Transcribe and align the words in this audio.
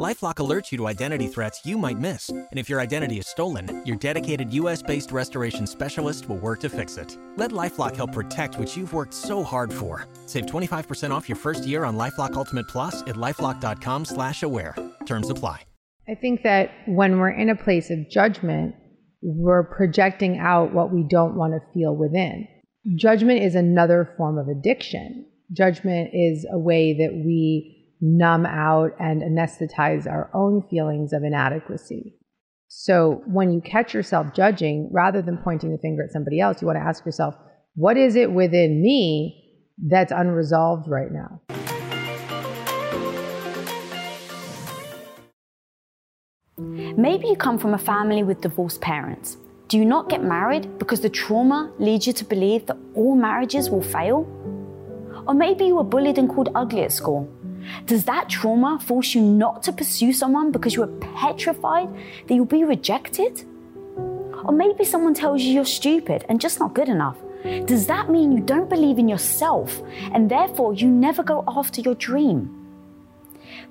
LifeLock 0.00 0.34
alerts 0.36 0.72
you 0.72 0.78
to 0.78 0.88
identity 0.88 1.28
threats 1.28 1.64
you 1.64 1.78
might 1.78 2.00
miss, 2.00 2.28
and 2.28 2.48
if 2.54 2.68
your 2.68 2.80
identity 2.80 3.18
is 3.18 3.28
stolen, 3.28 3.80
your 3.86 3.94
dedicated 3.94 4.52
U.S.-based 4.52 5.12
restoration 5.12 5.68
specialist 5.68 6.28
will 6.28 6.38
work 6.38 6.58
to 6.60 6.68
fix 6.68 6.96
it. 6.96 7.16
Let 7.36 7.52
LifeLock 7.52 7.94
help 7.94 8.10
protect 8.10 8.58
what 8.58 8.76
you've 8.76 8.92
worked 8.92 9.14
so 9.14 9.44
hard 9.44 9.72
for. 9.72 10.08
Save 10.26 10.46
25% 10.46 11.12
off 11.12 11.28
your 11.28 11.36
first 11.36 11.64
year 11.64 11.84
on 11.84 11.96
LifeLock 11.96 12.34
Ultimate 12.34 12.66
Plus 12.66 13.02
at 13.02 13.14
lifeLock.com/slash-aware. 13.14 14.74
Terms 15.06 15.30
apply. 15.30 15.62
I 16.08 16.16
think 16.16 16.42
that 16.42 16.72
when 16.88 17.20
we're 17.20 17.30
in 17.30 17.48
a 17.48 17.56
place 17.56 17.88
of 17.90 18.10
judgment, 18.10 18.74
we're 19.22 19.62
projecting 19.62 20.38
out 20.38 20.74
what 20.74 20.92
we 20.92 21.04
don't 21.08 21.36
want 21.36 21.52
to 21.52 21.60
feel 21.72 21.94
within. 21.94 22.48
Judgment 22.96 23.44
is 23.44 23.54
another 23.54 24.12
form 24.16 24.38
of 24.38 24.48
addiction. 24.48 25.26
Judgment 25.52 26.10
is 26.12 26.44
a 26.50 26.58
way 26.58 26.94
that 26.94 27.14
we 27.14 27.73
numb 28.04 28.44
out 28.44 28.90
and 29.00 29.22
anesthetize 29.22 30.06
our 30.06 30.30
own 30.34 30.62
feelings 30.68 31.14
of 31.14 31.24
inadequacy. 31.24 32.14
So 32.68 33.22
when 33.26 33.50
you 33.50 33.62
catch 33.62 33.94
yourself 33.94 34.34
judging, 34.34 34.90
rather 34.92 35.22
than 35.22 35.38
pointing 35.38 35.72
the 35.72 35.78
finger 35.78 36.02
at 36.04 36.12
somebody 36.12 36.38
else, 36.38 36.60
you 36.60 36.66
want 36.66 36.76
to 36.76 36.82
ask 36.82 37.06
yourself, 37.06 37.34
what 37.76 37.96
is 37.96 38.14
it 38.14 38.30
within 38.30 38.82
me 38.82 39.62
that's 39.78 40.12
unresolved 40.12 40.86
right 40.86 41.10
now? 41.10 41.40
Maybe 46.58 47.28
you 47.28 47.36
come 47.36 47.58
from 47.58 47.72
a 47.72 47.78
family 47.78 48.22
with 48.22 48.42
divorced 48.42 48.82
parents. 48.82 49.38
Do 49.68 49.78
you 49.78 49.86
not 49.86 50.10
get 50.10 50.22
married 50.22 50.78
because 50.78 51.00
the 51.00 51.08
trauma 51.08 51.72
leads 51.78 52.06
you 52.06 52.12
to 52.12 52.24
believe 52.24 52.66
that 52.66 52.76
all 52.94 53.16
marriages 53.16 53.70
will 53.70 53.82
fail? 53.82 54.28
Or 55.26 55.32
maybe 55.32 55.64
you 55.64 55.76
were 55.76 55.84
bullied 55.84 56.18
and 56.18 56.28
called 56.28 56.50
ugly 56.54 56.82
at 56.82 56.92
school 56.92 57.33
does 57.86 58.04
that 58.04 58.28
trauma 58.28 58.78
force 58.78 59.14
you 59.14 59.20
not 59.20 59.62
to 59.64 59.72
pursue 59.72 60.12
someone 60.12 60.52
because 60.52 60.74
you 60.74 60.82
are 60.82 60.94
petrified 61.16 61.88
that 62.26 62.34
you'll 62.34 62.44
be 62.44 62.64
rejected? 62.64 63.44
Or 64.44 64.52
maybe 64.52 64.84
someone 64.84 65.14
tells 65.14 65.42
you 65.42 65.52
you're 65.52 65.64
stupid 65.64 66.24
and 66.28 66.40
just 66.40 66.60
not 66.60 66.74
good 66.74 66.88
enough. 66.88 67.16
Does 67.66 67.86
that 67.86 68.10
mean 68.10 68.32
you 68.32 68.40
don't 68.40 68.70
believe 68.70 68.98
in 68.98 69.08
yourself 69.08 69.82
and 70.12 70.30
therefore 70.30 70.74
you 70.74 70.88
never 70.88 71.22
go 71.22 71.44
after 71.46 71.80
your 71.80 71.94
dream? 71.94 72.64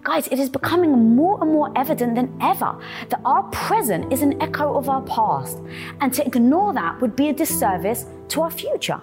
Guys, 0.04 0.28
it 0.28 0.40
is 0.40 0.50
becoming 0.50 1.16
more 1.16 1.42
and 1.42 1.52
more 1.52 1.72
evident 1.78 2.16
than 2.16 2.38
ever 2.42 2.78
that 3.10 3.22
our 3.26 3.44
present 3.44 4.12
is 4.12 4.22
an 4.22 4.42
echo 4.42 4.76
of 4.76 4.90
our 4.90 5.02
past, 5.04 5.60
and 6.02 6.14
to 6.14 6.26
ignore 6.26 6.74
that 6.74 7.00
would 7.00 7.16
be 7.16 7.30
a 7.30 7.34
disservice 7.34 8.06
to 8.28 8.42
our 8.42 8.52
future. 8.52 9.02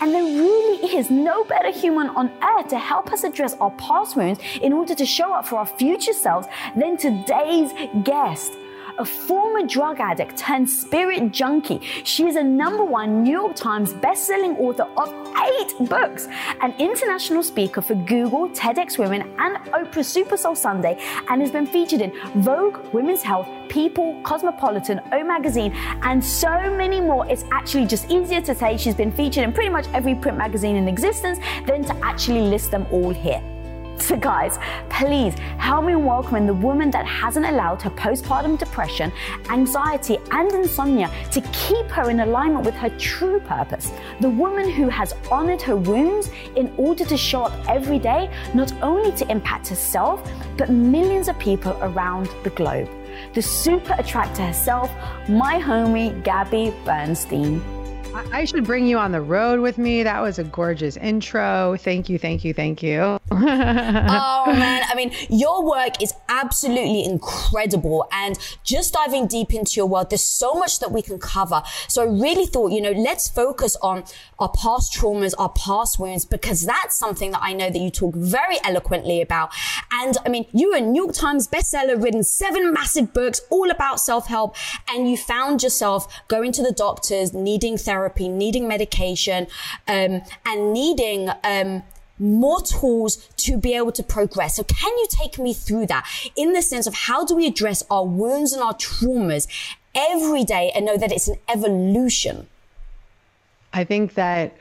And 0.00 0.12
there 0.12 0.22
really 0.22 0.96
is 0.96 1.10
no 1.10 1.44
better 1.44 1.70
human 1.70 2.08
on 2.08 2.30
earth 2.42 2.68
to 2.68 2.78
help 2.78 3.12
us 3.12 3.24
address 3.24 3.54
our 3.54 3.70
past 3.72 4.16
wounds 4.16 4.40
in 4.62 4.72
order 4.72 4.94
to 4.94 5.06
show 5.06 5.32
up 5.32 5.46
for 5.46 5.56
our 5.56 5.66
future 5.66 6.12
selves 6.12 6.46
than 6.76 6.96
today's 6.96 7.72
guest 8.02 8.52
a 8.98 9.04
former 9.04 9.66
drug 9.66 10.00
addict 10.00 10.36
turned 10.36 10.68
spirit 10.68 11.32
junkie. 11.32 11.80
She 12.04 12.26
is 12.26 12.36
a 12.36 12.42
number 12.42 12.84
one 12.84 13.22
New 13.22 13.32
York 13.32 13.56
Times 13.56 13.92
best-selling 13.94 14.56
author 14.56 14.86
of 14.96 15.12
eight 15.44 15.88
books, 15.88 16.28
an 16.60 16.74
international 16.78 17.42
speaker 17.42 17.82
for 17.82 17.94
Google, 17.94 18.48
TEDx 18.50 18.98
Women, 18.98 19.22
and 19.38 19.56
Oprah 19.72 20.04
Super 20.04 20.36
Soul 20.36 20.54
Sunday, 20.54 20.98
and 21.28 21.40
has 21.40 21.50
been 21.50 21.66
featured 21.66 22.00
in 22.00 22.12
Vogue, 22.36 22.78
Women's 22.92 23.22
Health, 23.22 23.48
People, 23.68 24.20
Cosmopolitan, 24.22 25.00
O 25.12 25.24
Magazine, 25.24 25.72
and 26.02 26.24
so 26.24 26.48
many 26.76 27.00
more. 27.00 27.26
It's 27.28 27.44
actually 27.52 27.86
just 27.86 28.10
easier 28.10 28.40
to 28.42 28.54
say 28.54 28.76
she's 28.76 28.94
been 28.94 29.12
featured 29.12 29.44
in 29.44 29.52
pretty 29.52 29.70
much 29.70 29.86
every 29.92 30.14
print 30.14 30.38
magazine 30.38 30.76
in 30.76 30.88
existence 30.88 31.38
than 31.66 31.82
to 31.84 31.94
actually 32.04 32.42
list 32.42 32.70
them 32.70 32.86
all 32.90 33.10
here. 33.10 33.42
So, 33.96 34.16
guys, 34.16 34.58
please 34.90 35.34
help 35.58 35.84
me 35.84 35.94
welcome 35.94 36.36
in 36.36 36.46
the 36.46 36.54
woman 36.54 36.90
that 36.90 37.06
hasn't 37.06 37.46
allowed 37.46 37.80
her 37.82 37.90
postpartum 37.90 38.58
depression, 38.58 39.12
anxiety, 39.48 40.18
and 40.30 40.52
insomnia 40.52 41.10
to 41.30 41.40
keep 41.52 41.86
her 41.86 42.10
in 42.10 42.20
alignment 42.20 42.66
with 42.66 42.74
her 42.74 42.90
true 42.98 43.40
purpose. 43.40 43.92
The 44.20 44.28
woman 44.28 44.68
who 44.68 44.88
has 44.88 45.14
honored 45.30 45.62
her 45.62 45.76
wounds 45.76 46.30
in 46.56 46.72
order 46.76 47.04
to 47.04 47.16
show 47.16 47.44
up 47.44 47.68
every 47.68 47.98
day, 47.98 48.30
not 48.52 48.72
only 48.82 49.12
to 49.12 49.30
impact 49.30 49.68
herself, 49.68 50.28
but 50.56 50.70
millions 50.70 51.28
of 51.28 51.38
people 51.38 51.72
around 51.80 52.28
the 52.42 52.50
globe. 52.50 52.90
The 53.32 53.42
super 53.42 53.94
attractor 53.96 54.44
herself, 54.44 54.90
my 55.28 55.60
homie, 55.60 56.22
Gabby 56.24 56.74
Bernstein. 56.84 57.62
I 58.14 58.44
should 58.44 58.64
bring 58.64 58.86
you 58.86 58.96
on 58.96 59.10
the 59.10 59.20
road 59.20 59.58
with 59.58 59.76
me. 59.76 60.04
That 60.04 60.20
was 60.22 60.38
a 60.38 60.44
gorgeous 60.44 60.96
intro. 60.96 61.76
Thank 61.76 62.08
you, 62.08 62.16
thank 62.16 62.44
you, 62.44 62.54
thank 62.54 62.80
you. 62.80 63.00
oh 63.30 64.44
man, 64.46 64.82
I 64.88 64.94
mean, 64.94 65.12
your 65.28 65.64
work 65.68 66.00
is 66.00 66.14
absolutely 66.28 67.04
incredible. 67.04 68.06
And 68.12 68.38
just 68.62 68.94
diving 68.94 69.26
deep 69.26 69.52
into 69.52 69.72
your 69.74 69.86
world, 69.86 70.10
there's 70.10 70.22
so 70.22 70.54
much 70.54 70.78
that 70.78 70.92
we 70.92 71.02
can 71.02 71.18
cover. 71.18 71.62
So 71.88 72.02
I 72.02 72.06
really 72.06 72.46
thought, 72.46 72.70
you 72.70 72.80
know, 72.80 72.92
let's 72.92 73.28
focus 73.28 73.76
on 73.82 74.04
our 74.38 74.50
past 74.50 74.94
traumas, 74.94 75.34
our 75.36 75.50
past 75.50 75.98
wounds, 75.98 76.24
because 76.24 76.64
that's 76.64 76.96
something 76.96 77.32
that 77.32 77.40
I 77.42 77.52
know 77.52 77.68
that 77.68 77.78
you 77.78 77.90
talk 77.90 78.14
very 78.14 78.58
eloquently 78.62 79.22
about. 79.22 79.52
And 79.90 80.16
I 80.24 80.28
mean, 80.28 80.46
you 80.52 80.72
are 80.72 80.78
a 80.78 80.80
New 80.80 81.04
York 81.04 81.16
Times 81.16 81.48
bestseller, 81.48 82.00
written 82.00 82.22
seven 82.22 82.72
massive 82.72 83.12
books 83.12 83.40
all 83.50 83.72
about 83.72 83.98
self-help, 83.98 84.54
and 84.88 85.10
you 85.10 85.16
found 85.16 85.64
yourself 85.64 86.22
going 86.28 86.52
to 86.52 86.62
the 86.62 86.72
doctors, 86.72 87.32
needing 87.32 87.76
therapy 87.76 88.03
therapy, 88.04 88.28
needing 88.28 88.68
medication, 88.68 89.46
um, 89.88 90.22
and 90.46 90.72
needing 90.72 91.30
um, 91.42 91.82
more 92.18 92.60
tools 92.62 93.16
to 93.36 93.56
be 93.56 93.74
able 93.74 93.92
to 93.92 94.02
progress. 94.02 94.56
So 94.56 94.64
can 94.64 94.92
you 94.98 95.06
take 95.10 95.38
me 95.38 95.54
through 95.54 95.86
that 95.86 96.06
in 96.36 96.52
the 96.52 96.62
sense 96.62 96.86
of 96.86 96.94
how 96.94 97.24
do 97.24 97.34
we 97.34 97.46
address 97.46 97.82
our 97.90 98.04
wounds 98.04 98.52
and 98.52 98.62
our 98.62 98.74
traumas 98.74 99.48
every 99.94 100.44
day 100.44 100.70
and 100.74 100.84
know 100.84 100.96
that 100.96 101.10
it's 101.10 101.28
an 101.28 101.38
evolution? 101.48 102.46
I 103.72 103.84
think 103.84 104.14
that 104.14 104.56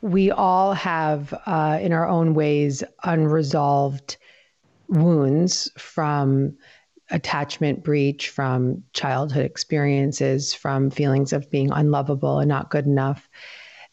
we 0.00 0.32
all 0.32 0.72
have, 0.72 1.32
uh, 1.46 1.78
in 1.80 1.92
our 1.92 2.08
own 2.08 2.34
ways, 2.34 2.82
unresolved 3.04 4.16
wounds 4.88 5.70
from 5.78 6.56
attachment 7.12 7.84
breach 7.84 8.30
from 8.30 8.82
childhood 8.92 9.44
experiences, 9.44 10.54
from 10.54 10.90
feelings 10.90 11.32
of 11.32 11.50
being 11.50 11.70
unlovable 11.70 12.38
and 12.38 12.48
not 12.48 12.70
good 12.70 12.86
enough, 12.86 13.28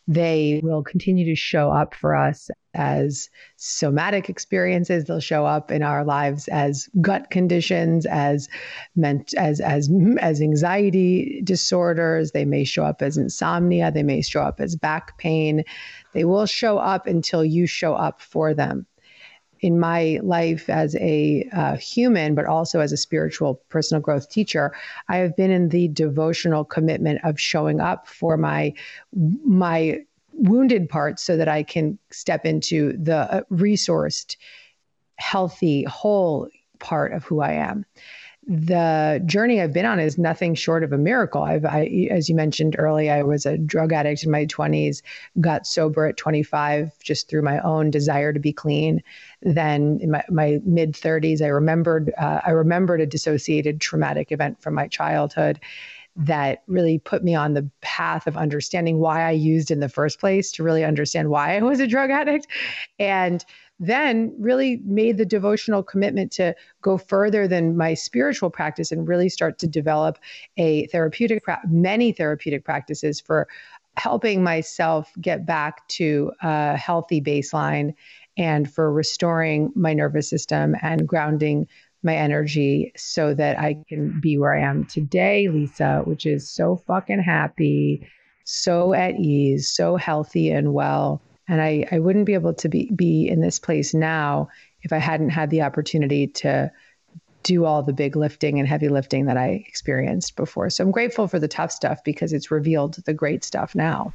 they 0.08 0.60
will 0.64 0.82
continue 0.82 1.26
to 1.26 1.36
show 1.36 1.70
up 1.70 1.94
for 1.94 2.16
us 2.16 2.50
as 2.74 3.30
somatic 3.58 4.28
experiences. 4.28 5.06
They'll 5.06 5.20
show 5.20 5.46
up 5.46 5.70
in 5.70 5.84
our 5.84 6.04
lives 6.04 6.48
as 6.48 6.90
gut 7.00 7.30
conditions, 7.30 8.08
as 8.08 8.50
meant 8.96 9.36
as 9.36 9.60
as 9.60 9.88
as 10.20 10.42
anxiety 10.42 11.42
disorders. 11.44 12.32
They 12.32 12.46
may 12.46 12.64
show 12.64 12.86
up 12.86 13.04
as 13.04 13.18
insomnia. 13.18 13.92
They 13.92 14.02
may 14.02 14.24
show 14.24 14.42
up 14.42 14.60
as 14.60 14.76
back 14.76 15.16
pain. 15.20 15.64
They 16.14 16.26
will 16.26 16.48
show 16.48 16.80
up 16.80 17.06
until 17.06 17.46
you 17.46 17.68
show 17.68 17.94
up 17.94 18.20
for 18.20 18.56
them 18.56 18.88
in 19.62 19.80
my 19.80 20.20
life 20.24 20.70
as 20.70 20.96
a 20.96 21.48
uh, 21.54 21.76
human, 21.78 22.36
but 22.36 22.46
also 22.46 22.80
as 22.80 22.92
a 22.92 22.98
spiritual 22.98 23.62
personal 23.70 24.02
growth 24.02 24.30
teacher, 24.30 24.74
I 25.08 25.18
have 25.18 25.36
been 25.36 25.52
in 25.52 25.70
the 25.70 25.88
devotional 25.90 26.64
commitment 26.64 27.20
of 27.24 27.40
showing 27.40 27.80
up 27.80 28.08
for 28.08 28.38
my 28.38 28.74
my 29.14 30.00
wounded 30.34 30.88
parts 30.88 31.22
so 31.22 31.36
that 31.36 31.50
I 31.50 31.64
can 31.64 32.00
step 32.12 32.46
into 32.46 32.94
the 32.98 33.18
uh, 33.18 33.42
resourced, 33.52 34.38
healthy, 35.18 35.84
whole 35.84 36.48
part 36.80 37.12
of 37.14 37.26
who 37.26 37.42
I 37.42 37.52
am 37.52 37.86
the 38.50 39.22
journey 39.28 39.62
I've 39.62 39.74
been 39.74 39.86
on 39.86 40.00
is 40.00 40.18
nothing 40.18 40.56
short 40.56 40.84
of 40.84 40.92
a 40.92 40.98
miracle. 40.98 41.44
I've, 41.44 41.66
I, 41.66 42.08
as 42.10 42.30
you 42.30 42.36
mentioned 42.36 42.76
early, 42.80 43.08
I 43.12 43.22
was 43.22 43.46
a 43.46 43.60
drug 43.60 43.94
addict 43.94 44.24
in 44.24 44.32
my 44.32 44.48
20s, 44.48 45.04
got 45.40 45.68
sober 45.68 46.08
at 46.08 46.18
25 46.18 46.98
just 46.98 47.30
through 47.30 47.44
my 47.44 47.60
own 47.60 47.92
desire 47.92 48.34
to 48.34 48.40
be 48.40 48.52
clean. 48.52 49.04
Then 49.44 50.00
in 50.02 50.10
my, 50.10 50.24
my 50.32 50.60
mid 50.66 50.94
30s, 50.94 51.44
I 51.44 51.48
remembered 51.48 52.12
uh, 52.18 52.42
I 52.44 52.50
remembered 52.50 53.02
a 53.02 53.06
dissociated 53.06 53.80
traumatic 53.80 54.32
event 54.32 54.60
from 54.64 54.74
my 54.74 54.88
childhood 54.88 55.60
that 56.16 56.64
really 56.66 56.98
put 56.98 57.24
me 57.24 57.36
on 57.36 57.54
the 57.54 57.70
path 57.82 58.26
of 58.26 58.36
understanding 58.36 58.98
why 58.98 59.22
I 59.22 59.32
used 59.32 59.70
in 59.70 59.80
the 59.80 59.88
first 59.88 60.20
place 60.20 60.52
to 60.54 60.64
really 60.64 60.84
understand 60.84 61.30
why 61.30 61.56
I 61.56 61.62
was 61.62 61.80
a 61.80 61.88
drug 61.88 62.10
addict 62.10 62.48
and 62.98 63.46
then 63.80 64.34
really 64.38 64.82
made 64.86 65.18
the 65.18 65.26
devotional 65.26 65.82
commitment 65.82 66.32
to 66.34 66.54
go 66.82 66.98
further 66.98 67.48
than 67.48 67.78
my 67.78 67.94
spiritual 67.94 68.50
practice 68.50 68.92
and 68.92 69.08
really 69.08 69.30
start 69.30 69.58
to 69.60 69.68
develop 69.68 70.18
a 70.58 70.88
therapeutic 70.88 71.44
many 71.68 72.12
therapeutic 72.12 72.66
practices 72.66 73.22
for 73.22 73.48
helping 73.96 74.44
myself 74.44 75.12
get 75.20 75.46
back 75.46 75.88
to 75.90 76.32
a 76.42 76.78
healthy 76.78 77.22
baseline 77.22 77.94
and 78.38 78.72
for 78.72 78.92
restoring 78.92 79.72
my 79.76 79.94
nervous 79.94 80.30
system 80.30 80.76
and 80.82 81.08
grounding 81.08 81.68
my 82.04 82.16
energy 82.16 82.94
so 82.96 83.34
that 83.34 83.60
I 83.60 83.78
can 83.90 84.20
be 84.22 84.38
where 84.38 84.56
I 84.56 84.62
am 84.62 84.86
today, 84.86 85.50
Lisa, 85.50 86.02
which 86.06 86.26
is 86.26 86.50
so 86.50 86.78
fucking 86.78 87.20
happy, 87.20 88.08
so 88.46 88.94
at 88.94 89.16
ease, 89.16 89.70
so 89.70 89.98
healthy 89.98 90.50
and 90.50 90.74
well. 90.74 91.22
And 91.50 91.62
I, 91.62 91.86
I 91.92 92.00
wouldn't 92.00 92.26
be 92.26 92.36
able 92.36 92.54
to 92.54 92.70
be, 92.70 92.90
be 92.96 93.28
in 93.28 93.42
this 93.42 93.60
place 93.60 93.94
now 93.94 94.48
if 94.84 94.94
I 94.94 94.98
hadn't 94.98 95.32
had 95.32 95.50
the 95.50 95.64
opportunity 95.64 96.28
to 96.28 96.72
do 97.44 97.66
all 97.66 97.84
the 97.84 97.94
big 97.94 98.16
lifting 98.16 98.60
and 98.60 98.68
heavy 98.68 98.90
lifting 98.90 99.26
that 99.26 99.38
I 99.38 99.66
experienced 99.68 100.36
before. 100.36 100.70
So 100.70 100.84
I'm 100.84 100.92
grateful 100.92 101.28
for 101.28 101.40
the 101.40 101.48
tough 101.48 101.72
stuff 101.72 102.04
because 102.04 102.32
it's 102.32 102.52
revealed 102.52 102.96
the 103.06 103.14
great 103.14 103.44
stuff 103.44 103.76
now. 103.76 104.14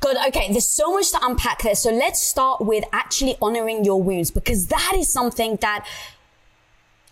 Good. 0.00 0.16
Okay. 0.28 0.50
There's 0.50 0.68
so 0.68 0.92
much 0.92 1.10
to 1.12 1.18
unpack 1.22 1.62
there. 1.62 1.74
So 1.74 1.90
let's 1.90 2.22
start 2.22 2.60
with 2.60 2.84
actually 2.92 3.36
honoring 3.40 3.84
your 3.84 4.02
wounds 4.02 4.30
because 4.30 4.68
that 4.68 4.94
is 4.96 5.12
something 5.12 5.56
that 5.60 5.86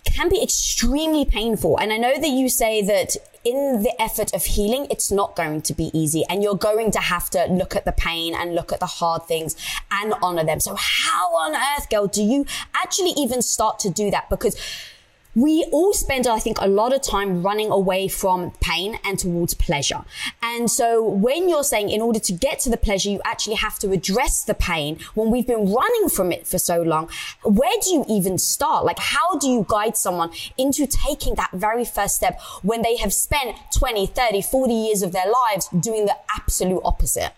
can 0.04 0.28
be 0.28 0.42
extremely 0.42 1.24
painful. 1.24 1.78
And 1.78 1.92
I 1.92 1.98
know 1.98 2.18
that 2.18 2.28
you 2.28 2.48
say 2.48 2.82
that 2.82 3.16
in 3.46 3.84
the 3.84 4.02
effort 4.02 4.34
of 4.34 4.44
healing, 4.44 4.88
it's 4.90 5.12
not 5.12 5.36
going 5.36 5.62
to 5.62 5.72
be 5.72 5.92
easy 5.94 6.24
and 6.28 6.42
you're 6.42 6.56
going 6.56 6.90
to 6.90 6.98
have 6.98 7.30
to 7.30 7.46
look 7.46 7.76
at 7.76 7.84
the 7.84 7.92
pain 7.92 8.34
and 8.34 8.56
look 8.56 8.72
at 8.72 8.80
the 8.80 8.86
hard 8.86 9.22
things 9.22 9.54
and 9.92 10.12
honor 10.20 10.44
them. 10.44 10.58
So 10.58 10.74
how 10.74 11.28
on 11.36 11.54
earth, 11.54 11.88
girl, 11.88 12.08
do 12.08 12.24
you 12.24 12.44
actually 12.74 13.12
even 13.16 13.42
start 13.42 13.78
to 13.80 13.90
do 13.90 14.10
that? 14.10 14.28
Because 14.30 14.56
we 15.36 15.68
all 15.70 15.92
spend, 15.92 16.26
I 16.26 16.38
think, 16.38 16.56
a 16.60 16.66
lot 16.66 16.94
of 16.94 17.02
time 17.02 17.42
running 17.42 17.70
away 17.70 18.08
from 18.08 18.52
pain 18.62 18.98
and 19.04 19.18
towards 19.18 19.52
pleasure. 19.52 20.02
And 20.42 20.70
so 20.70 21.06
when 21.06 21.50
you're 21.50 21.62
saying 21.62 21.90
in 21.90 22.00
order 22.00 22.18
to 22.20 22.32
get 22.32 22.58
to 22.60 22.70
the 22.70 22.78
pleasure, 22.78 23.10
you 23.10 23.20
actually 23.24 23.56
have 23.56 23.78
to 23.80 23.92
address 23.92 24.42
the 24.42 24.54
pain 24.54 24.98
when 25.12 25.30
we've 25.30 25.46
been 25.46 25.70
running 25.70 26.08
from 26.08 26.32
it 26.32 26.46
for 26.46 26.58
so 26.58 26.80
long, 26.80 27.10
where 27.44 27.76
do 27.82 27.90
you 27.90 28.06
even 28.08 28.38
start? 28.38 28.86
Like, 28.86 28.98
how 28.98 29.38
do 29.38 29.46
you 29.46 29.66
guide 29.68 29.98
someone 29.98 30.30
into 30.56 30.86
taking 30.86 31.34
that 31.34 31.50
very 31.52 31.84
first 31.84 32.16
step 32.16 32.40
when 32.62 32.80
they 32.80 32.96
have 32.96 33.12
spent 33.12 33.56
20, 33.76 34.06
30, 34.06 34.40
40 34.40 34.72
years 34.72 35.02
of 35.02 35.12
their 35.12 35.26
lives 35.26 35.68
doing 35.68 36.06
the 36.06 36.16
absolute 36.34 36.80
opposite? 36.82 37.32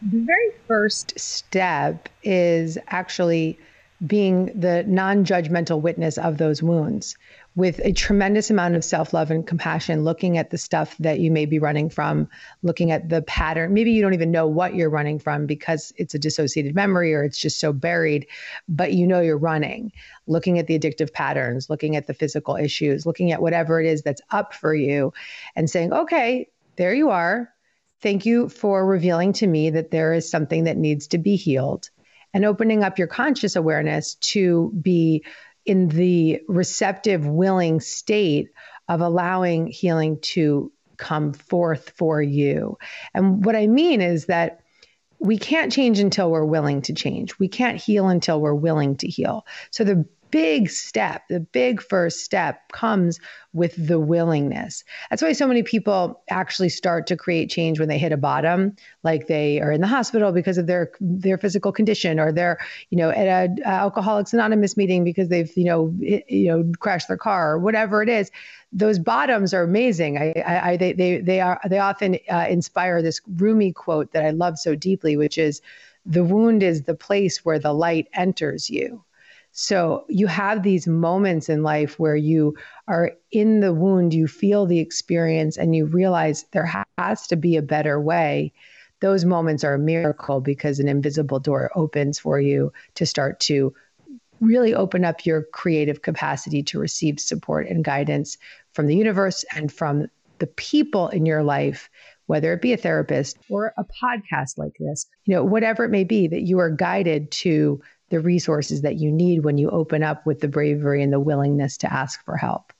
The 0.00 0.20
very 0.20 0.52
first 0.68 1.18
step 1.18 2.08
is 2.22 2.78
actually 2.86 3.58
being 4.06 4.46
the 4.58 4.84
non 4.86 5.24
judgmental 5.24 5.80
witness 5.80 6.18
of 6.18 6.38
those 6.38 6.62
wounds 6.62 7.16
with 7.54 7.80
a 7.84 7.92
tremendous 7.92 8.50
amount 8.50 8.74
of 8.74 8.84
self 8.84 9.12
love 9.12 9.30
and 9.30 9.46
compassion, 9.46 10.04
looking 10.04 10.38
at 10.38 10.50
the 10.50 10.58
stuff 10.58 10.96
that 10.98 11.20
you 11.20 11.30
may 11.30 11.44
be 11.44 11.58
running 11.58 11.88
from, 11.90 12.28
looking 12.62 12.90
at 12.90 13.08
the 13.08 13.22
pattern. 13.22 13.74
Maybe 13.74 13.92
you 13.92 14.02
don't 14.02 14.14
even 14.14 14.30
know 14.30 14.46
what 14.46 14.74
you're 14.74 14.90
running 14.90 15.18
from 15.18 15.46
because 15.46 15.92
it's 15.96 16.14
a 16.14 16.18
dissociated 16.18 16.74
memory 16.74 17.14
or 17.14 17.22
it's 17.22 17.38
just 17.38 17.60
so 17.60 17.72
buried, 17.72 18.26
but 18.68 18.94
you 18.94 19.06
know 19.06 19.20
you're 19.20 19.38
running. 19.38 19.92
Looking 20.26 20.58
at 20.58 20.66
the 20.66 20.78
addictive 20.78 21.12
patterns, 21.12 21.68
looking 21.68 21.94
at 21.94 22.06
the 22.06 22.14
physical 22.14 22.56
issues, 22.56 23.06
looking 23.06 23.32
at 23.32 23.42
whatever 23.42 23.80
it 23.80 23.86
is 23.86 24.02
that's 24.02 24.22
up 24.30 24.54
for 24.54 24.74
you 24.74 25.12
and 25.54 25.68
saying, 25.68 25.92
okay, 25.92 26.48
there 26.76 26.94
you 26.94 27.10
are. 27.10 27.52
Thank 28.00 28.26
you 28.26 28.48
for 28.48 28.84
revealing 28.84 29.32
to 29.34 29.46
me 29.46 29.70
that 29.70 29.92
there 29.92 30.12
is 30.12 30.28
something 30.28 30.64
that 30.64 30.76
needs 30.76 31.06
to 31.08 31.18
be 31.18 31.36
healed 31.36 31.90
and 32.34 32.44
opening 32.44 32.82
up 32.82 32.98
your 32.98 33.08
conscious 33.08 33.56
awareness 33.56 34.14
to 34.16 34.72
be 34.80 35.24
in 35.64 35.88
the 35.88 36.40
receptive, 36.48 37.26
willing 37.26 37.80
state 37.80 38.50
of 38.88 39.00
allowing 39.00 39.66
healing 39.66 40.18
to 40.20 40.72
come 40.96 41.32
forth 41.32 41.92
for 41.96 42.20
you. 42.20 42.78
And 43.14 43.44
what 43.44 43.56
I 43.56 43.66
mean 43.66 44.00
is 44.00 44.26
that 44.26 44.60
we 45.18 45.38
can't 45.38 45.72
change 45.72 46.00
until 46.00 46.30
we're 46.30 46.44
willing 46.44 46.82
to 46.82 46.92
change. 46.92 47.38
We 47.38 47.48
can't 47.48 47.80
heal 47.80 48.08
until 48.08 48.40
we're 48.40 48.54
willing 48.54 48.96
to 48.96 49.08
heal. 49.08 49.46
So 49.70 49.84
the 49.84 50.04
big 50.32 50.70
step, 50.70 51.22
the 51.28 51.38
big 51.38 51.80
first 51.80 52.24
step 52.24 52.72
comes 52.72 53.20
with 53.52 53.74
the 53.76 54.00
willingness. 54.00 54.82
That's 55.10 55.20
why 55.20 55.32
so 55.34 55.46
many 55.46 55.62
people 55.62 56.22
actually 56.30 56.70
start 56.70 57.06
to 57.08 57.16
create 57.16 57.50
change 57.50 57.78
when 57.78 57.88
they 57.88 57.98
hit 57.98 58.12
a 58.12 58.16
bottom, 58.16 58.74
like 59.04 59.26
they 59.26 59.60
are 59.60 59.70
in 59.70 59.82
the 59.82 59.86
hospital 59.86 60.32
because 60.32 60.56
of 60.56 60.66
their 60.66 60.90
their 61.00 61.36
physical 61.36 61.70
condition, 61.70 62.18
or 62.18 62.32
they're 62.32 62.58
you 62.88 62.96
know 62.96 63.10
at 63.10 63.26
a, 63.28 63.62
a 63.62 63.68
Alcoholics 63.68 64.32
Anonymous 64.32 64.76
meeting 64.76 65.04
because 65.04 65.28
they've 65.28 65.54
you 65.54 65.64
know 65.64 65.94
hit, 66.00 66.28
you 66.28 66.48
know 66.48 66.72
crashed 66.80 67.08
their 67.08 67.18
car 67.18 67.52
or 67.52 67.58
whatever 67.58 68.02
it 68.02 68.08
is. 68.08 68.30
Those 68.72 68.98
bottoms 68.98 69.52
are 69.52 69.62
amazing. 69.62 70.16
I, 70.16 70.32
I, 70.46 70.70
I 70.70 70.76
they, 70.78 70.92
they 70.94 71.18
they 71.18 71.40
are 71.40 71.60
they 71.68 71.78
often 71.78 72.18
uh, 72.30 72.46
inspire 72.48 73.02
this 73.02 73.20
Rumi 73.36 73.72
quote 73.72 74.12
that 74.12 74.24
I 74.24 74.30
love 74.30 74.58
so 74.58 74.74
deeply, 74.74 75.14
which 75.18 75.36
is, 75.36 75.60
"The 76.06 76.24
wound 76.24 76.62
is 76.62 76.84
the 76.84 76.94
place 76.94 77.44
where 77.44 77.58
the 77.58 77.74
light 77.74 78.08
enters 78.14 78.70
you." 78.70 79.04
So 79.52 80.04
you 80.08 80.26
have 80.26 80.62
these 80.62 80.86
moments 80.86 81.48
in 81.48 81.62
life 81.62 81.98
where 81.98 82.16
you 82.16 82.56
are 82.88 83.12
in 83.30 83.60
the 83.60 83.72
wound, 83.72 84.14
you 84.14 84.26
feel 84.26 84.64
the 84.64 84.78
experience, 84.78 85.58
and 85.58 85.76
you 85.76 85.84
realize 85.84 86.44
there 86.52 86.86
has 86.98 87.26
to 87.28 87.36
be 87.36 87.56
a 87.56 87.62
better 87.62 88.00
way. 88.00 88.52
Those 89.00 89.24
moments 89.24 89.62
are 89.62 89.74
a 89.74 89.78
miracle 89.78 90.40
because 90.40 90.80
an 90.80 90.88
invisible 90.88 91.38
door 91.38 91.70
opens 91.74 92.18
for 92.18 92.40
you 92.40 92.72
to 92.94 93.04
start 93.04 93.40
to 93.40 93.74
really 94.40 94.74
open 94.74 95.04
up 95.04 95.26
your 95.26 95.42
creative 95.52 96.02
capacity 96.02 96.62
to 96.64 96.78
receive 96.78 97.20
support 97.20 97.68
and 97.68 97.84
guidance 97.84 98.38
from 98.72 98.86
the 98.86 98.96
universe 98.96 99.44
and 99.54 99.70
from 99.70 100.06
the 100.38 100.46
people 100.46 101.08
in 101.08 101.26
your 101.26 101.42
life 101.42 101.90
whether 102.26 102.52
it 102.52 102.62
be 102.62 102.72
a 102.72 102.76
therapist 102.76 103.36
or 103.50 103.74
a 103.76 103.84
podcast 103.84 104.56
like 104.56 104.72
this, 104.78 105.06
you 105.24 105.34
know, 105.34 105.44
whatever 105.44 105.84
it 105.84 105.90
may 105.90 106.04
be, 106.04 106.26
that 106.26 106.42
you 106.42 106.58
are 106.58 106.70
guided 106.70 107.30
to 107.30 107.80
the 108.12 108.20
resources 108.20 108.82
that 108.82 108.96
you 108.96 109.10
need 109.10 109.42
when 109.42 109.56
you 109.56 109.70
open 109.70 110.02
up 110.02 110.26
with 110.26 110.40
the 110.40 110.46
bravery 110.46 111.02
and 111.02 111.10
the 111.10 111.18
willingness 111.18 111.78
to 111.78 111.90
ask 111.90 112.22
for 112.26 112.36
help. 112.36 112.70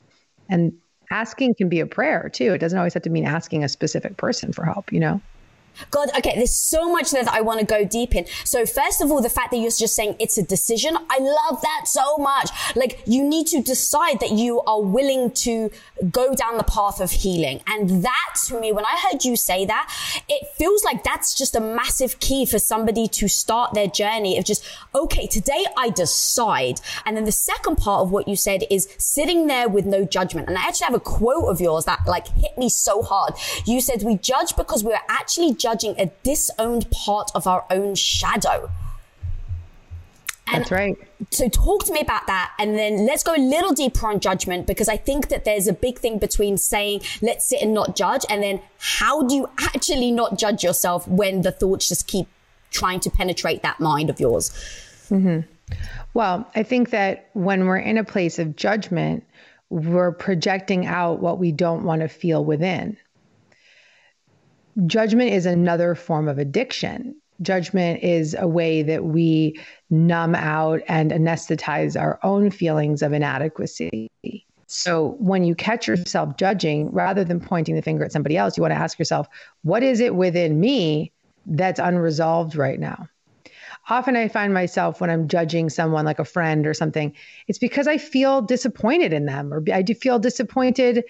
And 0.50 0.74
asking 1.10 1.54
can 1.54 1.70
be 1.70 1.80
a 1.80 1.86
prayer 1.86 2.28
too. 2.28 2.52
It 2.52 2.58
doesn't 2.58 2.76
always 2.76 2.92
have 2.92 3.04
to 3.04 3.10
mean 3.10 3.24
asking 3.24 3.64
a 3.64 3.68
specific 3.68 4.18
person 4.18 4.52
for 4.52 4.62
help, 4.66 4.92
you 4.92 5.00
know? 5.00 5.22
God, 5.90 6.10
okay, 6.16 6.34
there's 6.36 6.54
so 6.54 6.90
much 6.90 7.10
there 7.10 7.24
that 7.24 7.34
I 7.34 7.40
want 7.40 7.60
to 7.60 7.66
go 7.66 7.84
deep 7.84 8.14
in. 8.14 8.26
So 8.44 8.66
first 8.66 9.00
of 9.00 9.10
all, 9.10 9.20
the 9.20 9.28
fact 9.30 9.50
that 9.50 9.58
you're 9.58 9.70
just 9.70 9.94
saying 9.94 10.16
it's 10.18 10.38
a 10.38 10.42
decision, 10.42 10.96
I 11.10 11.18
love 11.18 11.60
that 11.62 11.82
so 11.86 12.16
much. 12.18 12.50
Like 12.76 13.02
you 13.06 13.24
need 13.24 13.46
to 13.48 13.62
decide 13.62 14.20
that 14.20 14.32
you 14.32 14.60
are 14.62 14.80
willing 14.80 15.30
to 15.32 15.70
go 16.10 16.34
down 16.34 16.56
the 16.56 16.64
path 16.64 17.00
of 17.00 17.10
healing. 17.10 17.60
And 17.66 18.04
that 18.04 18.34
to 18.46 18.60
me, 18.60 18.72
when 18.72 18.84
I 18.84 18.98
heard 19.10 19.24
you 19.24 19.36
say 19.36 19.64
that, 19.66 19.92
it 20.28 20.48
feels 20.56 20.84
like 20.84 21.04
that's 21.04 21.34
just 21.34 21.54
a 21.54 21.60
massive 21.60 22.20
key 22.20 22.46
for 22.46 22.58
somebody 22.58 23.08
to 23.08 23.28
start 23.28 23.74
their 23.74 23.86
journey 23.86 24.38
of 24.38 24.44
just, 24.44 24.64
okay, 24.94 25.26
today 25.26 25.64
I 25.76 25.90
decide. 25.90 26.80
And 27.04 27.16
then 27.16 27.24
the 27.24 27.32
second 27.32 27.76
part 27.76 28.02
of 28.02 28.10
what 28.10 28.28
you 28.28 28.36
said 28.36 28.64
is 28.70 28.88
sitting 28.98 29.46
there 29.46 29.68
with 29.68 29.86
no 29.86 30.04
judgment. 30.04 30.48
And 30.48 30.58
I 30.58 30.62
actually 30.62 30.86
have 30.86 30.94
a 30.94 31.00
quote 31.00 31.48
of 31.48 31.60
yours 31.60 31.84
that 31.84 32.00
like 32.06 32.28
hit 32.28 32.56
me 32.56 32.68
so 32.68 33.02
hard. 33.02 33.34
You 33.66 33.80
said 33.80 34.02
we 34.02 34.16
judge 34.16 34.56
because 34.56 34.84
we're 34.84 34.98
actually 35.08 35.54
judging 35.62 35.94
a 35.98 36.10
disowned 36.24 36.90
part 36.90 37.30
of 37.34 37.46
our 37.46 37.64
own 37.70 37.94
shadow. 37.94 38.68
And 40.48 40.62
That's 40.62 40.72
right. 40.72 40.96
So 41.30 41.48
talk 41.48 41.84
to 41.86 41.92
me 41.92 42.00
about 42.00 42.26
that. 42.26 42.52
And 42.58 42.76
then 42.76 43.06
let's 43.06 43.22
go 43.22 43.34
a 43.34 43.38
little 43.38 43.72
deeper 43.72 44.08
on 44.08 44.18
judgment 44.18 44.66
because 44.66 44.88
I 44.88 44.96
think 44.96 45.28
that 45.28 45.44
there's 45.44 45.68
a 45.68 45.72
big 45.72 45.98
thing 45.98 46.18
between 46.18 46.58
saying, 46.58 47.02
let's 47.22 47.46
sit 47.46 47.62
and 47.62 47.72
not 47.72 47.94
judge. 47.94 48.24
And 48.28 48.42
then 48.42 48.60
how 48.78 49.22
do 49.22 49.34
you 49.36 49.48
actually 49.60 50.10
not 50.10 50.36
judge 50.36 50.64
yourself 50.64 51.06
when 51.06 51.42
the 51.42 51.52
thoughts 51.52 51.88
just 51.88 52.08
keep 52.08 52.26
trying 52.70 52.98
to 53.00 53.10
penetrate 53.10 53.62
that 53.62 53.78
mind 53.78 54.10
of 54.10 54.18
yours? 54.18 54.50
Mm-hmm. 55.08 55.40
Well, 56.12 56.50
I 56.54 56.64
think 56.64 56.90
that 56.90 57.30
when 57.34 57.66
we're 57.66 57.78
in 57.78 57.96
a 57.96 58.04
place 58.04 58.38
of 58.38 58.56
judgment, 58.56 59.24
we're 59.70 60.12
projecting 60.12 60.86
out 60.86 61.20
what 61.20 61.38
we 61.38 61.52
don't 61.52 61.84
want 61.84 62.02
to 62.02 62.08
feel 62.08 62.44
within 62.44 62.98
judgment 64.86 65.30
is 65.30 65.46
another 65.46 65.94
form 65.94 66.28
of 66.28 66.38
addiction. 66.38 67.14
Judgment 67.40 68.02
is 68.02 68.36
a 68.38 68.46
way 68.46 68.82
that 68.82 69.04
we 69.04 69.58
numb 69.90 70.34
out 70.34 70.80
and 70.88 71.10
anesthetize 71.10 72.00
our 72.00 72.18
own 72.22 72.50
feelings 72.50 73.02
of 73.02 73.12
inadequacy. 73.12 74.10
So 74.66 75.16
when 75.18 75.44
you 75.44 75.54
catch 75.54 75.86
yourself 75.86 76.36
judging, 76.36 76.90
rather 76.92 77.24
than 77.24 77.40
pointing 77.40 77.74
the 77.74 77.82
finger 77.82 78.04
at 78.04 78.12
somebody 78.12 78.36
else, 78.36 78.56
you 78.56 78.62
want 78.62 78.72
to 78.72 78.78
ask 78.78 78.98
yourself, 78.98 79.28
what 79.62 79.82
is 79.82 80.00
it 80.00 80.14
within 80.14 80.60
me 80.60 81.12
that's 81.44 81.80
unresolved 81.80 82.56
right 82.56 82.80
now? 82.80 83.08
Often 83.90 84.16
I 84.16 84.28
find 84.28 84.54
myself 84.54 85.00
when 85.00 85.10
I'm 85.10 85.26
judging 85.26 85.68
someone 85.68 86.04
like 86.04 86.20
a 86.20 86.24
friend 86.24 86.66
or 86.66 86.72
something, 86.72 87.12
it's 87.48 87.58
because 87.58 87.88
I 87.88 87.98
feel 87.98 88.40
disappointed 88.40 89.12
in 89.12 89.26
them 89.26 89.52
or 89.52 89.62
I 89.72 89.82
do 89.82 89.94
feel 89.94 90.18
disappointed 90.18 91.04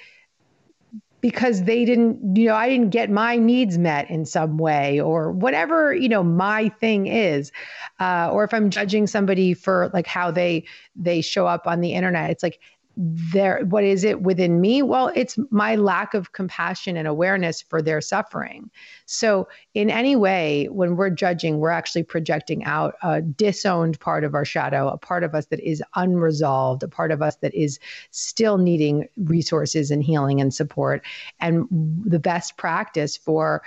because 1.22 1.62
they 1.62 1.84
didn't, 1.84 2.36
you 2.36 2.46
know, 2.46 2.54
I 2.54 2.68
didn't 2.68 2.90
get 2.90 3.08
my 3.08 3.36
needs 3.36 3.78
met 3.78 4.10
in 4.10 4.26
some 4.26 4.58
way 4.58 5.00
or 5.00 5.30
whatever, 5.30 5.94
you 5.94 6.08
know, 6.08 6.22
my 6.22 6.68
thing 6.68 7.06
is. 7.06 7.52
Uh, 8.00 8.28
or 8.30 8.44
if 8.44 8.52
I'm 8.52 8.68
judging 8.68 9.06
somebody 9.06 9.54
for 9.54 9.90
like 9.94 10.06
how 10.06 10.32
they 10.32 10.64
they 10.96 11.22
show 11.22 11.46
up 11.46 11.66
on 11.66 11.80
the 11.80 11.94
internet, 11.94 12.30
it's 12.30 12.42
like 12.42 12.60
there 12.96 13.64
what 13.64 13.84
is 13.84 14.04
it 14.04 14.22
within 14.22 14.60
me? 14.60 14.82
Well 14.82 15.10
it's 15.14 15.38
my 15.50 15.76
lack 15.76 16.14
of 16.14 16.32
compassion 16.32 16.96
and 16.96 17.08
awareness 17.08 17.62
for 17.62 17.80
their 17.80 18.00
suffering. 18.00 18.70
So 19.06 19.48
in 19.74 19.90
any 19.90 20.16
way 20.16 20.68
when 20.70 20.96
we're 20.96 21.10
judging 21.10 21.58
we're 21.58 21.70
actually 21.70 22.02
projecting 22.02 22.64
out 22.64 22.94
a 23.02 23.22
disowned 23.22 23.98
part 24.00 24.24
of 24.24 24.34
our 24.34 24.44
shadow 24.44 24.88
a 24.88 24.98
part 24.98 25.24
of 25.24 25.34
us 25.34 25.46
that 25.46 25.60
is 25.60 25.82
unresolved 25.94 26.82
a 26.82 26.88
part 26.88 27.10
of 27.10 27.22
us 27.22 27.36
that 27.36 27.54
is 27.54 27.78
still 28.10 28.58
needing 28.58 29.08
resources 29.16 29.90
and 29.90 30.02
healing 30.02 30.40
and 30.40 30.52
support. 30.52 31.04
And 31.40 31.66
the 32.04 32.18
best 32.18 32.56
practice 32.56 33.16
for 33.16 33.62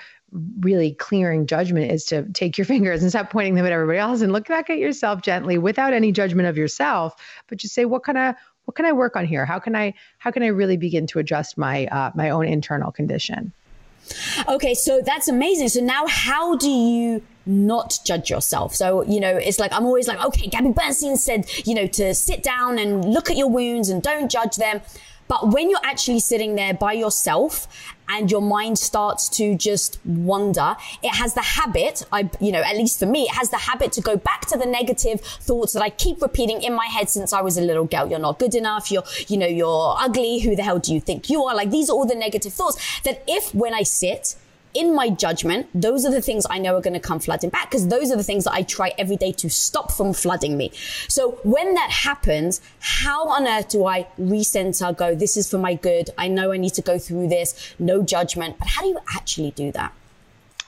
really 0.59 0.93
clearing 0.93 1.45
judgment 1.45 1.91
is 1.91 2.05
to 2.05 2.23
take 2.33 2.57
your 2.57 2.65
fingers 2.75 3.01
and 3.01 3.11
stop 3.11 3.29
pointing 3.29 3.55
them 3.55 3.65
at 3.65 3.71
everybody 3.71 3.99
else 3.99 4.21
and 4.21 4.31
look 4.31 4.47
back 4.47 4.69
at 4.69 4.77
yourself 4.77 5.21
gently 5.21 5.57
without 5.57 5.93
any 5.93 6.11
judgment 6.11 6.47
of 6.47 6.57
yourself 6.57 7.15
but 7.47 7.57
just 7.57 7.73
say 7.73 7.85
what 7.85 8.03
kind 8.03 8.17
of 8.17 8.35
what 8.65 8.75
can 8.75 8.85
I 8.85 8.91
work 8.91 9.15
on 9.15 9.25
here? 9.25 9.45
How 9.45 9.59
can 9.59 9.75
I 9.75 9.93
how 10.17 10.31
can 10.31 10.43
I 10.43 10.47
really 10.47 10.77
begin 10.77 11.07
to 11.07 11.19
adjust 11.19 11.57
my 11.57 11.85
uh, 11.87 12.11
my 12.15 12.29
own 12.29 12.45
internal 12.45 12.91
condition? 12.91 13.53
Okay, 14.47 14.73
so 14.73 15.01
that's 15.01 15.27
amazing. 15.27 15.69
So 15.69 15.81
now, 15.81 16.05
how 16.07 16.55
do 16.57 16.69
you 16.69 17.23
not 17.45 17.99
judge 18.05 18.29
yourself? 18.29 18.75
So 18.75 19.03
you 19.03 19.19
know, 19.19 19.35
it's 19.35 19.59
like 19.59 19.73
I'm 19.73 19.85
always 19.85 20.07
like, 20.07 20.23
okay, 20.23 20.47
Gabby 20.47 20.71
Bernstein 20.71 21.17
said, 21.17 21.49
you 21.65 21.75
know, 21.75 21.87
to 21.87 22.13
sit 22.13 22.43
down 22.43 22.77
and 22.77 23.05
look 23.05 23.29
at 23.29 23.37
your 23.37 23.49
wounds 23.49 23.89
and 23.89 24.01
don't 24.01 24.29
judge 24.29 24.57
them. 24.57 24.81
But 25.27 25.51
when 25.51 25.69
you're 25.69 25.79
actually 25.83 26.19
sitting 26.19 26.55
there 26.55 26.73
by 26.73 26.93
yourself 26.93 27.67
and 28.07 28.29
your 28.29 28.41
mind 28.41 28.77
starts 28.77 29.27
to 29.29 29.55
just 29.55 29.99
wonder, 30.05 30.75
it 31.01 31.15
has 31.15 31.33
the 31.33 31.41
habit, 31.41 32.05
I, 32.11 32.29
you 32.39 32.51
know, 32.51 32.61
at 32.61 32.75
least 32.75 32.99
for 32.99 33.07
me, 33.07 33.23
it 33.23 33.31
has 33.31 33.49
the 33.49 33.57
habit 33.57 33.91
to 33.93 34.01
go 34.01 34.15
back 34.15 34.45
to 34.47 34.57
the 34.57 34.65
negative 34.65 35.21
thoughts 35.21 35.73
that 35.73 35.81
I 35.81 35.89
keep 35.89 36.21
repeating 36.21 36.61
in 36.61 36.73
my 36.73 36.85
head 36.85 37.09
since 37.09 37.33
I 37.33 37.41
was 37.41 37.57
a 37.57 37.61
little 37.61 37.85
girl. 37.85 38.07
You're 38.07 38.19
not 38.19 38.37
good 38.37 38.53
enough. 38.53 38.91
You're, 38.91 39.03
you 39.27 39.37
know, 39.37 39.47
you're 39.47 39.95
ugly. 39.97 40.39
Who 40.39 40.55
the 40.55 40.63
hell 40.63 40.79
do 40.79 40.93
you 40.93 41.01
think 41.01 41.29
you 41.29 41.43
are? 41.43 41.55
Like 41.55 41.71
these 41.71 41.89
are 41.89 41.93
all 41.93 42.05
the 42.05 42.15
negative 42.15 42.53
thoughts 42.53 43.01
that 43.01 43.23
if 43.27 43.53
when 43.55 43.73
I 43.73 43.83
sit 43.83 44.35
in 44.75 44.93
my 44.93 45.09
judgment, 45.09 45.67
those 45.73 46.05
are 46.05 46.11
the 46.11 46.21
things 46.21 46.45
I 46.49 46.59
know 46.59 46.75
are 46.75 46.81
going 46.81 46.93
to 46.93 46.99
come 46.99 47.19
flooding 47.19 47.49
back 47.49 47.71
because 47.71 47.87
those 47.87 48.11
are 48.11 48.17
the 48.17 48.23
things 48.23 48.43
that 48.43 48.53
I 48.53 48.61
try 48.61 48.93
every 48.97 49.15
day 49.15 49.31
to 49.31 49.49
stop 49.49 49.91
from 49.91 50.13
flooding 50.13 50.57
me. 50.57 50.71
So 51.07 51.39
when 51.43 51.73
that 51.75 51.89
happens, 51.89 52.61
how 52.79 53.27
on 53.29 53.47
earth 53.47 53.69
do 53.69 53.85
I 53.85 54.07
recenter, 54.19 54.95
go, 54.95 55.15
this 55.15 55.37
is 55.37 55.49
for 55.49 55.57
my 55.57 55.75
good. 55.75 56.09
I 56.17 56.27
know 56.27 56.51
I 56.51 56.57
need 56.57 56.73
to 56.75 56.81
go 56.81 56.99
through 56.99 57.29
this, 57.29 57.75
no 57.79 58.03
judgment. 58.03 58.59
But 58.59 58.67
how 58.67 58.81
do 58.81 58.89
you 58.89 58.99
actually 59.15 59.51
do 59.51 59.71
that? 59.71 59.93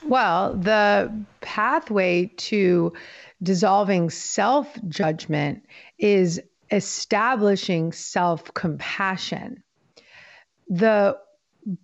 Well, 0.04 0.54
the 0.54 1.12
pathway 1.40 2.26
to 2.36 2.92
dissolving 3.42 4.10
self 4.10 4.68
judgment 4.88 5.64
is 5.98 6.40
establishing 6.70 7.92
self 7.92 8.52
compassion. 8.54 9.62
The 10.68 11.18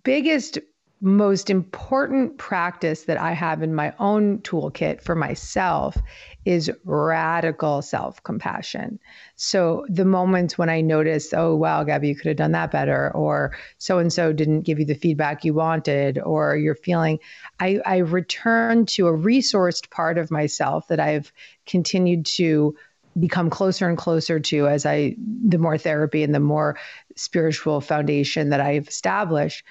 biggest 0.03 0.59
most 1.01 1.49
important 1.49 2.37
practice 2.37 3.03
that 3.03 3.19
I 3.19 3.33
have 3.33 3.61
in 3.61 3.75
my 3.75 3.93
own 3.99 4.39
toolkit 4.39 5.01
for 5.01 5.13
myself 5.13 5.97
is 6.45 6.71
radical 6.85 7.81
self 7.81 8.23
compassion. 8.23 8.99
So, 9.35 9.85
the 9.89 10.05
moments 10.05 10.57
when 10.57 10.69
I 10.69 10.81
notice, 10.81 11.33
oh, 11.33 11.55
wow, 11.55 11.83
Gabby, 11.83 12.07
you 12.09 12.15
could 12.15 12.27
have 12.27 12.37
done 12.37 12.53
that 12.53 12.71
better, 12.71 13.11
or 13.13 13.55
so 13.77 13.99
and 13.99 14.11
so 14.11 14.31
didn't 14.31 14.61
give 14.61 14.79
you 14.79 14.85
the 14.85 14.95
feedback 14.95 15.43
you 15.43 15.53
wanted, 15.53 16.17
or 16.19 16.55
you're 16.55 16.75
feeling, 16.75 17.19
I, 17.59 17.79
I 17.85 17.97
return 17.97 18.85
to 18.87 19.07
a 19.07 19.13
resourced 19.13 19.89
part 19.89 20.17
of 20.17 20.31
myself 20.31 20.87
that 20.87 20.99
I've 20.99 21.31
continued 21.65 22.25
to 22.37 22.75
become 23.19 23.49
closer 23.49 23.87
and 23.87 23.97
closer 23.97 24.39
to 24.39 24.67
as 24.67 24.85
I, 24.85 25.15
the 25.17 25.57
more 25.57 25.77
therapy 25.77 26.23
and 26.23 26.35
the 26.35 26.39
more 26.39 26.77
spiritual 27.15 27.81
foundation 27.81 28.49
that 28.49 28.59
I've 28.59 28.87
established 28.87 29.63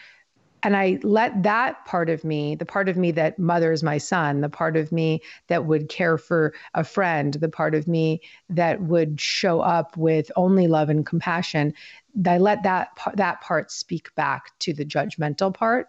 and 0.65 0.75
I 0.75 0.99
let 1.03 1.43
that 1.43 1.85
part 1.85 2.09
of 2.09 2.25
me, 2.25 2.55
the 2.55 2.65
part 2.65 2.89
of 2.89 2.97
me 2.97 3.11
that 3.13 3.39
mothers 3.39 3.83
my 3.83 3.99
son, 3.99 4.41
the 4.41 4.49
part 4.49 4.77
of 4.77 4.91
me 4.91 5.21
that 5.49 5.67
would 5.67 5.91
care 5.91 6.17
for 6.17 6.55
a 6.73 6.83
friend, 6.83 7.35
the 7.35 7.51
part 7.51 7.75
of 7.75 7.87
me 7.87 8.23
that 8.49 8.81
would 8.81 9.21
show 9.21 9.61
up 9.61 9.97
with 9.99 10.33
only 10.37 10.67
love 10.67 10.89
and 10.89 11.05
compassion, 11.05 11.75
I 12.27 12.39
let 12.39 12.63
that 12.63 12.89
that 13.15 13.43
part 13.43 13.71
speak 13.71 14.15
back 14.15 14.59
to 14.61 14.73
the 14.73 14.87
judgmental 14.87 15.53
part, 15.53 15.89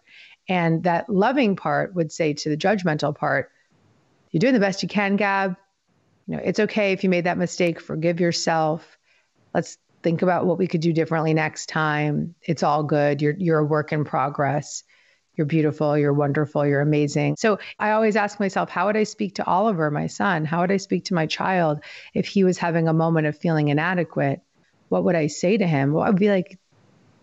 and 0.49 0.83
that 0.83 1.09
loving 1.09 1.55
part 1.55 1.95
would 1.95 2.11
say 2.11 2.33
to 2.33 2.49
the 2.49 2.57
judgmental 2.57 3.15
part, 3.15 3.51
"You're 4.31 4.39
doing 4.39 4.53
the 4.53 4.59
best 4.59 4.83
you 4.83 4.89
can, 4.89 5.15
Gab. 5.15 5.55
You 6.27 6.35
know, 6.35 6.41
it's 6.43 6.59
okay 6.59 6.91
if 6.91 7.03
you 7.03 7.09
made 7.09 7.25
that 7.25 7.37
mistake. 7.37 7.79
Forgive 7.79 8.19
yourself. 8.19 8.97
Let's 9.53 9.77
think 10.05 10.21
about 10.21 10.45
what 10.45 10.59
we 10.59 10.67
could 10.67 10.81
do 10.81 10.93
differently 10.93 11.33
next 11.33 11.67
time. 11.67 12.35
It's 12.43 12.61
all 12.61 12.83
good. 12.83 13.23
You're 13.23 13.35
you're 13.37 13.59
a 13.59 13.65
work 13.65 13.91
in 13.91 14.05
progress. 14.05 14.83
You're 15.35 15.47
beautiful, 15.47 15.97
you're 15.97 16.13
wonderful, 16.13 16.65
you're 16.65 16.79
amazing. 16.79 17.35
So 17.37 17.59
I 17.77 17.91
always 17.91 18.15
ask 18.15 18.39
myself, 18.39 18.69
how 18.69 18.85
would 18.85 18.95
I 18.95 19.03
speak 19.03 19.35
to 19.35 19.45
Oliver, 19.45 19.91
my 19.91 20.07
son? 20.07 20.45
How 20.45 20.61
would 20.61 20.71
I 20.71 20.77
speak 20.77 21.05
to 21.05 21.13
my 21.13 21.25
child 21.25 21.83
if 22.13 22.25
he 22.25 22.45
was 22.45 22.57
having 22.57 22.87
a 22.87 22.93
moment 22.93 23.27
of 23.27 23.37
feeling 23.37 23.67
inadequate? 23.67 24.39
What 24.87 25.03
would 25.03 25.15
I 25.15 25.27
say 25.27 25.57
to 25.57 25.67
him? 25.67 25.91
Well, 25.91 26.05
I'd 26.05 26.15
be 26.15 26.29
like, 26.29 26.57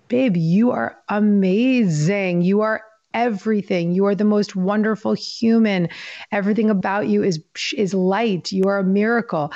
babe, 0.08 0.36
you 0.36 0.72
are 0.72 0.98
amazing. 1.08 2.42
You 2.42 2.62
are 2.62 2.82
everything. 3.14 3.92
You 3.92 4.06
are 4.06 4.14
the 4.14 4.24
most 4.24 4.54
wonderful 4.56 5.14
human. 5.14 5.88
Everything 6.32 6.68
about 6.68 7.06
you 7.06 7.22
is 7.22 7.40
is 7.74 7.94
light. 7.94 8.52
You 8.52 8.64
are 8.64 8.80
a 8.80 8.84
miracle. 8.84 9.52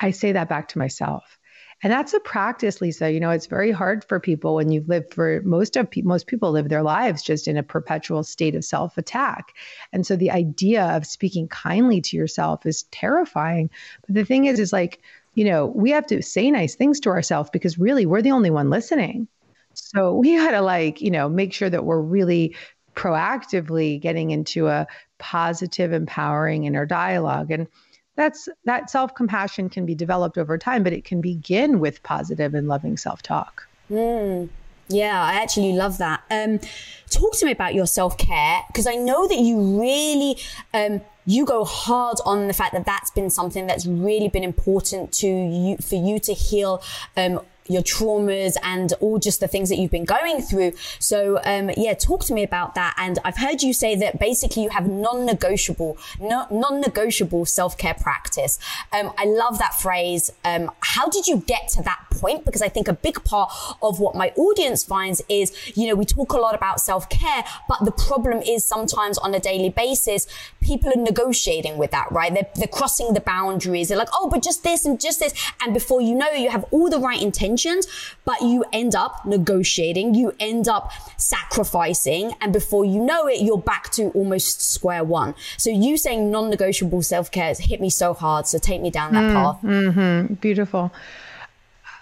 I 0.00 0.10
say 0.10 0.32
that 0.32 0.48
back 0.48 0.68
to 0.70 0.78
myself. 0.78 1.38
And 1.84 1.92
that's 1.92 2.14
a 2.14 2.20
practice, 2.20 2.80
Lisa. 2.80 3.12
You 3.12 3.20
know, 3.20 3.28
it's 3.28 3.44
very 3.44 3.70
hard 3.70 4.04
for 4.04 4.18
people 4.18 4.54
when 4.54 4.72
you've 4.72 4.88
lived 4.88 5.12
for 5.12 5.42
most 5.44 5.76
of 5.76 5.90
pe- 5.90 6.00
most 6.00 6.26
people 6.26 6.50
live 6.50 6.70
their 6.70 6.82
lives 6.82 7.22
just 7.22 7.46
in 7.46 7.58
a 7.58 7.62
perpetual 7.62 8.24
state 8.24 8.54
of 8.54 8.64
self 8.64 8.96
attack. 8.96 9.52
And 9.92 10.06
so 10.06 10.16
the 10.16 10.30
idea 10.30 10.82
of 10.82 11.04
speaking 11.04 11.46
kindly 11.46 12.00
to 12.00 12.16
yourself 12.16 12.64
is 12.64 12.84
terrifying. 12.84 13.68
But 14.06 14.14
the 14.14 14.24
thing 14.24 14.46
is, 14.46 14.60
is 14.60 14.72
like, 14.72 15.02
you 15.34 15.44
know, 15.44 15.66
we 15.66 15.90
have 15.90 16.06
to 16.06 16.22
say 16.22 16.50
nice 16.50 16.74
things 16.74 17.00
to 17.00 17.10
ourselves 17.10 17.50
because 17.52 17.78
really 17.78 18.06
we're 18.06 18.22
the 18.22 18.32
only 18.32 18.50
one 18.50 18.70
listening. 18.70 19.28
So 19.74 20.14
we 20.18 20.38
got 20.38 20.52
to 20.52 20.62
like, 20.62 21.02
you 21.02 21.10
know, 21.10 21.28
make 21.28 21.52
sure 21.52 21.68
that 21.68 21.84
we're 21.84 22.00
really 22.00 22.56
proactively 22.96 24.00
getting 24.00 24.30
into 24.30 24.68
a 24.68 24.86
positive, 25.18 25.92
empowering 25.92 26.64
inner 26.64 26.86
dialogue. 26.86 27.50
And 27.50 27.68
that's 28.16 28.48
that 28.64 28.90
self-compassion 28.90 29.68
can 29.68 29.84
be 29.86 29.94
developed 29.94 30.38
over 30.38 30.56
time 30.56 30.82
but 30.82 30.92
it 30.92 31.04
can 31.04 31.20
begin 31.20 31.80
with 31.80 32.02
positive 32.02 32.54
and 32.54 32.68
loving 32.68 32.96
self-talk 32.96 33.66
mm. 33.90 34.48
Yeah, 34.88 35.22
I 35.22 35.34
actually 35.34 35.72
love 35.72 35.98
that. 35.98 36.22
Um, 36.30 36.60
talk 37.08 37.36
to 37.38 37.46
me 37.46 37.52
about 37.52 37.74
your 37.74 37.86
self 37.86 38.18
care 38.18 38.60
because 38.68 38.86
I 38.86 38.96
know 38.96 39.26
that 39.26 39.38
you 39.38 39.80
really 39.80 40.36
um, 40.74 41.00
you 41.26 41.46
go 41.46 41.64
hard 41.64 42.18
on 42.26 42.48
the 42.48 42.52
fact 42.52 42.74
that 42.74 42.84
that's 42.84 43.10
been 43.10 43.30
something 43.30 43.66
that's 43.66 43.86
really 43.86 44.28
been 44.28 44.44
important 44.44 45.12
to 45.14 45.26
you 45.26 45.76
for 45.78 45.94
you 45.94 46.18
to 46.20 46.34
heal 46.34 46.82
um, 47.16 47.40
your 47.66 47.82
traumas 47.82 48.56
and 48.62 48.92
all 49.00 49.18
just 49.18 49.40
the 49.40 49.48
things 49.48 49.68
that 49.68 49.76
you've 49.76 49.90
been 49.90 50.04
going 50.04 50.42
through. 50.42 50.72
So, 50.98 51.40
um, 51.44 51.70
yeah, 51.76 51.94
talk 51.94 52.24
to 52.24 52.34
me 52.34 52.42
about 52.42 52.74
that. 52.74 52.94
And 52.98 53.18
I've 53.24 53.38
heard 53.38 53.62
you 53.62 53.72
say 53.72 53.96
that 53.96 54.18
basically 54.18 54.64
you 54.64 54.70
have 54.70 54.86
non-negotiable, 54.88 55.96
no, 56.20 56.46
non-negotiable 56.50 57.46
self-care 57.46 57.94
practice. 57.94 58.58
Um, 58.92 59.12
I 59.16 59.24
love 59.24 59.58
that 59.58 59.74
phrase. 59.74 60.30
Um, 60.44 60.70
how 60.80 61.08
did 61.08 61.26
you 61.26 61.38
get 61.38 61.68
to 61.68 61.82
that 61.84 62.00
point? 62.10 62.44
Because 62.44 62.60
I 62.60 62.68
think 62.68 62.88
a 62.88 62.92
big 62.92 63.24
part 63.24 63.52
of 63.82 63.98
what 63.98 64.14
my 64.14 64.30
audience 64.36 64.84
finds 64.84 65.22
is, 65.28 65.52
you 65.74 65.88
know, 65.88 65.94
we 65.94 66.04
talk 66.04 66.32
a 66.32 66.38
lot 66.38 66.54
about 66.54 66.80
self-care, 66.80 67.44
but 67.68 67.84
the 67.84 67.92
problem 67.92 68.42
is 68.42 68.64
sometimes 68.66 69.16
on 69.18 69.34
a 69.34 69.40
daily 69.40 69.70
basis, 69.70 70.26
people 70.60 70.90
are 70.90 71.02
negotiating 71.02 71.78
with 71.78 71.92
that, 71.92 72.10
right? 72.12 72.32
They're, 72.32 72.48
they're 72.56 72.66
crossing 72.66 73.14
the 73.14 73.20
boundaries. 73.20 73.88
They're 73.88 73.98
like, 73.98 74.08
oh, 74.12 74.28
but 74.28 74.42
just 74.42 74.62
this 74.62 74.84
and 74.84 75.00
just 75.00 75.20
this. 75.20 75.32
And 75.62 75.72
before 75.72 76.02
you 76.02 76.14
know 76.14 76.30
you 76.30 76.50
have 76.50 76.64
all 76.70 76.90
the 76.90 76.98
right 76.98 77.20
intentions 77.22 77.53
intentions, 77.54 77.86
but 78.24 78.40
you 78.42 78.64
end 78.72 78.94
up 78.94 79.24
negotiating, 79.24 80.14
you 80.14 80.34
end 80.40 80.68
up 80.68 80.90
sacrificing, 81.16 82.32
and 82.40 82.52
before 82.52 82.84
you 82.84 83.00
know 83.00 83.26
it, 83.26 83.40
you're 83.40 83.58
back 83.58 83.90
to 83.92 84.10
almost 84.10 84.72
square 84.72 85.04
one. 85.04 85.34
So 85.56 85.70
you 85.70 85.96
saying 85.96 86.30
non-negotiable 86.30 87.02
self-care 87.02 87.46
has 87.46 87.58
hit 87.58 87.80
me 87.80 87.90
so 87.90 88.14
hard. 88.14 88.46
So 88.46 88.58
take 88.58 88.80
me 88.80 88.90
down 88.90 89.12
that 89.12 89.24
mm, 89.24 89.32
path. 89.32 89.62
Mm-hmm. 89.62 90.34
Beautiful. 90.34 90.92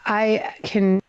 I 0.05 0.55
can 0.65 1.01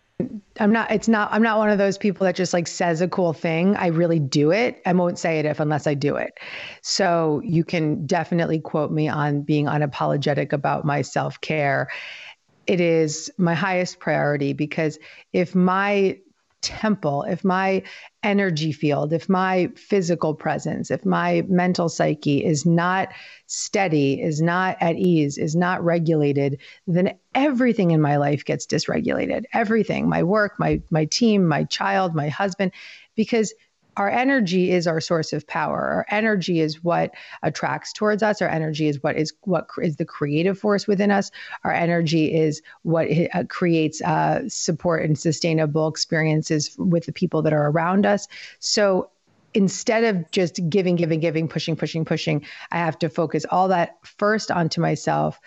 I'm 0.60 0.72
not 0.72 0.92
it's 0.92 1.08
not 1.08 1.32
I'm 1.32 1.42
not 1.42 1.58
one 1.58 1.70
of 1.70 1.78
those 1.80 1.98
people 1.98 2.26
that 2.26 2.36
just 2.36 2.54
like 2.54 2.68
says 2.68 3.02
a 3.02 3.08
cool 3.08 3.34
thing. 3.34 3.76
I 3.76 3.88
really 3.88 4.20
do 4.20 4.52
it. 4.52 4.82
I 4.86 4.94
won't 4.94 5.18
say 5.18 5.40
it 5.40 5.46
if 5.46 5.60
unless 5.60 5.88
I 5.88 5.96
do 5.96 6.16
it. 6.16 6.38
So 6.82 7.42
you 7.44 7.64
can 7.64 8.06
definitely 8.06 8.60
quote 8.60 8.92
me 8.92 9.08
on 9.08 9.42
being 9.42 9.66
unapologetic 9.66 10.54
about 10.54 10.86
my 10.86 11.02
self-care 11.02 11.90
it 12.68 12.80
is 12.82 13.32
my 13.38 13.54
highest 13.54 14.00
priority 14.00 14.54
because 14.54 14.98
if 15.32 15.54
my 15.56 16.18
temple, 16.62 17.24
if 17.24 17.44
my 17.44 17.84
energy 18.24 18.72
field, 18.72 19.12
if 19.14 19.28
my 19.30 19.70
physical 19.76 20.34
presence, 20.34 20.90
if 20.90 21.06
my 21.06 21.44
mental 21.48 21.90
psyche 21.90 22.44
is 22.44 22.66
not 22.66 23.10
steady, 23.48 24.22
is 24.22 24.42
not 24.42 24.78
at 24.80 24.96
ease, 24.96 25.38
is 25.38 25.56
not 25.56 25.84
regulated, 25.84 26.62
then 26.88 27.14
everything 27.36 27.92
in 27.92 28.02
my 28.02 28.18
life 28.18 28.46
gets 28.46 28.66
dysregulated. 28.66 29.44
Everything, 29.54 30.08
my 30.08 30.24
work, 30.24 30.58
my 30.58 30.82
my 30.90 31.06
team, 31.06 31.46
my 31.46 31.66
child, 31.66 32.16
my 32.16 32.30
husband 32.30 32.72
because 33.16 33.54
our 33.98 34.10
energy 34.10 34.72
is 34.72 34.88
our 34.88 35.00
source 35.00 35.34
of 35.34 35.46
power. 35.48 35.80
Our 35.80 36.06
energy 36.10 36.60
is 36.60 36.84
what 36.84 37.14
attracts 37.42 37.94
towards 37.94 38.24
us. 38.24 38.42
Our 38.42 38.50
energy 38.50 38.88
is 38.88 39.02
what 39.04 39.16
is 39.18 39.34
what 39.42 39.68
is 39.82 39.98
the 39.98 40.06
creative 40.06 40.58
force 40.58 40.88
within 40.88 41.12
us. 41.12 41.32
Our 41.64 41.74
energy 41.74 42.34
is 42.34 42.62
what 42.82 43.08
uh, 43.34 43.44
creates 43.48 44.02
uh, 44.02 44.48
support 44.48 45.04
and 45.04 45.18
sustainable 45.18 45.88
experiences 45.88 46.76
with 46.78 47.06
the 47.06 47.14
people 47.14 47.42
that 47.44 47.54
are 47.54 47.70
around 47.70 48.06
us. 48.06 48.28
So 48.60 49.10
instead 49.54 50.04
of 50.04 50.32
just 50.32 50.60
giving 50.70 50.96
giving 50.96 51.20
giving 51.20 51.48
pushing 51.48 51.76
pushing 51.76 52.04
pushing 52.06 52.44
i 52.72 52.78
have 52.78 52.98
to 52.98 53.08
focus 53.08 53.46
all 53.52 53.68
that 53.68 53.98
first 54.04 54.50
onto 54.50 54.82
myself. 54.82 55.40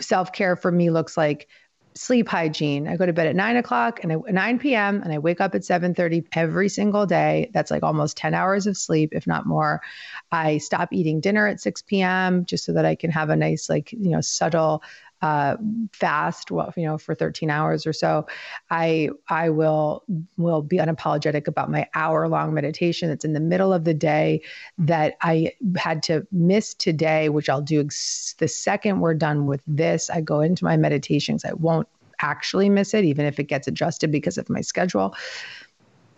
Self-care 0.00 0.56
for 0.56 0.72
me 0.72 0.90
looks 0.90 1.16
like 1.16 1.48
sleep 1.94 2.28
hygiene. 2.28 2.88
I 2.88 2.96
go 2.96 3.06
to 3.06 3.12
bed 3.12 3.26
at 3.26 3.36
nine 3.36 3.56
o'clock 3.56 4.00
and 4.02 4.12
I, 4.12 4.16
9 4.30 4.58
p.m. 4.58 5.02
and 5.02 5.12
I 5.12 5.18
wake 5.18 5.40
up 5.40 5.54
at 5.54 5.62
7:30 5.62 6.26
every 6.32 6.68
single 6.68 7.06
day. 7.06 7.50
That's 7.52 7.70
like 7.70 7.82
almost 7.82 8.16
10 8.16 8.34
hours 8.34 8.66
of 8.66 8.76
sleep, 8.76 9.10
if 9.12 9.26
not 9.26 9.46
more. 9.46 9.82
I 10.30 10.58
stop 10.58 10.92
eating 10.92 11.20
dinner 11.20 11.46
at 11.46 11.60
6 11.60 11.82
p.m. 11.82 12.44
just 12.44 12.64
so 12.64 12.72
that 12.72 12.84
I 12.84 12.94
can 12.94 13.10
have 13.10 13.30
a 13.30 13.36
nice, 13.36 13.68
like 13.68 13.92
you 13.92 14.10
know, 14.10 14.20
subtle 14.20 14.82
uh, 15.22 15.56
fast, 15.92 16.50
well, 16.50 16.72
you 16.76 16.84
know, 16.84 16.98
for 16.98 17.14
13 17.14 17.48
hours 17.48 17.86
or 17.86 17.92
so, 17.92 18.26
I 18.70 19.10
I 19.28 19.50
will 19.50 20.04
will 20.36 20.62
be 20.62 20.78
unapologetic 20.78 21.46
about 21.46 21.70
my 21.70 21.88
hour 21.94 22.28
long 22.28 22.52
meditation 22.52 23.08
that's 23.08 23.24
in 23.24 23.32
the 23.32 23.40
middle 23.40 23.72
of 23.72 23.84
the 23.84 23.94
day 23.94 24.42
that 24.78 25.14
I 25.22 25.52
had 25.76 26.02
to 26.04 26.26
miss 26.32 26.74
today, 26.74 27.28
which 27.28 27.48
I'll 27.48 27.62
do 27.62 27.80
ex- 27.80 28.34
the 28.38 28.48
second 28.48 29.00
we're 29.00 29.14
done 29.14 29.46
with 29.46 29.62
this. 29.66 30.10
I 30.10 30.20
go 30.20 30.40
into 30.40 30.64
my 30.64 30.76
meditations. 30.76 31.44
I 31.44 31.52
won't 31.52 31.88
actually 32.20 32.68
miss 32.68 32.92
it, 32.92 33.04
even 33.04 33.24
if 33.24 33.38
it 33.38 33.44
gets 33.44 33.68
adjusted 33.68 34.10
because 34.10 34.38
of 34.38 34.50
my 34.50 34.60
schedule. 34.60 35.14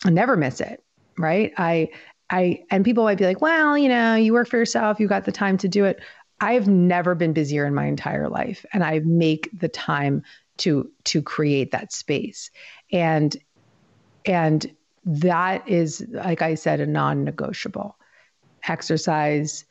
I 0.06 0.10
never 0.10 0.36
miss 0.36 0.60
it, 0.60 0.82
right? 1.18 1.52
I 1.58 1.90
I 2.30 2.64
and 2.70 2.86
people 2.86 3.04
might 3.04 3.18
be 3.18 3.26
like, 3.26 3.42
well, 3.42 3.76
you 3.76 3.88
know, 3.88 4.14
you 4.14 4.32
work 4.32 4.48
for 4.48 4.56
yourself, 4.56 4.98
you 4.98 5.08
got 5.08 5.26
the 5.26 5.32
time 5.32 5.58
to 5.58 5.68
do 5.68 5.84
it. 5.84 6.00
I've 6.44 6.68
never 6.68 7.14
been 7.14 7.32
busier 7.32 7.64
in 7.64 7.74
my 7.74 7.86
entire 7.86 8.28
life 8.28 8.66
and 8.74 8.84
I 8.84 8.98
make 8.98 9.48
the 9.58 9.68
time 9.68 10.22
to 10.58 10.90
to 11.04 11.22
create 11.22 11.70
that 11.70 11.90
space. 11.90 12.50
And 12.92 13.34
and 14.26 14.70
that 15.06 15.66
is 15.66 16.04
like 16.10 16.42
I 16.42 16.54
said 16.54 16.80
a 16.80 16.86
non-negotiable. 16.86 17.96
Exercise, 18.68 19.64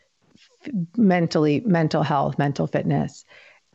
mentally 0.97 1.59
mental 1.59 2.01
health, 2.01 2.39
mental 2.39 2.65
fitness. 2.65 3.23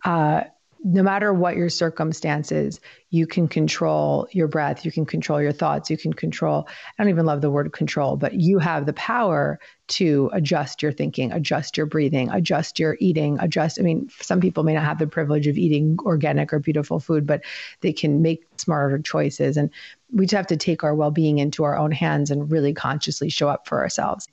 Uh, 0.04 0.42
no 0.84 1.02
matter 1.02 1.32
what 1.32 1.56
your 1.56 1.68
circumstances, 1.68 2.80
you 3.10 3.26
can 3.26 3.48
control 3.48 4.28
your 4.30 4.46
breath, 4.46 4.84
you 4.84 4.92
can 4.92 5.06
control 5.06 5.40
your 5.42 5.52
thoughts, 5.52 5.90
you 5.90 5.96
can 5.96 6.12
control, 6.12 6.68
I 6.68 7.02
don't 7.02 7.10
even 7.10 7.26
love 7.26 7.40
the 7.40 7.50
word 7.50 7.72
control, 7.72 8.16
but 8.16 8.34
you 8.34 8.58
have 8.58 8.86
the 8.86 8.92
power 8.92 9.58
to 9.88 10.30
adjust 10.32 10.82
your 10.82 10.92
thinking, 10.92 11.32
adjust 11.32 11.76
your 11.76 11.86
breathing, 11.86 12.30
adjust 12.30 12.78
your 12.78 12.96
eating, 13.00 13.38
adjust. 13.40 13.80
I 13.80 13.82
mean, 13.82 14.08
some 14.20 14.40
people 14.40 14.62
may 14.62 14.74
not 14.74 14.84
have 14.84 14.98
the 14.98 15.06
privilege 15.06 15.46
of 15.46 15.58
eating 15.58 15.96
organic 16.00 16.52
or 16.52 16.58
beautiful 16.58 17.00
food, 17.00 17.26
but 17.26 17.42
they 17.80 17.92
can 17.92 18.22
make 18.22 18.44
smarter 18.58 18.98
choices. 18.98 19.56
And 19.56 19.70
we 20.12 20.26
just 20.26 20.36
have 20.36 20.46
to 20.48 20.56
take 20.56 20.84
our 20.84 20.94
well 20.94 21.10
being 21.10 21.38
into 21.38 21.64
our 21.64 21.76
own 21.76 21.90
hands 21.90 22.30
and 22.30 22.50
really 22.50 22.74
consciously 22.74 23.30
show 23.30 23.48
up 23.48 23.66
for 23.66 23.80
ourselves. 23.80 24.28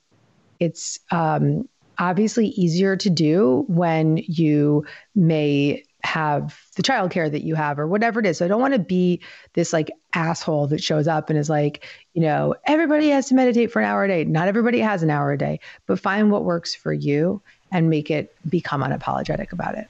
It's, 0.60 1.00
um, 1.10 1.68
obviously 1.98 2.48
easier 2.48 2.96
to 2.96 3.10
do 3.10 3.64
when 3.68 4.18
you 4.18 4.84
may 5.14 5.82
have 6.06 6.58
the 6.76 6.82
childcare 6.82 7.30
that 7.30 7.42
you 7.42 7.54
have 7.54 7.78
or 7.78 7.86
whatever 7.86 8.20
it 8.20 8.26
is. 8.26 8.38
So 8.38 8.44
I 8.44 8.48
don't 8.48 8.60
want 8.60 8.74
to 8.74 8.80
be 8.80 9.20
this 9.52 9.72
like 9.72 9.90
asshole 10.14 10.68
that 10.68 10.82
shows 10.82 11.06
up 11.08 11.28
and 11.28 11.38
is 11.38 11.50
like, 11.50 11.86
you 12.14 12.22
know, 12.22 12.54
everybody 12.66 13.10
has 13.10 13.26
to 13.28 13.34
meditate 13.34 13.70
for 13.70 13.80
an 13.80 13.86
hour 13.86 14.04
a 14.04 14.08
day. 14.08 14.24
Not 14.24 14.48
everybody 14.48 14.78
has 14.78 15.02
an 15.02 15.10
hour 15.10 15.32
a 15.32 15.38
day, 15.38 15.60
but 15.86 16.00
find 16.00 16.30
what 16.30 16.44
works 16.44 16.74
for 16.74 16.92
you 16.92 17.42
and 17.70 17.90
make 17.90 18.10
it 18.10 18.34
become 18.48 18.82
unapologetic 18.82 19.52
about 19.52 19.76
it. 19.76 19.88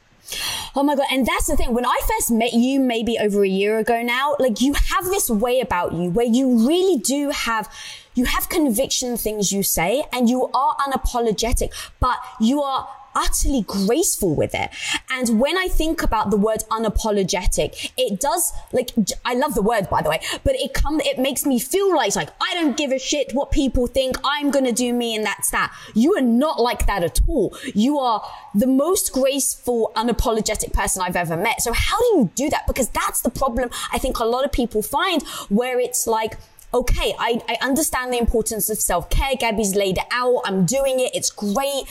Oh 0.75 0.82
my 0.82 0.94
God. 0.94 1.06
And 1.11 1.25
that's 1.26 1.46
the 1.46 1.56
thing. 1.56 1.73
When 1.73 1.87
I 1.87 1.99
first 2.08 2.30
met 2.30 2.52
you, 2.52 2.80
maybe 2.80 3.16
over 3.18 3.44
a 3.44 3.49
year 3.49 3.78
ago 3.78 4.02
now, 4.02 4.37
like 4.38 4.61
you 4.61 4.75
have 4.75 5.04
this 5.04 5.30
way 5.30 5.61
about 5.61 5.92
you 5.92 6.11
where 6.11 6.26
you 6.26 6.66
really 6.66 6.99
do 6.99 7.30
have, 7.30 7.73
you 8.14 8.25
have 8.25 8.49
conviction 8.49 9.16
things 9.16 9.52
you 9.52 9.62
say 9.62 10.04
and 10.12 10.28
you 10.28 10.50
are 10.52 10.76
unapologetic, 10.76 11.73
but 12.00 12.19
you 12.41 12.62
are 12.62 12.88
utterly 13.17 13.63
graceful 13.63 14.35
with 14.35 14.55
it. 14.55 14.71
And 15.11 15.41
when 15.41 15.57
I 15.57 15.69
think 15.69 16.02
about 16.02 16.31
the 16.31 16.37
word 16.37 16.63
unapologetic, 16.71 17.91
it 17.97 18.21
does 18.21 18.52
like, 18.73 18.91
I 19.25 19.35
love 19.35 19.55
the 19.55 19.63
word, 19.63 19.89
by 19.89 20.02
the 20.02 20.11
way, 20.11 20.21
but 20.45 20.55
it 20.57 20.75
come, 20.75 21.00
it 21.00 21.19
makes 21.19 21.47
me 21.47 21.59
feel 21.59 21.95
like, 21.95 22.15
like, 22.15 22.29
I 22.41 22.55
don't 22.55 22.76
give 22.76 22.93
a 22.93 22.99
shit 22.99 23.33
what 23.33 23.50
people 23.50 23.87
think. 23.87 24.17
I'm 24.23 24.52
to 24.67 24.73
do 24.73 24.93
me 24.93 25.17
and 25.17 25.25
that's 25.25 25.50
that. 25.50 25.75
You 25.95 26.15
are 26.17 26.21
not 26.21 26.61
like 26.61 26.87
that 26.87 27.02
at 27.02 27.21
all. 27.26 27.57
You 27.75 27.99
are 27.99 28.23
the 28.55 28.67
most 28.67 29.13
graceful, 29.13 29.93
unapologetic 29.97 30.73
person 30.73 31.02
I've 31.02 31.17
ever 31.17 31.37
met. 31.37 31.63
So 31.63 31.73
how 31.73 31.99
do 31.99 32.05
you 32.05 32.31
do 32.35 32.50
that? 32.50 32.67
Because 32.67 32.89
that's 32.91 33.23
the 33.23 33.31
problem 33.31 33.71
I 33.93 33.99
think 33.99 34.19
a 34.19 34.25
lot 34.25 34.45
of 34.45 34.52
people 34.52 34.83
find 34.83 35.23
where 35.49 35.81
it's 35.81 36.07
like, 36.07 36.37
okay, 36.75 37.15
I, 37.19 37.41
I 37.49 37.57
understand 37.63 38.13
the 38.13 38.19
importance 38.19 38.69
of 38.71 38.79
self 38.79 39.09
care. 39.09 39.35
Gabby's 39.39 39.75
laid 39.75 39.99
it 39.99 40.05
out. 40.11 40.43
I'm 40.45 40.67
doing 40.67 41.00
it. 41.00 41.11
It's 41.15 41.31
great. 41.31 41.85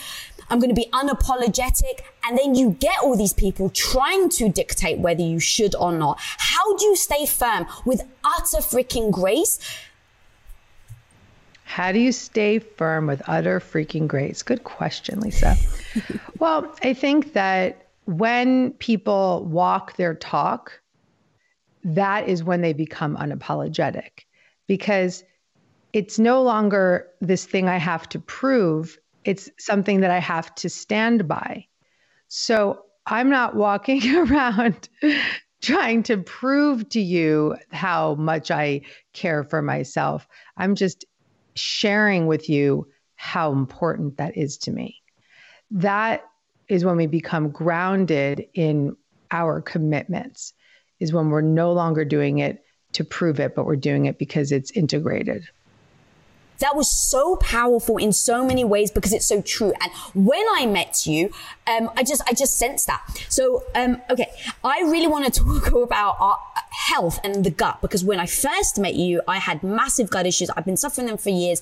I'm 0.50 0.60
going 0.60 0.74
to 0.74 0.76
be 0.76 0.90
unapologetic. 0.92 2.02
And 2.28 2.38
then 2.38 2.56
you 2.56 2.72
get 2.80 3.00
all 3.02 3.16
these 3.16 3.34
people 3.34 3.70
trying 3.70 4.30
to 4.30 4.50
dictate 4.50 5.00
whether 5.00 5.24
you 5.24 5.40
should 5.40 5.76
or 5.76 5.92
not. 5.92 6.20
How 6.20 6.76
do 6.78 6.86
you 6.86 6.96
stay 6.96 7.26
firm 7.26 7.68
with 7.86 8.02
utter 8.24 8.58
freaking 8.58 9.12
grace? 9.12 9.60
How 11.64 11.92
do 11.92 12.00
you 12.00 12.12
stay 12.12 12.60
firm 12.60 13.08
with 13.08 13.22
utter 13.28 13.60
freaking 13.60 14.08
grace? 14.08 14.44
Good 14.44 14.64
question, 14.64 15.20
Lisa. 15.20 15.58
well, 16.40 16.74
I 16.84 16.94
think 16.94 17.34
that 17.34 17.88
when 18.06 18.72
people 18.74 19.46
walk 19.46 19.98
their 19.98 20.14
talk, 20.14 20.80
that 21.84 22.28
is 22.30 22.44
when 22.44 22.62
they 22.62 22.74
become 22.74 23.18
unapologetic 23.18 24.26
because 24.68 25.24
it's 25.94 26.20
no 26.20 26.42
longer 26.44 27.08
this 27.22 27.46
thing 27.46 27.68
I 27.68 27.78
have 27.78 28.08
to 28.10 28.20
prove 28.20 28.98
it's 29.26 29.50
something 29.58 30.02
that 30.02 30.12
I 30.12 30.20
have 30.20 30.54
to 30.56 30.70
stand 30.70 31.28
by. 31.28 31.66
So 32.28 32.84
I'm 33.06 33.30
not 33.30 33.56
walking 33.56 34.16
around 34.16 34.88
trying 35.62 36.04
to 36.04 36.18
prove 36.18 36.88
to 36.90 37.02
you 37.02 37.56
how 37.72 38.16
much 38.16 38.52
I 38.52 38.82
care 39.14 39.44
for 39.44 39.62
myself. 39.62 40.28
I'm 40.58 40.76
just 40.76 41.06
sharing 41.56 42.28
with 42.28 42.50
you 42.50 42.88
how 43.16 43.52
important 43.52 44.18
that 44.18 44.38
is 44.38 44.58
to 44.60 44.72
me. 44.72 45.02
That 45.72 46.24
is 46.68 46.86
when 46.86 46.98
we 46.98 47.08
become 47.08 47.50
grounded 47.50 48.46
in 48.54 48.96
our 49.32 49.62
commitments, 49.62 50.54
is 51.00 51.14
when 51.14 51.30
we're 51.30 51.42
no 51.42 51.74
longer 51.74 52.06
doing 52.06 52.40
it 52.40 52.64
to 52.94 53.04
prove 53.04 53.40
it, 53.40 53.56
but 53.56 53.66
we're 53.66 53.76
doing 53.76 54.06
it 54.06 54.20
because 54.20 54.52
it's 54.52 54.72
integrated. 54.72 55.48
That 56.60 56.76
was 56.76 56.90
so 56.90 57.36
powerful 57.38 57.98
in 57.98 58.14
so 58.14 58.46
many 58.46 58.64
ways 58.64 58.92
because 58.92 59.14
it's 59.14 59.26
so 59.26 59.42
true. 59.42 59.74
And 59.82 59.92
when 60.14 60.44
I 60.56 60.66
met 60.66 61.06
you, 61.06 61.32
um, 61.68 61.90
I 61.96 62.04
just, 62.04 62.22
I 62.28 62.34
just 62.34 62.58
sensed 62.58 62.88
that. 62.88 63.02
So, 63.30 63.64
um, 63.76 64.02
okay, 64.10 64.32
I 64.64 64.82
really 64.82 65.08
want 65.08 65.32
to 65.34 65.44
talk 65.44 65.72
about 65.72 66.18
our 66.20 66.40
health 66.76 67.20
and 67.24 67.44
the 67.44 67.50
gut 67.50 67.82
because 67.82 68.04
when 68.04 68.20
I 68.20 68.26
first 68.26 68.78
met 68.78 68.96
you, 68.96 69.22
I 69.28 69.40
had 69.40 69.64
massive 69.64 70.10
gut 70.10 70.26
issues. 70.26 70.50
I've 70.52 70.66
been 70.66 70.78
suffering 70.78 71.08
them 71.08 71.18
for 71.18 71.30
years. 71.30 71.62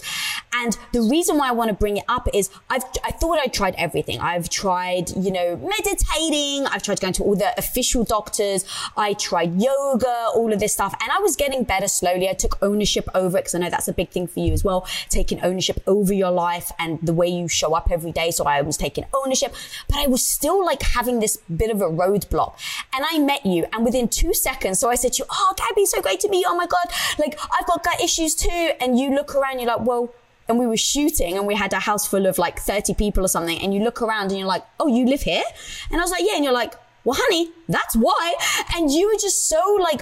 And 0.54 0.78
the 0.92 1.02
reason 1.02 1.38
why 1.38 1.50
I 1.50 1.52
want 1.52 1.70
to 1.70 1.76
bring 1.76 1.98
it 1.98 2.06
up 2.10 2.28
is 2.34 2.50
I've, 2.70 2.84
I 3.04 3.12
thought 3.12 3.38
I 3.38 3.48
tried 3.48 3.76
everything. 3.78 4.20
I've 4.20 4.50
tried, 4.50 5.12
you 5.12 5.32
know, 5.32 5.58
meditating. 5.58 6.66
I've 6.68 6.84
tried 6.84 7.00
going 7.00 7.14
to 7.14 7.24
all 7.24 7.36
the 7.36 7.58
official 7.58 8.04
doctors. 8.04 8.66
I 8.98 9.14
tried 9.14 9.62
yoga, 9.62 10.30
all 10.36 10.52
of 10.52 10.60
this 10.60 10.74
stuff. 10.74 10.94
And 11.02 11.12
I 11.12 11.20
was 11.20 11.36
getting 11.36 11.64
better 11.64 11.88
slowly. 11.88 12.30
I 12.30 12.34
took 12.34 12.58
ownership 12.62 13.08
over 13.14 13.38
it 13.38 13.42
because 13.42 13.56
I 13.56 13.60
know 13.60 13.70
that's 13.70 13.88
a 13.88 13.94
big 13.94 14.10
thing 14.10 14.28
for 14.28 14.40
you 14.40 14.52
as 14.54 14.64
well. 14.64 14.88
Taking 15.10 15.42
ownership 15.44 15.82
over 15.88 16.14
your 16.14 16.32
life 16.32 16.72
and 16.80 17.00
the 17.02 17.14
way 17.14 17.28
you 17.28 17.48
show 17.48 17.76
up 17.76 17.92
every 17.92 18.12
day. 18.12 18.32
So 18.32 18.46
I 18.46 18.62
was 18.62 18.78
taking 18.78 19.06
ownership, 19.14 19.54
but 19.88 19.98
I 19.98 20.08
was 20.08 20.26
still 20.26 20.66
like 20.66 20.82
having 20.82 21.20
this 21.20 21.38
bit 21.56 21.70
of 21.70 21.82
a 21.82 21.86
roadblock. 21.86 22.56
And 22.96 23.06
I 23.10 23.20
met 23.20 23.46
you 23.46 23.66
and 23.74 23.86
within 23.86 24.08
two 24.08 24.34
seconds, 24.34 24.80
so 24.80 24.90
I 24.90 24.96
said 25.04 25.14
to 25.14 25.24
you, 25.24 25.26
Oh, 25.30 25.54
Gabby, 25.58 25.86
so 25.86 26.02
great 26.02 26.20
to 26.22 26.30
meet 26.30 26.40
you. 26.40 26.48
Oh 26.48 26.56
my 26.56 26.68
God. 26.68 26.86
Like 27.20 27.40
I've 27.58 27.68
got 27.68 27.84
gut 27.84 28.02
issues 28.02 28.36
too. 28.36 28.72
And 28.82 28.98
you 28.98 29.14
look 29.14 29.36
around, 29.36 29.60
you're 29.60 29.68
like, 29.68 29.86
well, 29.86 30.14
and 30.50 30.60
we 30.60 30.68
were 30.68 30.78
shooting 30.78 31.38
and 31.38 31.48
we 31.48 31.56
had 31.56 31.72
a 31.74 31.80
house 31.80 32.06
full 32.08 32.26
of 32.26 32.38
like 32.38 32.60
30 32.60 32.96
people 32.96 33.24
or 33.24 33.28
something. 33.28 33.60
And 33.60 33.74
you 33.74 33.82
look 33.82 34.02
around 34.02 34.32
and 34.32 34.40
you're 34.40 34.48
like, 34.48 34.66
Oh, 34.80 34.88
you 34.88 35.06
live 35.06 35.22
here? 35.22 35.44
And 35.92 36.02
I 36.02 36.04
was 36.04 36.12
like, 36.12 36.24
yeah. 36.26 36.36
And 36.36 36.44
you're 36.44 36.54
like, 36.54 36.76
well, 37.06 37.18
honey, 37.20 37.52
that's 37.68 37.96
why. 37.96 38.36
And 38.76 38.92
you 38.92 39.08
were 39.10 39.20
just 39.20 39.48
so 39.48 39.78
like, 39.80 40.02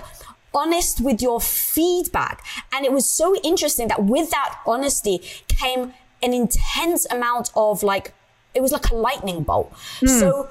honest 0.54 1.02
with 1.02 1.22
your 1.22 1.40
feedback. 1.40 2.44
And 2.74 2.86
it 2.86 2.92
was 2.92 3.08
so 3.08 3.36
interesting 3.38 3.88
that 3.88 4.04
with 4.04 4.30
that 4.32 4.60
honesty 4.66 5.20
came 5.48 5.94
an 6.22 6.34
intense 6.34 7.06
amount 7.12 7.52
of 7.56 7.84
like, 7.84 8.14
it 8.54 8.62
was 8.62 8.72
like 8.72 8.90
a 8.90 8.96
lightning 8.96 9.44
bolt. 9.44 9.74
Mm. 10.02 10.20
So 10.20 10.50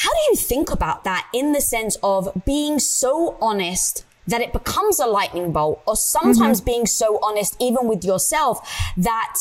how 0.00 0.10
do 0.10 0.20
you 0.30 0.36
think 0.36 0.70
about 0.70 1.04
that 1.04 1.28
in 1.34 1.52
the 1.52 1.60
sense 1.60 1.98
of 2.02 2.30
being 2.46 2.78
so 2.78 3.36
honest 3.38 4.04
that 4.26 4.40
it 4.40 4.50
becomes 4.50 4.98
a 4.98 5.06
lightning 5.06 5.52
bolt 5.52 5.82
or 5.86 5.94
sometimes 5.94 6.60
mm-hmm. 6.60 6.70
being 6.70 6.86
so 6.86 7.18
honest 7.22 7.54
even 7.60 7.86
with 7.86 8.02
yourself 8.02 8.66
that 8.96 9.36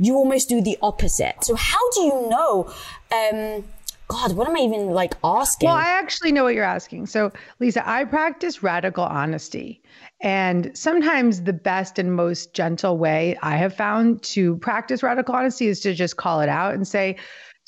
you 0.00 0.16
almost 0.16 0.48
do 0.48 0.60
the 0.60 0.76
opposite. 0.82 1.44
So 1.44 1.54
how 1.54 1.90
do 1.92 2.00
you 2.00 2.28
know, 2.28 2.72
um, 3.12 3.64
God, 4.08 4.32
what 4.32 4.48
am 4.48 4.56
I 4.56 4.60
even 4.60 4.90
like 4.90 5.14
asking? 5.22 5.68
Well, 5.68 5.76
I 5.76 5.90
actually 5.90 6.32
know 6.32 6.42
what 6.42 6.54
you're 6.54 6.64
asking. 6.64 7.06
So, 7.06 7.30
Lisa, 7.60 7.88
I 7.88 8.04
practice 8.04 8.64
radical 8.64 9.04
honesty. 9.04 9.80
And 10.20 10.76
sometimes 10.76 11.42
the 11.42 11.52
best 11.52 12.00
and 12.00 12.16
most 12.16 12.52
gentle 12.52 12.98
way 12.98 13.36
I 13.42 13.56
have 13.56 13.76
found 13.76 14.22
to 14.34 14.56
practice 14.56 15.04
radical 15.04 15.36
honesty 15.36 15.68
is 15.68 15.78
to 15.80 15.94
just 15.94 16.16
call 16.16 16.40
it 16.40 16.48
out 16.48 16.74
and 16.74 16.88
say, 16.88 17.16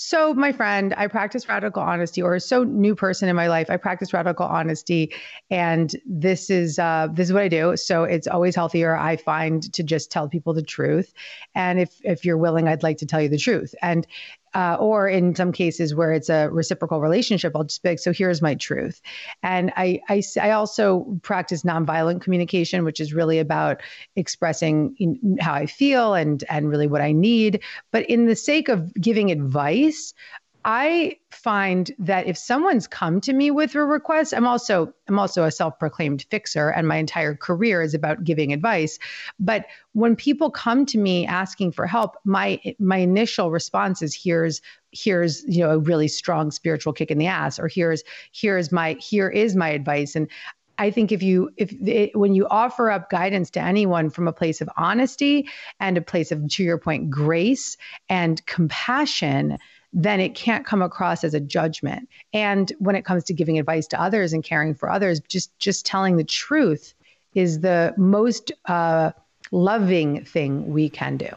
so, 0.02 0.32
my 0.32 0.50
friend, 0.50 0.94
I 0.96 1.08
practice 1.08 1.46
radical 1.46 1.82
honesty, 1.82 2.22
or 2.22 2.38
so 2.38 2.64
new 2.64 2.94
person 2.94 3.28
in 3.28 3.36
my 3.36 3.48
life, 3.48 3.68
I 3.68 3.76
practice 3.76 4.14
radical 4.14 4.46
honesty, 4.46 5.12
and 5.50 5.94
this 6.06 6.48
is 6.48 6.78
uh, 6.78 7.08
this 7.12 7.28
is 7.28 7.34
what 7.34 7.42
I 7.42 7.48
do. 7.48 7.76
So 7.76 8.04
it's 8.04 8.26
always 8.26 8.56
healthier, 8.56 8.96
I 8.96 9.16
find, 9.16 9.62
to 9.74 9.82
just 9.82 10.10
tell 10.10 10.26
people 10.26 10.54
the 10.54 10.62
truth. 10.62 11.12
And 11.54 11.78
if 11.78 12.00
if 12.02 12.24
you're 12.24 12.38
willing, 12.38 12.66
I'd 12.66 12.82
like 12.82 12.96
to 12.96 13.06
tell 13.06 13.20
you 13.20 13.28
the 13.28 13.36
truth. 13.36 13.74
And 13.82 14.06
uh, 14.54 14.76
or 14.80 15.08
in 15.08 15.34
some 15.34 15.52
cases 15.52 15.94
where 15.94 16.12
it's 16.12 16.28
a 16.28 16.48
reciprocal 16.50 17.00
relationship, 17.00 17.52
I'll 17.54 17.64
just 17.64 17.82
be 17.82 17.90
like, 17.90 17.98
so 17.98 18.12
here's 18.12 18.42
my 18.42 18.54
truth. 18.54 19.00
And 19.42 19.72
I, 19.76 20.00
I, 20.08 20.22
I 20.40 20.50
also 20.52 21.18
practice 21.22 21.62
nonviolent 21.62 22.22
communication, 22.22 22.84
which 22.84 23.00
is 23.00 23.12
really 23.12 23.38
about 23.38 23.82
expressing 24.16 25.18
how 25.40 25.54
I 25.54 25.66
feel 25.66 26.14
and, 26.14 26.42
and 26.48 26.68
really 26.68 26.86
what 26.86 27.00
I 27.00 27.12
need. 27.12 27.62
But 27.92 28.08
in 28.10 28.26
the 28.26 28.36
sake 28.36 28.68
of 28.68 28.92
giving 28.94 29.30
advice, 29.30 30.14
I 30.64 31.16
find 31.30 31.90
that 31.98 32.26
if 32.26 32.36
someone's 32.36 32.86
come 32.86 33.20
to 33.22 33.32
me 33.32 33.50
with 33.50 33.74
a 33.74 33.84
request, 33.84 34.34
I'm 34.34 34.46
also 34.46 34.92
I'm 35.08 35.18
also 35.18 35.44
a 35.44 35.50
self-proclaimed 35.50 36.26
fixer 36.30 36.68
and 36.68 36.86
my 36.86 36.96
entire 36.96 37.34
career 37.34 37.82
is 37.82 37.94
about 37.94 38.24
giving 38.24 38.52
advice. 38.52 38.98
But 39.38 39.66
when 39.92 40.16
people 40.16 40.50
come 40.50 40.84
to 40.86 40.98
me 40.98 41.26
asking 41.26 41.72
for 41.72 41.86
help, 41.86 42.16
my 42.24 42.60
my 42.78 42.98
initial 42.98 43.50
response 43.50 44.02
is 44.02 44.14
here's 44.14 44.60
here's 44.92 45.44
you 45.46 45.60
know 45.60 45.70
a 45.70 45.78
really 45.78 46.08
strong 46.08 46.50
spiritual 46.50 46.92
kick 46.92 47.10
in 47.10 47.18
the 47.18 47.26
ass 47.26 47.58
or 47.58 47.68
here's 47.68 48.02
here's 48.32 48.70
my 48.70 48.94
here 48.94 49.28
is 49.28 49.56
my 49.56 49.70
advice 49.70 50.14
and 50.14 50.28
I 50.76 50.90
think 50.90 51.12
if 51.12 51.22
you 51.22 51.50
if 51.58 51.72
it, 51.86 52.16
when 52.16 52.34
you 52.34 52.46
offer 52.48 52.90
up 52.90 53.10
guidance 53.10 53.50
to 53.50 53.60
anyone 53.60 54.08
from 54.08 54.26
a 54.26 54.32
place 54.32 54.62
of 54.62 54.70
honesty 54.78 55.46
and 55.78 55.98
a 55.98 56.02
place 56.02 56.32
of 56.32 56.48
to 56.48 56.62
your 56.64 56.78
point 56.78 57.10
grace 57.10 57.76
and 58.08 58.44
compassion 58.46 59.58
then 59.92 60.20
it 60.20 60.34
can't 60.34 60.64
come 60.64 60.82
across 60.82 61.24
as 61.24 61.34
a 61.34 61.40
judgment. 61.40 62.08
And 62.32 62.72
when 62.78 62.94
it 62.96 63.04
comes 63.04 63.24
to 63.24 63.34
giving 63.34 63.58
advice 63.58 63.86
to 63.88 64.00
others 64.00 64.32
and 64.32 64.44
caring 64.44 64.74
for 64.74 64.90
others, 64.90 65.20
just 65.20 65.56
just 65.58 65.84
telling 65.84 66.16
the 66.16 66.24
truth 66.24 66.94
is 67.34 67.60
the 67.60 67.94
most 67.96 68.52
uh, 68.66 69.12
loving 69.50 70.24
thing 70.24 70.72
we 70.72 70.88
can 70.88 71.16
do. 71.16 71.30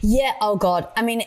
Yeah. 0.00 0.32
Oh 0.40 0.56
God. 0.56 0.88
I 0.96 1.02
mean, 1.02 1.22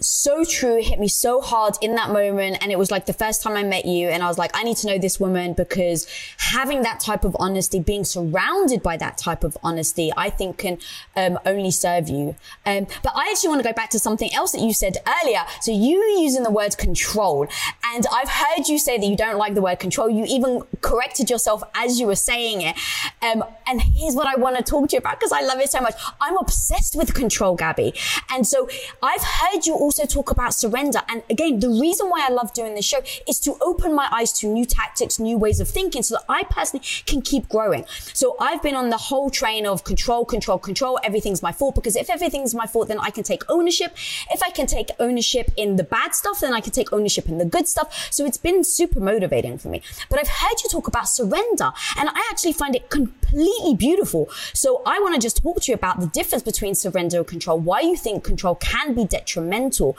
so 0.00 0.44
true. 0.44 0.78
It 0.78 0.86
hit 0.86 0.98
me 0.98 1.08
so 1.08 1.40
hard 1.40 1.74
in 1.80 1.94
that 1.94 2.10
moment. 2.10 2.58
And 2.60 2.72
it 2.72 2.78
was 2.78 2.90
like 2.90 3.06
the 3.06 3.12
first 3.12 3.42
time 3.42 3.56
I 3.56 3.62
met 3.62 3.84
you. 3.84 4.08
And 4.08 4.22
I 4.22 4.28
was 4.28 4.38
like, 4.38 4.50
I 4.54 4.62
need 4.62 4.76
to 4.78 4.86
know 4.86 4.98
this 4.98 5.20
woman 5.20 5.52
because 5.52 6.06
having 6.38 6.82
that 6.82 7.00
type 7.00 7.24
of 7.24 7.36
honesty, 7.38 7.80
being 7.80 8.04
surrounded 8.04 8.82
by 8.82 8.96
that 8.96 9.18
type 9.18 9.44
of 9.44 9.56
honesty, 9.62 10.12
I 10.16 10.30
think 10.30 10.58
can 10.58 10.78
um, 11.16 11.38
only 11.46 11.70
serve 11.70 12.08
you. 12.08 12.36
Um, 12.66 12.86
but 13.02 13.12
I 13.14 13.28
actually 13.30 13.50
want 13.50 13.62
to 13.62 13.68
go 13.68 13.72
back 13.72 13.90
to 13.90 13.98
something 13.98 14.32
else 14.34 14.52
that 14.52 14.60
you 14.60 14.72
said 14.72 14.96
earlier. 15.22 15.42
So 15.60 15.70
you 15.72 16.02
using 16.18 16.42
the 16.42 16.50
word 16.50 16.76
control. 16.76 17.46
And 17.84 18.04
I've 18.12 18.28
heard 18.28 18.68
you 18.68 18.78
say 18.78 18.98
that 18.98 19.06
you 19.06 19.16
don't 19.16 19.38
like 19.38 19.54
the 19.54 19.62
word 19.62 19.78
control. 19.78 20.10
You 20.10 20.24
even 20.28 20.62
corrected 20.80 21.30
yourself 21.30 21.62
as 21.74 22.00
you 22.00 22.06
were 22.06 22.16
saying 22.16 22.62
it. 22.62 22.76
Um, 23.22 23.44
and 23.66 23.80
here's 23.80 24.14
what 24.14 24.26
I 24.26 24.38
want 24.38 24.56
to 24.56 24.62
talk 24.62 24.88
to 24.90 24.96
you 24.96 24.98
about 24.98 25.18
because 25.18 25.32
I 25.32 25.42
love 25.42 25.60
it 25.60 25.70
so 25.70 25.80
much. 25.80 25.94
I'm 26.20 26.36
obsessed 26.36 26.96
with 26.96 27.14
control, 27.14 27.54
Gabby. 27.54 27.94
And 28.30 28.46
so 28.46 28.68
I've 29.02 29.22
heard 29.22 29.66
you 29.66 29.74
also 29.84 30.06
talk 30.06 30.30
about 30.30 30.54
surrender. 30.54 31.00
And 31.08 31.22
again, 31.28 31.60
the 31.60 31.68
reason 31.68 32.08
why 32.08 32.26
I 32.26 32.32
love 32.32 32.52
doing 32.54 32.74
this 32.74 32.86
show 32.86 33.00
is 33.28 33.38
to 33.40 33.56
open 33.60 33.94
my 33.94 34.08
eyes 34.10 34.32
to 34.40 34.46
new 34.46 34.64
tactics, 34.64 35.18
new 35.18 35.36
ways 35.36 35.60
of 35.60 35.68
thinking 35.68 36.02
so 36.02 36.14
that 36.16 36.24
I 36.28 36.44
personally 36.44 36.84
can 37.04 37.20
keep 37.20 37.48
growing. 37.48 37.84
So 38.14 38.36
I've 38.40 38.62
been 38.62 38.74
on 38.74 38.88
the 38.88 38.96
whole 38.96 39.28
train 39.30 39.66
of 39.66 39.84
control, 39.84 40.24
control, 40.24 40.58
control. 40.58 40.98
Everything's 41.04 41.42
my 41.42 41.52
fault 41.52 41.74
because 41.74 41.96
if 41.96 42.08
everything's 42.08 42.54
my 42.54 42.66
fault, 42.66 42.88
then 42.88 42.98
I 42.98 43.10
can 43.10 43.24
take 43.24 43.42
ownership. 43.50 43.94
If 44.32 44.42
I 44.42 44.50
can 44.50 44.66
take 44.66 44.88
ownership 44.98 45.50
in 45.56 45.76
the 45.76 45.84
bad 45.84 46.14
stuff, 46.14 46.40
then 46.40 46.54
I 46.54 46.60
can 46.60 46.72
take 46.72 46.92
ownership 46.92 47.28
in 47.28 47.36
the 47.36 47.44
good 47.44 47.68
stuff. 47.68 48.08
So 48.10 48.24
it's 48.24 48.38
been 48.38 48.64
super 48.64 49.00
motivating 49.00 49.58
for 49.58 49.68
me. 49.68 49.82
But 50.08 50.18
I've 50.18 50.28
heard 50.28 50.56
you 50.62 50.70
talk 50.70 50.88
about 50.88 51.08
surrender 51.08 51.70
and 51.98 52.08
I 52.08 52.28
actually 52.30 52.54
find 52.54 52.74
it 52.74 52.88
completely 52.88 53.74
beautiful. 53.74 54.30
So 54.54 54.82
I 54.86 54.98
want 55.00 55.14
to 55.14 55.20
just 55.20 55.42
talk 55.42 55.60
to 55.60 55.70
you 55.70 55.74
about 55.74 56.00
the 56.00 56.06
difference 56.06 56.42
between 56.42 56.74
surrender 56.74 57.18
and 57.18 57.26
control, 57.26 57.58
why 57.58 57.80
you 57.80 57.96
think 57.96 58.24
control 58.24 58.54
can 58.54 58.94
be 58.94 59.04
detrimental 59.04 59.73
mental 59.74 59.96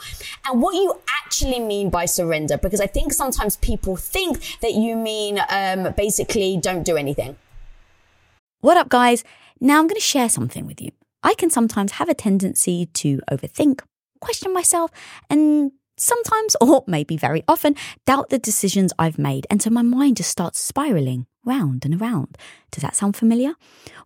and 0.48 0.62
what 0.62 0.74
you 0.74 0.98
actually 1.24 1.60
mean 1.60 1.90
by 1.90 2.06
surrender. 2.06 2.58
Because 2.58 2.80
I 2.80 2.86
think 2.86 3.12
sometimes 3.12 3.56
people 3.58 3.96
think 3.96 4.38
that 4.60 4.72
you 4.72 4.96
mean 4.96 5.40
um, 5.50 5.92
basically 5.96 6.58
don't 6.60 6.84
do 6.84 6.96
anything. 6.96 7.36
What 8.60 8.76
up, 8.76 8.88
guys? 8.88 9.24
Now 9.60 9.78
I'm 9.78 9.86
going 9.86 9.96
to 9.96 10.00
share 10.00 10.28
something 10.28 10.66
with 10.66 10.80
you. 10.80 10.90
I 11.22 11.34
can 11.34 11.50
sometimes 11.50 11.92
have 11.92 12.08
a 12.08 12.14
tendency 12.14 12.86
to 12.94 13.20
overthink, 13.30 13.80
question 14.20 14.52
myself, 14.52 14.90
and 15.28 15.72
sometimes, 15.96 16.56
or 16.60 16.84
maybe 16.86 17.16
very 17.16 17.42
often, 17.48 17.74
doubt 18.06 18.30
the 18.30 18.38
decisions 18.38 18.92
I've 18.98 19.18
made. 19.18 19.46
And 19.50 19.62
so 19.62 19.70
my 19.70 19.82
mind 19.82 20.18
just 20.18 20.30
starts 20.30 20.58
spiraling 20.58 21.26
round 21.46 21.84
and 21.84 22.00
around. 22.00 22.36
Does 22.70 22.82
that 22.82 22.96
sound 22.96 23.16
familiar? 23.16 23.54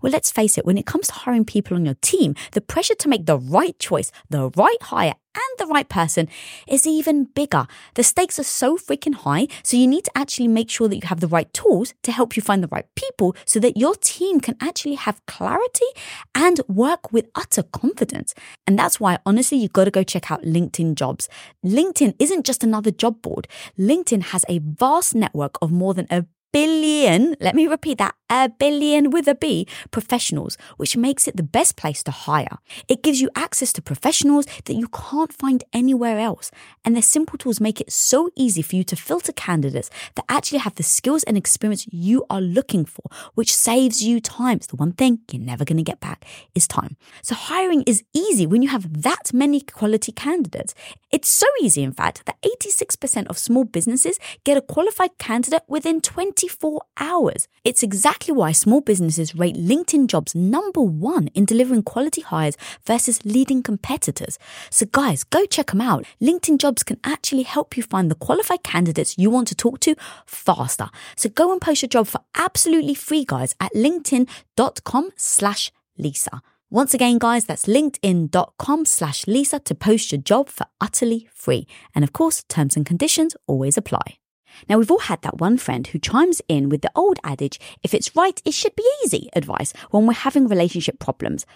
Well, 0.01 0.13
let's 0.13 0.31
face 0.31 0.57
it, 0.57 0.65
when 0.65 0.79
it 0.79 0.87
comes 0.87 1.09
to 1.09 1.15
hiring 1.15 1.45
people 1.45 1.77
on 1.77 1.85
your 1.85 1.97
team, 2.01 2.35
the 2.53 2.61
pressure 2.61 2.95
to 2.95 3.09
make 3.09 3.27
the 3.27 3.39
right 3.39 3.79
choice, 3.79 4.13
the 4.29 4.51
right 4.51 4.83
hire, 4.83 5.15
and 5.35 5.59
the 5.59 5.73
right 5.73 5.89
person 5.89 6.29
is 6.67 6.87
even 6.87 7.25
bigger. 7.25 7.67
The 7.95 8.03
stakes 8.03 8.39
are 8.39 8.45
so 8.45 8.77
freaking 8.77 9.15
high, 9.15 9.49
so 9.63 9.77
you 9.77 9.87
need 9.87 10.05
to 10.05 10.19
actually 10.19 10.49
make 10.49 10.71
sure 10.71 10.89
that 10.89 10.97
you 10.97 11.07
have 11.07 11.21
the 11.21 11.29
right 11.29 11.53
tools 11.53 11.95
to 12.03 12.13
help 12.13 12.37
you 12.37 12.43
find 12.43 12.63
the 12.63 12.69
right 12.69 12.87
people 12.95 13.37
so 13.45 13.61
that 13.61 13.77
your 13.77 13.95
team 13.95 14.41
can 14.41 14.57
actually 14.61 14.95
have 14.95 15.25
clarity 15.27 15.87
and 16.35 16.61
work 16.69 17.13
with 17.13 17.31
utter 17.35 17.63
confidence. 17.63 18.35
And 18.67 18.79
that's 18.79 18.99
why, 18.99 19.19
honestly, 19.25 19.59
you've 19.59 19.73
got 19.73 19.85
to 19.85 19.91
go 19.91 20.03
check 20.03 20.31
out 20.31 20.43
LinkedIn 20.43 20.95
jobs. 20.97 21.29
LinkedIn 21.65 22.15
isn't 22.19 22.47
just 22.47 22.65
another 22.65 22.91
job 22.91 23.23
board. 23.23 23.47
LinkedIn 23.79 24.23
has 24.25 24.45
a 24.49 24.59
vast 24.59 25.15
network 25.15 25.57
of 25.63 25.71
more 25.71 25.95
than 25.95 26.07
a 26.11 26.27
billion, 26.53 27.37
let 27.41 27.55
me 27.55 27.67
repeat 27.67 27.99
that, 27.99 28.15
a 28.29 28.49
billion 28.49 29.11
with 29.11 29.27
a 29.29 29.35
B 29.35 29.67
professionals, 29.91 30.57
which 30.77 30.97
makes 30.97 31.27
it 31.27 31.37
the 31.37 31.43
best 31.43 31.77
place 31.77 32.03
to 32.05 32.11
hire. 32.11 32.59
It 32.89 33.03
gives 33.03 33.21
you 33.21 33.31
access 33.35 33.73
to 33.75 33.83
professionals 33.83 34.47
that 34.65 34.75
you 34.75 34.89
can't 34.89 35.33
find 35.33 35.65
anywhere 35.73 36.19
else. 36.19 36.51
And 36.85 36.95
their 36.95 37.03
simple 37.03 37.39
tools 37.39 37.61
make 37.61 37.81
it 37.81 37.93
so 37.93 38.31
easy 38.37 38.63
for 38.63 38.77
you 38.77 38.85
to 38.85 38.97
filter 38.97 39.33
candidates 39.33 39.91
that 40.15 40.25
actually 40.29 40.59
have 40.59 40.77
the 40.77 40.83
skills 40.83 41.25
and 41.25 41.37
experience 41.37 41.87
you 41.91 42.25
are 42.31 42.41
looking 42.41 42.85
for, 42.85 43.05
which 43.35 43.55
saves 43.55 44.03
you 44.03 44.21
time. 44.21 44.57
It's 44.57 44.69
the 44.69 44.77
one 44.77 44.93
thing 44.93 45.21
you're 45.31 45.43
never 45.43 45.65
going 45.65 45.79
to 45.79 45.83
get 45.83 46.01
back 46.01 46.25
is 46.55 46.69
time. 46.69 46.97
So 47.23 47.35
hiring 47.35 47.83
is 47.83 48.05
easy 48.15 48.47
when 48.47 48.63
you 48.63 48.69
have 48.69 49.03
that 49.03 49.33
many 49.33 49.61
quality 49.61 50.13
candidates. 50.13 50.75
It's 51.11 51.29
so 51.29 51.47
easy, 51.61 51.83
in 51.83 51.93
fact, 51.93 52.25
that 52.27 52.41
86% 52.43 53.27
of 53.27 53.37
small 53.39 53.65
businesses 53.65 54.19
get 54.45 54.57
a 54.57 54.63
qualified 54.63 55.19
candidate 55.19 55.63
within 55.67 56.01
24 56.41 56.81
hours. 56.99 57.49
It's 57.65 57.83
exactly 57.83 58.33
why 58.33 58.53
small 58.53 58.81
businesses 58.81 59.35
rate 59.35 59.57
LinkedIn 59.57 60.07
jobs 60.07 60.35
number 60.35 60.81
one 60.81 61.29
in 61.29 61.45
delivering 61.45 61.83
quality 61.83 62.23
hires 62.23 62.57
versus 62.87 63.25
leading 63.25 63.63
competitors. 63.63 64.39
So, 64.71 64.87
guys, 64.87 65.25
go 65.25 65.45
check 65.47 65.69
them 65.69 65.81
out. 65.81 66.07
LinkedIn 66.23 66.59
jobs 66.59 66.83
can 66.83 66.99
actually 67.05 67.43
help 67.43 67.77
you 67.77 67.83
find 67.83 68.11
the 68.11 68.15
qualified 68.15 68.63
candidates 68.63 69.19
you 69.19 69.31
want 69.31 69.49
to 69.49 69.55
talk 69.55 69.81
to 69.81 69.95
faster. 70.27 70.89
So, 71.17 71.29
go 71.29 71.53
and 71.53 71.61
post 71.61 71.83
your 71.83 71.89
job 71.89 72.07
for 72.07 72.21
absolutely 72.35 72.95
free, 72.95 73.25
guys, 73.27 73.55
at 73.61 73.73
linkedin.com 73.75 75.11
slash 75.17 75.73
Lisa. 75.99 76.41
Once 76.71 76.95
again, 76.95 77.19
guys, 77.19 77.45
that's 77.45 77.67
linkedin.com 77.67 78.85
slash 78.87 79.27
Lisa 79.27 79.59
to 79.59 79.75
post 79.75 80.13
your 80.13 80.21
job 80.21 80.49
for 80.49 80.67
utterly 80.81 81.29
free. 81.35 81.67
And 81.95 82.05
of 82.05 82.13
course, 82.13 82.45
terms 82.49 82.77
and 82.77 82.87
conditions 82.87 83.37
always 83.47 83.77
apply. 83.77 84.21
Now, 84.69 84.79
we've 84.79 84.91
all 84.91 85.01
had 85.01 85.23
that 85.23 85.39
one 85.39 85.59
friend 85.59 85.87
who 85.87 85.99
chimes 85.99 86.43
in 86.49 86.69
with 86.69 86.83
the 86.83 86.93
old 86.95 87.19
adage, 87.25 87.61
if 87.83 87.95
it's 87.95 88.15
right, 88.17 88.41
it 88.45 88.55
should 88.55 88.77
be 88.77 88.89
easy 89.05 89.29
advice 89.35 89.73
when 89.91 90.07
we're 90.07 90.15
having 90.15 90.49
relationship 90.49 90.99
problems. 90.99 91.47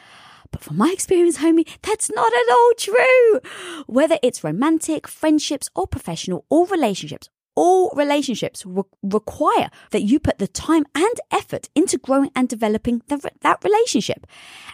But 0.51 0.63
from 0.63 0.77
my 0.77 0.91
experience, 0.93 1.39
homie, 1.39 1.69
that's 1.83 2.11
not 2.11 2.33
at 2.33 2.53
all 2.53 2.73
true. 2.79 3.41
Whether 3.87 4.19
it's 4.23 4.45
romantic, 4.45 5.09
friendships, 5.09 5.69
or 5.75 5.87
professional, 5.87 6.45
all 6.49 6.67
relationships 6.67 7.29
all 7.55 7.91
relationships 7.95 8.65
re- 8.67 8.83
require 9.03 9.71
that 9.91 10.03
you 10.03 10.19
put 10.19 10.39
the 10.39 10.49
time 10.49 10.85
and 10.95 11.15
effort 11.31 11.69
into 11.75 11.99
growing 11.99 12.31
and 12.35 12.49
developing 12.49 13.03
the, 13.09 13.31
that 13.41 13.63
relationship. 13.65 14.27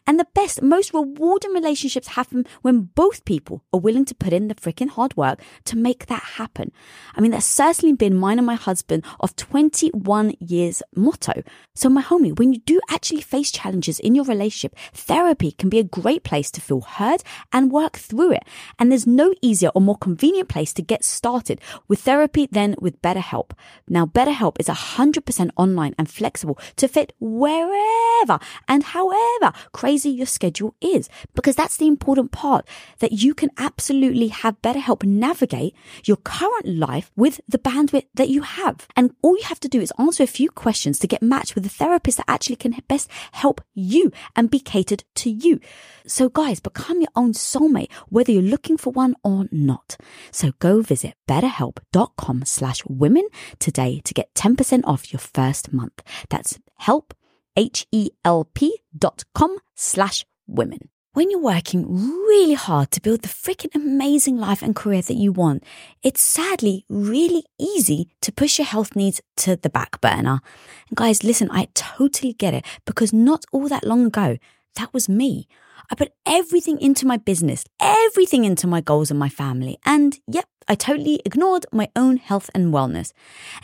And 0.07 0.19
the 0.19 0.27
best, 0.35 0.63
most 0.63 0.95
rewarding 0.95 1.53
relationships 1.53 2.09
happen 2.09 2.47
when 2.63 2.91
both 2.95 3.25
people 3.25 3.63
are 3.73 3.81
willing 3.81 4.05
to 4.07 4.15
put 4.15 4.33
in 4.33 4.49
the 4.49 4.55
freaking 4.55 4.89
hard 4.89 5.17
work 5.17 5.41
to 5.65 5.77
make 5.77 6.07
that 6.07 6.23
happen. 6.23 6.73
I 7.15 7.21
mean, 7.21 7.31
that's 7.31 7.47
certainly 7.47 7.95
been 7.95 8.17
mine 8.17 8.39
and 8.39 8.47
my 8.47 8.55
husband 8.55 9.05
of 9.21 9.37
21 9.37 10.35
years 10.41 10.83
motto. 10.95 11.43
So 11.75 11.89
my 11.89 12.03
homie, 12.03 12.37
when 12.39 12.53
you 12.53 12.61
do 12.61 12.81
actually 12.91 13.21
face 13.21 13.51
challenges 13.51 14.01
in 14.01 14.15
your 14.15 14.25
relationship, 14.25 14.77
therapy 14.93 15.53
can 15.53 15.69
be 15.69 15.79
a 15.79 15.85
great 15.85 16.25
place 16.25 16.51
to 16.53 16.61
feel 16.61 16.81
heard 16.81 17.23
and 17.53 17.71
work 17.71 17.97
through 17.97 18.33
it. 18.33 18.45
And 18.79 18.91
there's 18.91 19.07
no 19.07 19.35
easier 19.43 19.71
or 19.75 19.81
more 19.81 19.99
convenient 19.99 20.49
place 20.49 20.73
to 20.75 20.83
get 20.83 21.05
started 21.05 21.61
with 21.89 22.01
therapy 22.01 22.49
than 22.51 22.70
with 22.81 23.01
BetterHelp. 23.03 23.53
Now, 23.89 24.07
BetterHelp 24.07 24.57
is 24.59 24.67
100% 24.67 25.51
online 25.57 25.95
and 25.99 26.09
flexible 26.09 26.59
to 26.77 26.89
fit 26.89 27.13
wherever 27.21 28.39
and 28.69 28.83
however 28.83 29.53
crazy 29.73 30.11
your 30.11 30.27
schedule 30.27 30.75
is, 30.81 31.09
because 31.35 31.57
that's 31.57 31.77
the 31.77 31.87
important 31.87 32.33
part 32.33 32.67
that 32.99 33.13
you 33.13 33.35
can 33.35 33.51
absolutely 33.57 34.29
have 34.29 34.61
BetterHelp 34.63 35.05
navigate 35.05 35.75
your 36.05 36.17
current 36.17 36.67
life 36.67 37.11
with 37.17 37.41
the 37.49 37.59
bandwidth 37.59 38.07
that 38.15 38.29
you 38.29 38.43
have. 38.43 38.87
And 38.97 39.15
all 39.23 39.37
you 39.37 39.45
have 39.45 39.61
to 39.61 39.69
do 39.69 39.81
is 39.81 39.93
answer 39.99 40.23
a 40.23 40.27
few 40.27 40.51
questions 40.51 40.99
to 40.99 41.07
get 41.07 41.23
matched 41.23 41.55
with 41.55 41.67
a 41.67 41.71
therapist 41.71 42.19
that 42.19 42.29
actually 42.29 42.57
can 42.57 42.75
best 42.89 43.11
help 43.33 43.61
you 43.75 44.13
and 44.37 44.51
be 44.51 44.61
catered 44.61 45.05
to 45.17 45.31
you. 45.31 45.61
So 46.07 46.29
guys, 46.29 46.61
become 46.61 47.01
your 47.01 47.11
own 47.15 47.33
soulmate, 47.33 47.93
whether 48.09 48.33
you're 48.33 48.43
looking 48.43 48.77
for 48.77 48.91
one 48.91 49.15
or 49.23 49.47
not. 49.51 49.97
So 50.31 50.53
go 50.59 50.83
visit 50.83 51.15
betterhelp.com 51.29 52.45
slash 52.61 52.83
women 52.87 53.27
today 53.59 54.03
to 54.05 54.13
get 54.13 54.35
10% 54.35 54.83
off 54.85 55.13
your 55.13 55.21
first 55.21 55.73
month. 55.73 56.03
That's 56.29 56.59
help, 56.77 57.15
H-E-L-P 57.57 58.83
dot 58.97 59.25
com 59.35 59.57
slash 59.75 60.27
women. 60.47 60.91
When 61.15 61.31
you're 61.31 61.41
working 61.41 61.91
really 61.91 62.55
hard 62.55 62.91
to 62.91 63.01
build 63.01 63.23
the 63.23 63.29
freaking 63.29 63.75
amazing 63.75 64.37
life 64.37 64.63
and 64.63 64.77
career 64.77 65.03
that 65.03 65.17
you 65.17 65.33
want, 65.33 65.65
it's 66.03 66.21
sadly 66.21 66.85
really 66.89 67.45
easy 67.59 68.11
to 68.21 68.31
push 68.31 68.59
your 68.59 68.67
health 68.67 68.95
needs 68.95 69.23
to 69.39 69.57
the 69.57 69.71
back 69.71 70.01
burner. 70.03 70.41
And 70.89 70.97
guys, 70.97 71.25
listen, 71.25 71.51
I 71.51 71.69
totally 71.75 72.35
get 72.35 72.55
it 72.55 72.65
because 72.85 73.13
not 73.13 73.45
all 73.53 73.69
that 73.69 73.87
long 73.87 74.05
ago, 74.07 74.37
that 74.77 74.93
was 74.93 75.09
me. 75.09 75.49
I 75.91 75.95
put 75.97 76.13
everything 76.25 76.81
into 76.81 77.07
my 77.07 77.17
business, 77.17 77.65
everything 77.81 78.45
into 78.45 78.67
my 78.67 78.81
goals 78.81 79.11
and 79.11 79.19
my 79.19 79.29
family. 79.29 79.79
And 79.85 80.19
yep, 80.27 80.47
I 80.69 80.77
totally 80.77 81.21
ignored 81.25 81.67
my 81.73 81.89
own 81.97 82.17
health 82.17 82.49
and 82.55 82.73
wellness. 82.73 83.13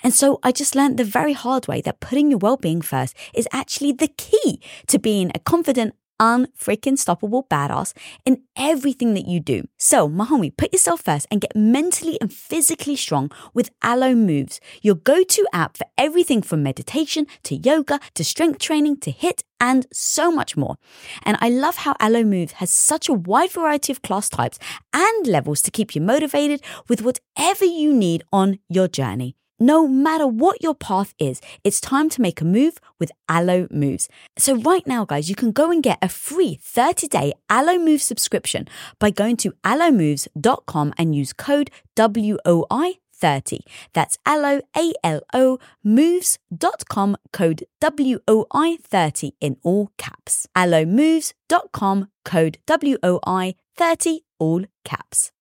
And 0.03 0.13
so 0.13 0.41
I 0.43 0.51
just 0.51 0.75
learned 0.75 0.99
the 0.99 1.05
very 1.05 1.35
hard 1.35 1.69
way 1.69 1.81
that 1.83 2.01
putting 2.01 2.31
your 2.31 2.39
well-being 2.39 2.83
first 2.83 3.17
is 3.33 3.47
actually 3.53 3.93
the 3.93 4.09
key 4.09 4.61
to 4.89 4.99
being 4.99 5.31
a 5.35 5.39
confident, 5.39 5.95
unfreaking 6.21 6.97
stoppable 6.97 7.49
badass 7.49 7.93
in 8.25 8.43
everything 8.57 9.15
that 9.15 9.27
you 9.27 9.41
do. 9.41 9.65
So, 9.77 10.09
my 10.09 10.27
homie, 10.27 10.57
put 10.57 10.73
yourself 10.73 11.03
first 11.03 11.27
and 11.31 11.41
get 11.41 11.55
mentally 11.55 12.19
and 12.21 12.33
physically 12.33 12.97
strong 12.97 13.31
with 13.55 13.71
Alo 13.83 14.15
Moves, 14.15 14.61
your 14.83 14.95
go-to 14.95 15.47
app 15.53 15.77
for 15.77 15.87
everything 15.99 16.43
from 16.43 16.63
meditation 16.63 17.27
to 17.45 17.57
yoga 17.57 18.01
to 18.15 18.25
strength 18.25 18.59
training 18.59 18.99
to 18.99 19.13
HIIT 19.13 19.43
and 19.61 19.87
so 19.93 20.31
much 20.31 20.57
more. 20.57 20.77
And 21.23 21.37
I 21.41 21.49
love 21.49 21.77
how 21.77 21.95
Alo 22.01 22.25
Moves 22.25 22.53
has 22.53 22.71
such 22.71 23.09
a 23.09 23.15
wide 23.15 23.51
variety 23.51 23.93
of 23.93 24.03
class 24.03 24.29
types 24.29 24.59
and 24.93 25.27
levels 25.27 25.63
to 25.63 25.71
keep 25.71 25.95
you 25.95 26.01
motivated 26.01 26.63
with 26.89 27.03
whatever 27.03 27.65
you 27.65 27.93
need 27.93 28.25
on 28.33 28.59
your 28.69 28.89
journey. 28.89 29.37
No 29.59 29.89
matter 29.89 30.27
what 30.27 30.63
your 30.63 30.75
path 30.75 31.15
is, 31.19 31.41
it's 31.65 31.81
time 31.81 32.11
to 32.11 32.21
make 32.21 32.43
a 32.43 32.45
move 32.45 32.79
with 33.01 33.11
Alo 33.29 33.67
Moves. 33.71 34.09
So 34.37 34.57
right 34.57 34.87
now, 34.87 35.07
guys, 35.07 35.31
you 35.31 35.35
can 35.35 35.51
go 35.51 35.71
and 35.71 35.83
get 35.83 35.99
a 36.03 36.11
free 36.11 36.59
30-day 36.63 37.33
Alo 37.49 37.79
Move 37.79 38.03
subscription 38.03 38.69
by 38.99 39.11
going 39.11 39.37
to 39.39 39.53
alomoves.com 39.65 40.93
and 40.99 41.15
use 41.15 41.33
code 41.33 41.71
WOI 41.97 42.99
30. 43.15 43.61
That's 43.95 44.19
alo, 44.27 44.61
A-L-O, 44.77 45.59
moves.com, 45.83 47.17
code 47.33 47.65
WOI 47.81 48.77
30 48.83 49.33
in 49.41 49.57
all 49.63 49.91
caps. 49.97 50.47
alomoves.com, 50.55 52.09
code 52.27 52.59
WOI 52.69 53.55
30, 53.77 54.25
all 54.39 54.65
caps. 54.85 55.33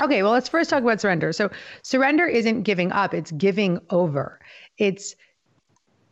Okay, 0.00 0.22
well, 0.22 0.32
let's 0.32 0.48
first 0.48 0.70
talk 0.70 0.82
about 0.82 1.00
surrender. 1.00 1.32
So, 1.32 1.50
surrender 1.82 2.26
isn't 2.26 2.62
giving 2.62 2.90
up, 2.92 3.14
it's 3.14 3.30
giving 3.32 3.78
over. 3.90 4.40
It's 4.76 5.14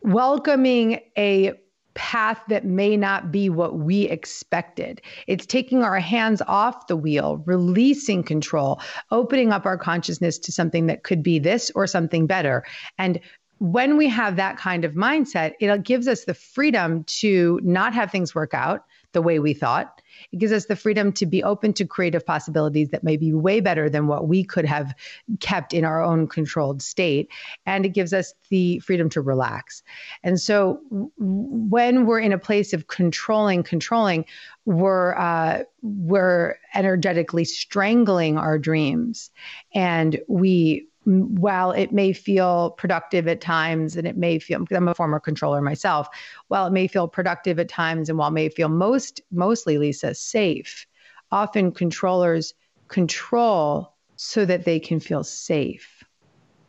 welcoming 0.02 1.00
a 1.16 1.52
path 1.94 2.40
that 2.48 2.64
may 2.64 2.96
not 2.96 3.30
be 3.30 3.50
what 3.50 3.78
we 3.78 4.04
expected. 4.04 5.02
It's 5.26 5.44
taking 5.44 5.82
our 5.82 5.98
hands 5.98 6.40
off 6.46 6.86
the 6.86 6.96
wheel, 6.96 7.42
releasing 7.44 8.22
control, 8.22 8.80
opening 9.10 9.52
up 9.52 9.66
our 9.66 9.76
consciousness 9.76 10.38
to 10.38 10.52
something 10.52 10.86
that 10.86 11.02
could 11.02 11.22
be 11.22 11.38
this 11.38 11.70
or 11.74 11.86
something 11.86 12.26
better. 12.26 12.64
And 12.98 13.20
when 13.58 13.96
we 13.96 14.08
have 14.08 14.36
that 14.36 14.56
kind 14.56 14.84
of 14.84 14.94
mindset, 14.94 15.52
it 15.60 15.82
gives 15.84 16.08
us 16.08 16.24
the 16.24 16.34
freedom 16.34 17.04
to 17.04 17.60
not 17.62 17.94
have 17.94 18.10
things 18.10 18.34
work 18.34 18.54
out 18.54 18.84
the 19.12 19.22
way 19.22 19.38
we 19.38 19.54
thought. 19.54 20.00
It 20.30 20.38
gives 20.38 20.52
us 20.52 20.66
the 20.66 20.76
freedom 20.76 21.12
to 21.12 21.26
be 21.26 21.42
open 21.42 21.72
to 21.74 21.84
creative 21.84 22.24
possibilities 22.24 22.90
that 22.90 23.02
may 23.02 23.16
be 23.16 23.32
way 23.32 23.60
better 23.60 23.88
than 23.88 24.06
what 24.06 24.28
we 24.28 24.44
could 24.44 24.64
have 24.64 24.94
kept 25.40 25.72
in 25.72 25.84
our 25.84 26.02
own 26.02 26.28
controlled 26.28 26.82
state. 26.82 27.28
And 27.66 27.84
it 27.84 27.90
gives 27.90 28.12
us 28.12 28.34
the 28.50 28.78
freedom 28.80 29.08
to 29.10 29.20
relax. 29.20 29.82
And 30.22 30.40
so 30.40 30.80
when 31.18 32.06
we're 32.06 32.20
in 32.20 32.32
a 32.32 32.38
place 32.38 32.72
of 32.72 32.86
controlling, 32.88 33.62
controlling, 33.62 34.24
we're 34.64 35.14
uh, 35.16 35.64
we're 35.82 36.56
energetically 36.74 37.44
strangling 37.44 38.38
our 38.38 38.58
dreams, 38.58 39.30
and 39.74 40.20
we 40.28 40.86
while 41.04 41.72
it 41.72 41.92
may 41.92 42.12
feel 42.12 42.70
productive 42.72 43.26
at 43.26 43.40
times 43.40 43.96
and 43.96 44.06
it 44.06 44.16
may 44.16 44.38
feel 44.38 44.60
because 44.60 44.76
I'm 44.76 44.88
a 44.88 44.94
former 44.94 45.18
controller 45.18 45.60
myself, 45.60 46.08
while 46.48 46.66
it 46.66 46.72
may 46.72 46.86
feel 46.86 47.08
productive 47.08 47.58
at 47.58 47.68
times 47.68 48.08
and 48.08 48.18
while 48.18 48.28
it 48.28 48.32
may 48.32 48.48
feel 48.48 48.68
most 48.68 49.20
mostly 49.32 49.78
Lisa 49.78 50.14
safe, 50.14 50.86
often 51.30 51.72
controllers 51.72 52.54
control 52.88 53.94
so 54.16 54.44
that 54.44 54.64
they 54.64 54.78
can 54.78 55.00
feel 55.00 55.24
safe. 55.24 56.04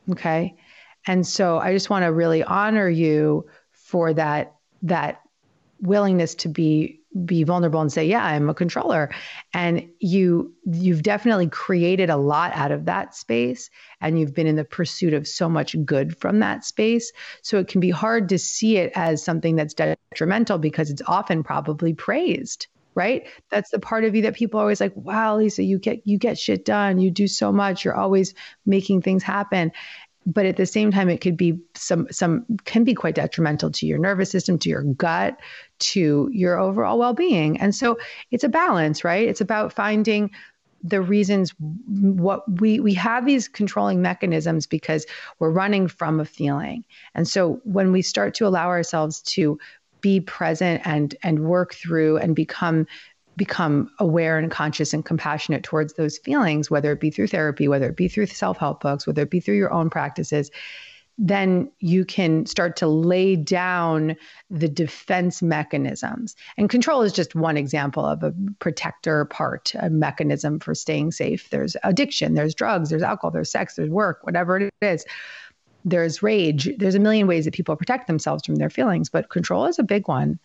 Okay? 0.09 0.55
And 1.05 1.27
so 1.27 1.59
I 1.59 1.73
just 1.73 1.89
want 1.89 2.03
to 2.03 2.11
really 2.11 2.43
honor 2.43 2.89
you 2.89 3.45
for 3.71 4.13
that 4.13 4.55
that 4.81 5.21
willingness 5.79 6.35
to 6.35 6.47
be 6.49 7.01
be 7.25 7.43
vulnerable 7.43 7.79
and 7.79 7.91
say 7.91 8.05
yeah 8.05 8.23
i'm 8.25 8.49
a 8.49 8.53
controller. 8.53 9.13
And 9.53 9.87
you 9.99 10.53
you've 10.65 11.03
definitely 11.03 11.47
created 11.47 12.09
a 12.09 12.17
lot 12.17 12.53
out 12.53 12.71
of 12.71 12.85
that 12.85 13.15
space 13.15 13.69
and 14.01 14.19
you've 14.19 14.33
been 14.33 14.47
in 14.47 14.55
the 14.55 14.63
pursuit 14.63 15.13
of 15.13 15.27
so 15.27 15.47
much 15.47 15.75
good 15.85 16.17
from 16.17 16.39
that 16.39 16.65
space. 16.65 17.11
So 17.41 17.59
it 17.59 17.67
can 17.67 17.81
be 17.81 17.89
hard 17.89 18.29
to 18.29 18.39
see 18.39 18.77
it 18.77 18.91
as 18.95 19.23
something 19.23 19.55
that's 19.55 19.73
detrimental 19.73 20.57
because 20.57 20.89
it's 20.89 21.01
often 21.07 21.43
probably 21.43 21.93
praised 21.93 22.67
right? 22.95 23.27
That's 23.49 23.71
the 23.71 23.79
part 23.79 24.03
of 24.03 24.15
you 24.15 24.21
that 24.23 24.35
people 24.35 24.59
always 24.59 24.79
like 24.79 24.93
wow 24.95 25.37
lisa 25.37 25.63
you 25.63 25.79
get 25.79 26.05
you 26.05 26.17
get 26.17 26.37
shit 26.37 26.65
done. 26.65 26.99
You 26.99 27.11
do 27.11 27.27
so 27.27 27.51
much. 27.51 27.83
You're 27.83 27.95
always 27.95 28.33
making 28.65 29.01
things 29.01 29.23
happen 29.23 29.71
but 30.25 30.45
at 30.45 30.57
the 30.57 30.65
same 30.65 30.91
time 30.91 31.09
it 31.09 31.21
could 31.21 31.37
be 31.37 31.59
some 31.75 32.07
some 32.11 32.45
can 32.65 32.83
be 32.83 32.93
quite 32.93 33.15
detrimental 33.15 33.71
to 33.71 33.85
your 33.85 33.97
nervous 33.97 34.29
system 34.29 34.57
to 34.59 34.69
your 34.69 34.83
gut 34.83 35.39
to 35.79 36.29
your 36.31 36.57
overall 36.57 36.97
well-being. 36.97 37.59
And 37.59 37.75
so 37.75 37.97
it's 38.31 38.43
a 38.43 38.49
balance 38.49 39.03
right? 39.03 39.27
It's 39.27 39.41
about 39.41 39.73
finding 39.73 40.31
the 40.83 41.01
reasons 41.01 41.53
what 41.87 42.43
we 42.59 42.79
we 42.79 42.93
have 42.93 43.25
these 43.25 43.47
controlling 43.47 44.01
mechanisms 44.01 44.67
because 44.67 45.05
we're 45.39 45.49
running 45.49 45.87
from 45.87 46.19
a 46.19 46.25
feeling. 46.25 46.83
And 47.15 47.27
so 47.27 47.61
when 47.63 47.91
we 47.91 48.01
start 48.01 48.33
to 48.35 48.47
allow 48.47 48.67
ourselves 48.67 49.21
to 49.21 49.59
be 50.01 50.19
present 50.19 50.81
and 50.85 51.15
and 51.23 51.45
work 51.45 51.73
through 51.73 52.17
and 52.17 52.35
become 52.35 52.85
become 53.35 53.89
aware 53.99 54.37
and 54.37 54.51
conscious 54.51 54.93
and 54.93 55.05
compassionate 55.05 55.63
towards 55.63 55.93
those 55.93 56.17
feelings, 56.17 56.69
whether 56.69 56.91
it 56.91 56.99
be 56.99 57.09
through 57.09 57.27
therapy, 57.27 57.67
whether 57.67 57.87
it 57.87 57.97
be 57.97 58.07
through 58.07 58.27
self 58.27 58.57
help 58.57 58.81
books, 58.81 59.07
whether 59.07 59.23
it 59.23 59.29
be 59.29 59.39
through 59.39 59.55
your 59.55 59.73
own 59.73 59.89
practices, 59.89 60.51
then 61.17 61.71
you 61.79 62.03
can 62.05 62.45
start 62.45 62.75
to 62.75 62.87
lay 62.87 63.35
down 63.35 64.15
the 64.49 64.67
defense 64.67 65.41
mechanisms. 65.41 66.35
And 66.57 66.69
control 66.69 67.03
is 67.03 67.13
just 67.13 67.35
one 67.35 67.55
example 67.55 68.05
of 68.05 68.23
a 68.23 68.33
protector 68.59 69.25
part, 69.25 69.73
a 69.79 69.89
mechanism 69.89 70.59
for 70.59 70.73
staying 70.73 71.11
safe. 71.11 71.49
There's 71.49 71.77
addiction, 71.83 72.33
there's 72.33 72.55
drugs, 72.55 72.89
there's 72.89 73.03
alcohol, 73.03 73.31
there's 73.31 73.51
sex, 73.51 73.75
there's 73.75 73.89
work, 73.89 74.19
whatever 74.23 74.57
it 74.57 74.73
is 74.81 75.05
there's 75.85 76.23
rage 76.23 76.69
there's 76.77 76.95
a 76.95 76.99
million 76.99 77.27
ways 77.27 77.45
that 77.45 77.53
people 77.53 77.75
protect 77.75 78.07
themselves 78.07 78.45
from 78.45 78.55
their 78.55 78.69
feelings 78.69 79.09
but 79.09 79.29
control 79.29 79.65
is 79.65 79.79
a 79.79 79.83
big 79.83 80.07
one 80.07 80.39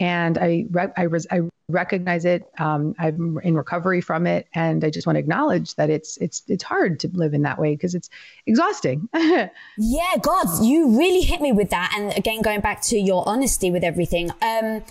and 0.00 0.38
I 0.38 0.66
re- 0.70 0.92
I, 0.96 1.02
res- 1.02 1.26
I 1.30 1.42
recognize 1.68 2.24
it. 2.24 2.42
Um, 2.58 2.94
I'm 2.98 3.38
in 3.42 3.54
recovery 3.54 4.00
from 4.00 4.26
it, 4.26 4.46
and 4.54 4.84
I 4.84 4.90
just 4.90 5.06
want 5.06 5.16
to 5.16 5.20
acknowledge 5.20 5.74
that 5.76 5.90
it's 5.90 6.16
it's 6.18 6.42
it's 6.48 6.64
hard 6.64 7.00
to 7.00 7.08
live 7.12 7.34
in 7.34 7.42
that 7.42 7.58
way 7.58 7.74
because 7.74 7.94
it's 7.94 8.10
exhausting. 8.46 9.08
yeah, 9.14 9.50
God, 10.20 10.46
you 10.62 10.98
really 10.98 11.22
hit 11.22 11.40
me 11.40 11.52
with 11.52 11.70
that. 11.70 11.94
And 11.96 12.16
again, 12.16 12.42
going 12.42 12.60
back 12.60 12.82
to 12.82 12.98
your 12.98 13.26
honesty 13.28 13.70
with 13.70 13.84
everything. 13.84 14.30
Um, 14.42 14.82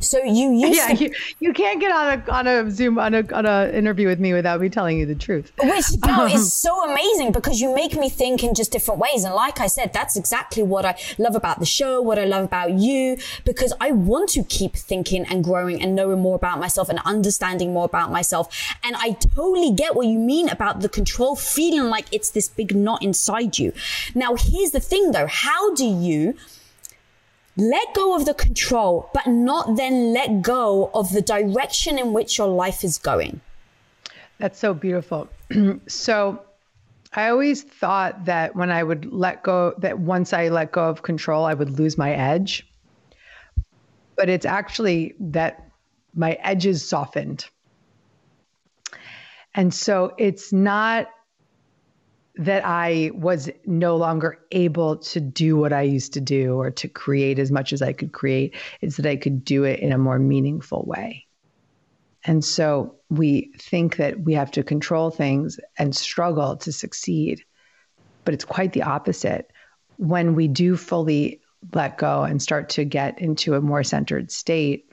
so 0.00 0.22
you 0.22 0.52
used 0.52 0.76
yeah, 0.76 0.94
to- 0.94 1.04
you, 1.04 1.14
you 1.40 1.52
can't 1.52 1.80
get 1.80 1.92
on 1.92 2.20
a 2.20 2.32
on 2.32 2.46
a 2.46 2.70
Zoom 2.70 2.98
on 2.98 3.14
a 3.14 3.24
on 3.32 3.46
a 3.46 3.70
interview 3.72 4.08
with 4.08 4.20
me 4.20 4.32
without 4.32 4.60
me 4.60 4.68
telling 4.68 4.98
you 4.98 5.06
the 5.06 5.14
truth. 5.14 5.52
Which 5.58 5.84
um, 6.08 6.28
is 6.28 6.52
so 6.52 6.88
amazing 6.90 7.32
because 7.32 7.60
you 7.60 7.74
make 7.74 7.96
me 7.96 8.08
think 8.08 8.44
in 8.44 8.54
just 8.54 8.70
different 8.70 9.00
ways. 9.00 9.24
And 9.24 9.34
like 9.34 9.60
I 9.60 9.66
said, 9.66 9.92
that's 9.92 10.16
exactly 10.16 10.62
what 10.62 10.84
I 10.84 10.96
love 11.18 11.34
about 11.34 11.58
the 11.58 11.66
show, 11.66 12.00
what 12.00 12.18
I 12.18 12.24
love 12.24 12.44
about 12.44 12.72
you, 12.72 13.18
because 13.44 13.72
I 13.80 13.92
want 13.92 14.28
to 14.30 14.44
keep 14.44 14.74
thinking 14.74 15.24
and 15.26 15.42
growing 15.42 15.82
and 15.82 15.94
knowing 15.94 16.20
more 16.20 16.36
about 16.36 16.60
myself 16.60 16.88
and 16.88 17.00
understanding 17.04 17.72
more 17.72 17.84
about 17.84 18.10
myself. 18.10 18.48
And 18.84 18.96
I 18.96 19.12
totally 19.12 19.72
get 19.72 19.94
what 19.94 20.06
you 20.06 20.18
mean 20.18 20.48
about 20.48 20.80
the 20.80 20.88
control 20.88 21.36
feeling 21.36 21.90
like 21.90 22.06
it's 22.12 22.30
this 22.30 22.48
big 22.48 22.74
knot 22.74 23.02
inside 23.02 23.58
you. 23.58 23.72
Now, 24.14 24.34
here's 24.36 24.70
the 24.70 24.80
thing 24.80 25.12
though. 25.12 25.26
How 25.26 25.74
do 25.74 25.84
you 25.84 26.34
let 27.58 27.92
go 27.92 28.14
of 28.14 28.24
the 28.24 28.34
control, 28.34 29.10
but 29.12 29.26
not 29.26 29.76
then 29.76 30.12
let 30.12 30.42
go 30.42 30.90
of 30.94 31.12
the 31.12 31.20
direction 31.20 31.98
in 31.98 32.12
which 32.12 32.38
your 32.38 32.46
life 32.46 32.84
is 32.84 32.98
going. 32.98 33.40
That's 34.38 34.58
so 34.58 34.72
beautiful. 34.72 35.28
so 35.88 36.40
I 37.12 37.30
always 37.30 37.62
thought 37.62 38.26
that 38.26 38.54
when 38.54 38.70
I 38.70 38.82
would 38.82 39.12
let 39.12 39.42
go, 39.42 39.74
that 39.78 39.98
once 39.98 40.32
I 40.32 40.48
let 40.48 40.70
go 40.70 40.88
of 40.88 41.02
control, 41.02 41.44
I 41.44 41.54
would 41.54 41.78
lose 41.78 41.98
my 41.98 42.12
edge. 42.12 42.64
But 44.14 44.28
it's 44.28 44.46
actually 44.46 45.14
that 45.18 45.68
my 46.14 46.32
edges 46.42 46.88
softened. 46.88 47.46
And 49.54 49.74
so 49.74 50.14
it's 50.16 50.52
not 50.52 51.08
that 52.38 52.64
I 52.64 53.10
was 53.14 53.50
no 53.66 53.96
longer 53.96 54.38
able 54.52 54.96
to 54.98 55.20
do 55.20 55.56
what 55.56 55.72
I 55.72 55.82
used 55.82 56.12
to 56.12 56.20
do 56.20 56.54
or 56.54 56.70
to 56.70 56.86
create 56.86 57.40
as 57.40 57.50
much 57.50 57.72
as 57.72 57.82
I 57.82 57.92
could 57.92 58.12
create. 58.12 58.54
It's 58.80 58.96
that 58.96 59.06
I 59.06 59.16
could 59.16 59.44
do 59.44 59.64
it 59.64 59.80
in 59.80 59.92
a 59.92 59.98
more 59.98 60.20
meaningful 60.20 60.84
way. 60.86 61.26
And 62.24 62.44
so 62.44 62.94
we 63.10 63.52
think 63.58 63.96
that 63.96 64.20
we 64.20 64.34
have 64.34 64.52
to 64.52 64.62
control 64.62 65.10
things 65.10 65.58
and 65.78 65.94
struggle 65.94 66.56
to 66.58 66.70
succeed. 66.70 67.44
But 68.24 68.34
it's 68.34 68.44
quite 68.44 68.72
the 68.72 68.82
opposite. 68.82 69.50
When 69.96 70.36
we 70.36 70.46
do 70.46 70.76
fully 70.76 71.40
let 71.74 71.98
go 71.98 72.22
and 72.22 72.40
start 72.40 72.68
to 72.70 72.84
get 72.84 73.18
into 73.18 73.54
a 73.54 73.60
more 73.60 73.82
centered 73.82 74.30
state, 74.30 74.92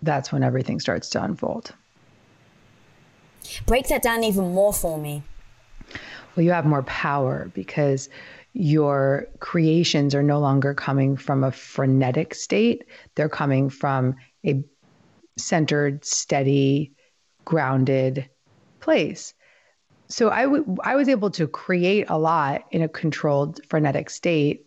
that's 0.00 0.32
when 0.32 0.42
everything 0.42 0.80
starts 0.80 1.10
to 1.10 1.22
unfold. 1.22 1.74
Break 3.66 3.88
that 3.88 4.02
down 4.02 4.24
even 4.24 4.54
more 4.54 4.72
for 4.72 4.96
me 4.96 5.22
well, 6.34 6.44
you 6.44 6.52
have 6.52 6.66
more 6.66 6.82
power 6.84 7.50
because 7.54 8.08
your 8.52 9.26
creations 9.40 10.14
are 10.14 10.22
no 10.22 10.40
longer 10.40 10.74
coming 10.74 11.16
from 11.16 11.44
a 11.44 11.52
frenetic 11.52 12.34
state. 12.34 12.84
They're 13.14 13.28
coming 13.28 13.70
from 13.70 14.16
a 14.44 14.62
centered, 15.36 16.04
steady, 16.04 16.92
grounded 17.44 18.28
place. 18.80 19.34
So 20.08 20.30
I, 20.30 20.44
w- 20.44 20.76
I 20.82 20.96
was 20.96 21.08
able 21.08 21.30
to 21.32 21.46
create 21.46 22.06
a 22.08 22.18
lot 22.18 22.64
in 22.70 22.82
a 22.82 22.88
controlled, 22.88 23.60
frenetic 23.68 24.10
state, 24.10 24.66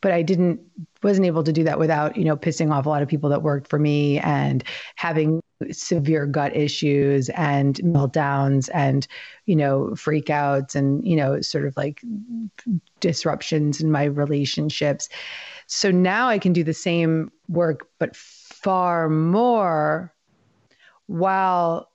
but 0.00 0.12
I 0.12 0.22
didn't 0.22 0.60
wasn't 1.02 1.26
able 1.26 1.44
to 1.44 1.52
do 1.52 1.64
that 1.64 1.78
without 1.78 2.16
you 2.16 2.24
know 2.24 2.36
pissing 2.36 2.72
off 2.72 2.86
a 2.86 2.88
lot 2.88 3.02
of 3.02 3.08
people 3.08 3.30
that 3.30 3.42
worked 3.42 3.68
for 3.68 3.78
me 3.78 4.18
and 4.18 4.62
having 4.96 5.40
severe 5.70 6.26
gut 6.26 6.54
issues 6.54 7.28
and 7.30 7.76
meltdowns 7.76 8.68
and 8.74 9.06
you 9.46 9.56
know 9.56 9.88
freakouts 9.92 10.74
and 10.74 11.06
you 11.06 11.16
know 11.16 11.40
sort 11.40 11.66
of 11.66 11.76
like 11.76 12.02
disruptions 13.00 13.80
in 13.80 13.90
my 13.90 14.04
relationships. 14.04 15.08
So 15.66 15.90
now 15.90 16.28
i 16.28 16.38
can 16.38 16.52
do 16.52 16.62
the 16.62 16.74
same 16.74 17.30
work 17.48 17.88
but 17.98 18.14
far 18.14 19.08
more 19.08 20.12
while 21.06 21.90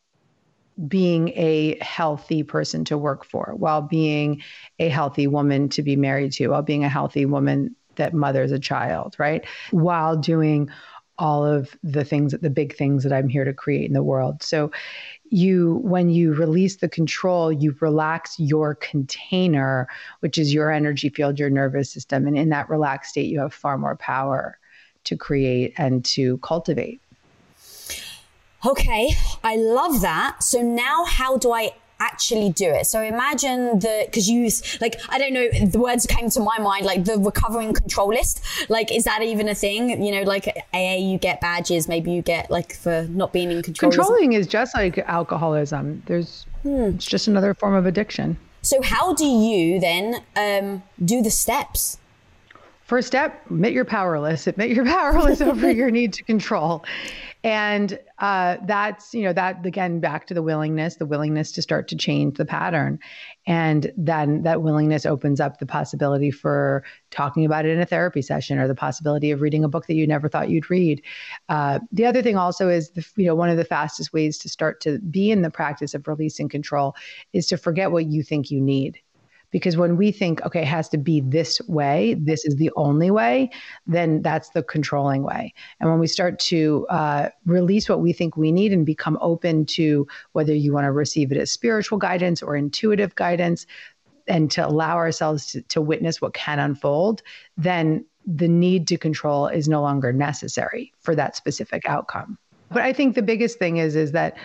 being 0.87 1.29
a 1.29 1.77
healthy 1.81 2.43
person 2.43 2.85
to 2.85 2.97
work 2.97 3.23
for 3.25 3.53
while 3.57 3.81
being 3.81 4.41
a 4.79 4.89
healthy 4.89 5.27
woman 5.27 5.69
to 5.69 5.83
be 5.83 5.95
married 5.95 6.31
to 6.31 6.47
while 6.47 6.61
being 6.61 6.83
a 6.83 6.89
healthy 6.89 7.25
woman 7.25 7.75
that 7.95 8.13
mothers 8.13 8.51
a 8.51 8.59
child 8.59 9.15
right? 9.19 9.45
While 9.71 10.17
doing 10.17 10.69
all 11.17 11.45
of 11.45 11.75
the 11.83 12.03
things 12.03 12.31
that 12.31 12.41
the 12.41 12.49
big 12.49 12.75
things 12.75 13.03
that 13.03 13.13
I'm 13.13 13.29
here 13.29 13.45
to 13.45 13.53
create 13.53 13.85
in 13.85 13.93
the 13.93 14.03
world. 14.03 14.41
So 14.41 14.71
you 15.29 15.79
when 15.83 16.09
you 16.09 16.33
release 16.33 16.77
the 16.77 16.89
control, 16.89 17.51
you 17.51 17.75
relax 17.79 18.39
your 18.39 18.75
container, 18.75 19.87
which 20.19 20.37
is 20.37 20.53
your 20.53 20.71
energy 20.71 21.09
field, 21.09 21.39
your 21.39 21.49
nervous 21.49 21.91
system. 21.91 22.27
And 22.27 22.37
in 22.37 22.49
that 22.49 22.69
relaxed 22.69 23.11
state, 23.11 23.29
you 23.29 23.39
have 23.39 23.53
far 23.53 23.77
more 23.77 23.95
power 23.95 24.57
to 25.05 25.15
create 25.15 25.73
and 25.77 26.03
to 26.05 26.37
cultivate. 26.39 27.01
Okay, 28.65 29.09
I 29.43 29.55
love 29.55 30.01
that. 30.01 30.43
So 30.43 30.61
now 30.61 31.05
how 31.05 31.37
do 31.37 31.51
I 31.51 31.71
actually 32.01 32.51
do 32.51 32.65
it. 32.65 32.87
So 32.87 33.01
imagine 33.01 33.79
the, 33.79 34.07
cause 34.11 34.27
you, 34.27 34.49
like, 34.81 34.99
I 35.09 35.17
don't 35.19 35.33
know, 35.33 35.47
the 35.65 35.79
words 35.79 36.05
came 36.05 36.29
to 36.31 36.39
my 36.39 36.57
mind, 36.59 36.85
like 36.85 37.05
the 37.05 37.17
recovering 37.17 37.73
control 37.73 38.09
list. 38.09 38.41
Like, 38.69 38.91
is 38.91 39.03
that 39.03 39.21
even 39.21 39.47
a 39.47 39.55
thing? 39.55 40.03
You 40.03 40.11
know, 40.11 40.23
like 40.23 40.47
AA, 40.73 40.95
you 40.95 41.17
get 41.17 41.39
badges, 41.41 41.87
maybe 41.87 42.11
you 42.11 42.21
get 42.21 42.49
like 42.49 42.75
for 42.75 43.07
not 43.09 43.31
being 43.31 43.51
in 43.51 43.61
control. 43.61 43.91
Controlling 43.91 44.33
is 44.33 44.47
just 44.47 44.73
like 44.73 44.97
alcoholism. 44.97 46.03
There's, 46.07 46.45
hmm. 46.63 46.95
it's 46.95 47.05
just 47.05 47.27
another 47.27 47.53
form 47.53 47.75
of 47.75 47.85
addiction. 47.85 48.37
So 48.63 48.81
how 48.81 49.13
do 49.13 49.25
you 49.25 49.79
then 49.79 50.23
um, 50.35 50.83
do 51.03 51.21
the 51.21 51.31
steps? 51.31 51.97
First 52.91 53.07
step, 53.07 53.45
admit 53.45 53.71
you're 53.71 53.85
powerless. 53.85 54.47
Admit 54.47 54.71
you're 54.71 54.83
powerless 54.99 55.39
over 55.39 55.71
your 55.71 55.89
need 55.89 56.11
to 56.11 56.23
control. 56.23 56.83
And 57.41 57.97
uh, 58.19 58.57
that's, 58.65 59.13
you 59.13 59.23
know, 59.23 59.31
that 59.31 59.65
again, 59.65 60.01
back 60.01 60.27
to 60.27 60.33
the 60.33 60.43
willingness, 60.43 60.97
the 60.97 61.05
willingness 61.05 61.53
to 61.53 61.61
start 61.61 61.87
to 61.87 61.95
change 61.95 62.35
the 62.35 62.43
pattern. 62.43 62.99
And 63.47 63.93
then 63.95 64.43
that 64.43 64.61
willingness 64.61 65.05
opens 65.05 65.39
up 65.39 65.59
the 65.59 65.65
possibility 65.65 66.31
for 66.31 66.83
talking 67.11 67.45
about 67.45 67.63
it 67.63 67.69
in 67.71 67.79
a 67.79 67.85
therapy 67.85 68.21
session 68.21 68.59
or 68.59 68.67
the 68.67 68.75
possibility 68.75 69.31
of 69.31 69.39
reading 69.39 69.63
a 69.63 69.69
book 69.69 69.87
that 69.87 69.95
you 69.95 70.05
never 70.05 70.27
thought 70.27 70.49
you'd 70.49 70.69
read. 70.69 71.01
Uh, 71.47 71.79
the 71.93 72.05
other 72.05 72.21
thing 72.21 72.35
also 72.35 72.67
is, 72.67 72.89
the, 72.89 73.07
you 73.15 73.25
know, 73.25 73.35
one 73.35 73.47
of 73.49 73.55
the 73.55 73.63
fastest 73.63 74.11
ways 74.11 74.37
to 74.39 74.49
start 74.49 74.81
to 74.81 74.99
be 74.99 75.31
in 75.31 75.43
the 75.43 75.49
practice 75.49 75.93
of 75.93 76.09
releasing 76.09 76.49
control 76.49 76.93
is 77.31 77.47
to 77.47 77.55
forget 77.55 77.93
what 77.93 78.07
you 78.07 78.21
think 78.21 78.51
you 78.51 78.59
need 78.59 78.99
because 79.51 79.77
when 79.77 79.97
we 79.97 80.11
think, 80.11 80.43
okay, 80.45 80.61
it 80.61 80.67
has 80.67 80.89
to 80.89 80.97
be 80.97 81.21
this 81.21 81.61
way, 81.67 82.15
this 82.19 82.45
is 82.45 82.55
the 82.55 82.71
only 82.75 83.11
way, 83.11 83.49
then 83.85 84.21
that's 84.21 84.49
the 84.49 84.63
controlling 84.63 85.23
way. 85.23 85.53
And 85.79 85.89
when 85.89 85.99
we 85.99 86.07
start 86.07 86.39
to 86.39 86.87
uh, 86.89 87.29
release 87.45 87.87
what 87.87 88.01
we 88.01 88.13
think 88.13 88.37
we 88.37 88.51
need 88.51 88.73
and 88.73 88.85
become 88.85 89.17
open 89.21 89.65
to 89.67 90.07
whether 90.31 90.53
you 90.53 90.73
want 90.73 90.85
to 90.85 90.91
receive 90.91 91.31
it 91.31 91.37
as 91.37 91.51
spiritual 91.51 91.97
guidance 91.97 92.41
or 92.41 92.55
intuitive 92.55 93.15
guidance, 93.15 93.65
and 94.27 94.51
to 94.51 94.65
allow 94.65 94.95
ourselves 94.95 95.47
to, 95.47 95.61
to 95.63 95.81
witness 95.81 96.21
what 96.21 96.33
can 96.33 96.59
unfold, 96.59 97.21
then 97.57 98.05
the 98.25 98.47
need 98.47 98.87
to 98.87 98.97
control 98.97 99.47
is 99.47 99.67
no 99.67 99.81
longer 99.81 100.13
necessary 100.13 100.93
for 100.99 101.15
that 101.15 101.35
specific 101.35 101.85
outcome. 101.87 102.37
But 102.69 102.83
I 102.83 102.93
think 102.93 103.15
the 103.15 103.23
biggest 103.23 103.59
thing 103.59 103.77
is 103.77 103.95
is 103.95 104.11
that 104.11 104.37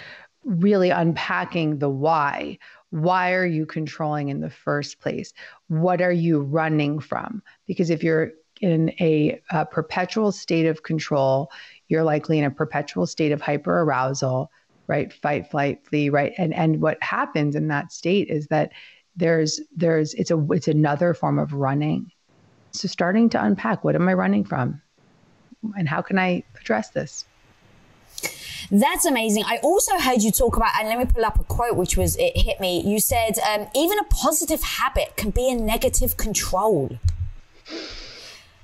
really 0.45 0.91
unpacking 0.91 1.79
the 1.79 1.91
why 1.91 2.59
why 2.91 3.33
are 3.33 3.47
you 3.47 3.67
controlling 3.67 4.29
in 4.29 4.41
the 4.41 4.51
first 4.51 5.01
place? 5.01 5.33
What 5.69 6.01
are 6.01 6.13
you 6.13 6.41
running 6.41 7.01
from? 7.01 7.43
Because 7.67 7.91
if 7.91 8.03
you're 8.03 8.33
in 8.61 8.91
a, 9.01 9.41
a 9.51 9.67
perpetual 9.67 10.33
state 10.33 10.67
of 10.67 10.83
control, 10.83 11.51
you're 11.89 12.05
likely 12.05 12.39
in 12.39 12.45
a 12.45 12.51
perpetual 12.51 13.07
state 13.07 13.33
of 13.33 13.41
hyper 13.41 13.81
arousal, 13.81 14.51
right? 14.87 15.13
Fight, 15.13 15.51
flight, 15.51 15.85
flee, 15.87 16.09
right? 16.09 16.33
And 16.39 16.55
and 16.55 16.81
what 16.81 17.03
happens 17.03 17.55
in 17.55 17.69
that 17.69 17.93
state 17.93 18.29
is 18.29 18.47
that 18.49 18.73
there's 19.17 19.61
there's 19.75 20.15
it's 20.15 20.31
a 20.31 20.47
it's 20.53 20.69
another 20.69 21.15
form 21.15 21.39
of 21.39 21.53
running. 21.53 22.13
So 22.73 22.89
starting 22.89 23.29
to 23.31 23.43
unpack 23.43 23.85
what 23.85 23.95
am 23.95 24.09
I 24.09 24.15
running 24.15 24.45
from? 24.45 24.81
And 25.77 25.89
how 25.89 26.03
can 26.03 26.19
I 26.19 26.45
address 26.61 26.91
this? 26.91 27.25
That's 28.71 29.05
amazing. 29.05 29.45
I 29.47 29.59
also 29.63 29.99
heard 29.99 30.23
you 30.23 30.31
talk 30.31 30.57
about, 30.57 30.71
and 30.79 30.89
let 30.89 30.99
me 30.99 31.05
pull 31.05 31.25
up 31.25 31.39
a 31.39 31.45
quote 31.45 31.77
which 31.77 31.97
was, 31.97 32.17
it 32.17 32.37
hit 32.37 32.61
me. 32.61 32.81
You 32.81 33.01
said, 33.01 33.39
um, 33.39 33.69
even 33.75 33.99
a 33.99 34.05
positive 34.05 34.63
habit 34.63 35.17
can 35.17 35.31
be 35.31 35.51
a 35.51 35.55
negative 35.55 36.17
control. 36.17 36.99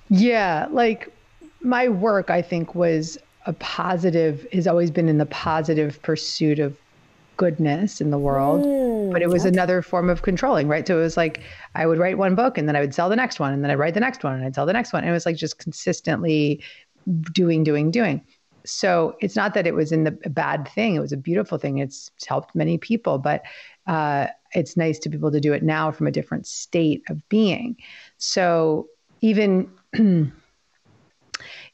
Yeah. 0.08 0.66
Like 0.70 1.12
my 1.60 1.88
work, 1.88 2.30
I 2.30 2.42
think, 2.42 2.74
was 2.74 3.18
a 3.46 3.52
positive, 3.54 4.46
has 4.52 4.66
always 4.66 4.90
been 4.90 5.08
in 5.08 5.18
the 5.18 5.26
positive 5.26 6.00
pursuit 6.02 6.58
of 6.58 6.76
goodness 7.36 8.00
in 8.00 8.10
the 8.10 8.18
world. 8.18 8.64
Mm, 8.64 9.12
but 9.12 9.22
it 9.22 9.28
was 9.28 9.42
okay. 9.42 9.48
another 9.48 9.82
form 9.82 10.08
of 10.08 10.22
controlling, 10.22 10.68
right? 10.68 10.86
So 10.86 10.98
it 10.98 11.02
was 11.02 11.16
like 11.16 11.40
I 11.74 11.86
would 11.86 11.98
write 11.98 12.18
one 12.18 12.34
book 12.34 12.58
and 12.58 12.68
then 12.68 12.76
I 12.76 12.80
would 12.80 12.94
sell 12.94 13.08
the 13.08 13.16
next 13.16 13.40
one 13.40 13.52
and 13.52 13.64
then 13.64 13.70
I'd 13.70 13.78
write 13.78 13.94
the 13.94 14.00
next 14.00 14.22
one 14.22 14.34
and 14.34 14.44
I'd 14.44 14.54
sell 14.54 14.66
the 14.66 14.72
next 14.72 14.92
one. 14.92 15.02
And 15.02 15.10
it 15.10 15.12
was 15.12 15.26
like 15.26 15.36
just 15.36 15.58
consistently 15.58 16.62
doing, 17.32 17.64
doing, 17.64 17.90
doing. 17.90 18.22
So 18.64 19.16
it's 19.20 19.36
not 19.36 19.54
that 19.54 19.66
it 19.66 19.74
was 19.74 19.92
in 19.92 20.04
the 20.04 20.12
bad 20.12 20.68
thing; 20.68 20.94
it 20.94 21.00
was 21.00 21.12
a 21.12 21.16
beautiful 21.16 21.58
thing. 21.58 21.78
It's 21.78 22.10
helped 22.26 22.54
many 22.54 22.78
people, 22.78 23.18
but 23.18 23.42
uh, 23.86 24.28
it's 24.52 24.76
nice 24.76 24.98
to 25.00 25.08
be 25.08 25.16
able 25.16 25.32
to 25.32 25.40
do 25.40 25.52
it 25.52 25.62
now 25.62 25.90
from 25.90 26.06
a 26.06 26.12
different 26.12 26.46
state 26.46 27.02
of 27.08 27.28
being. 27.28 27.76
So 28.18 28.88
even 29.20 29.70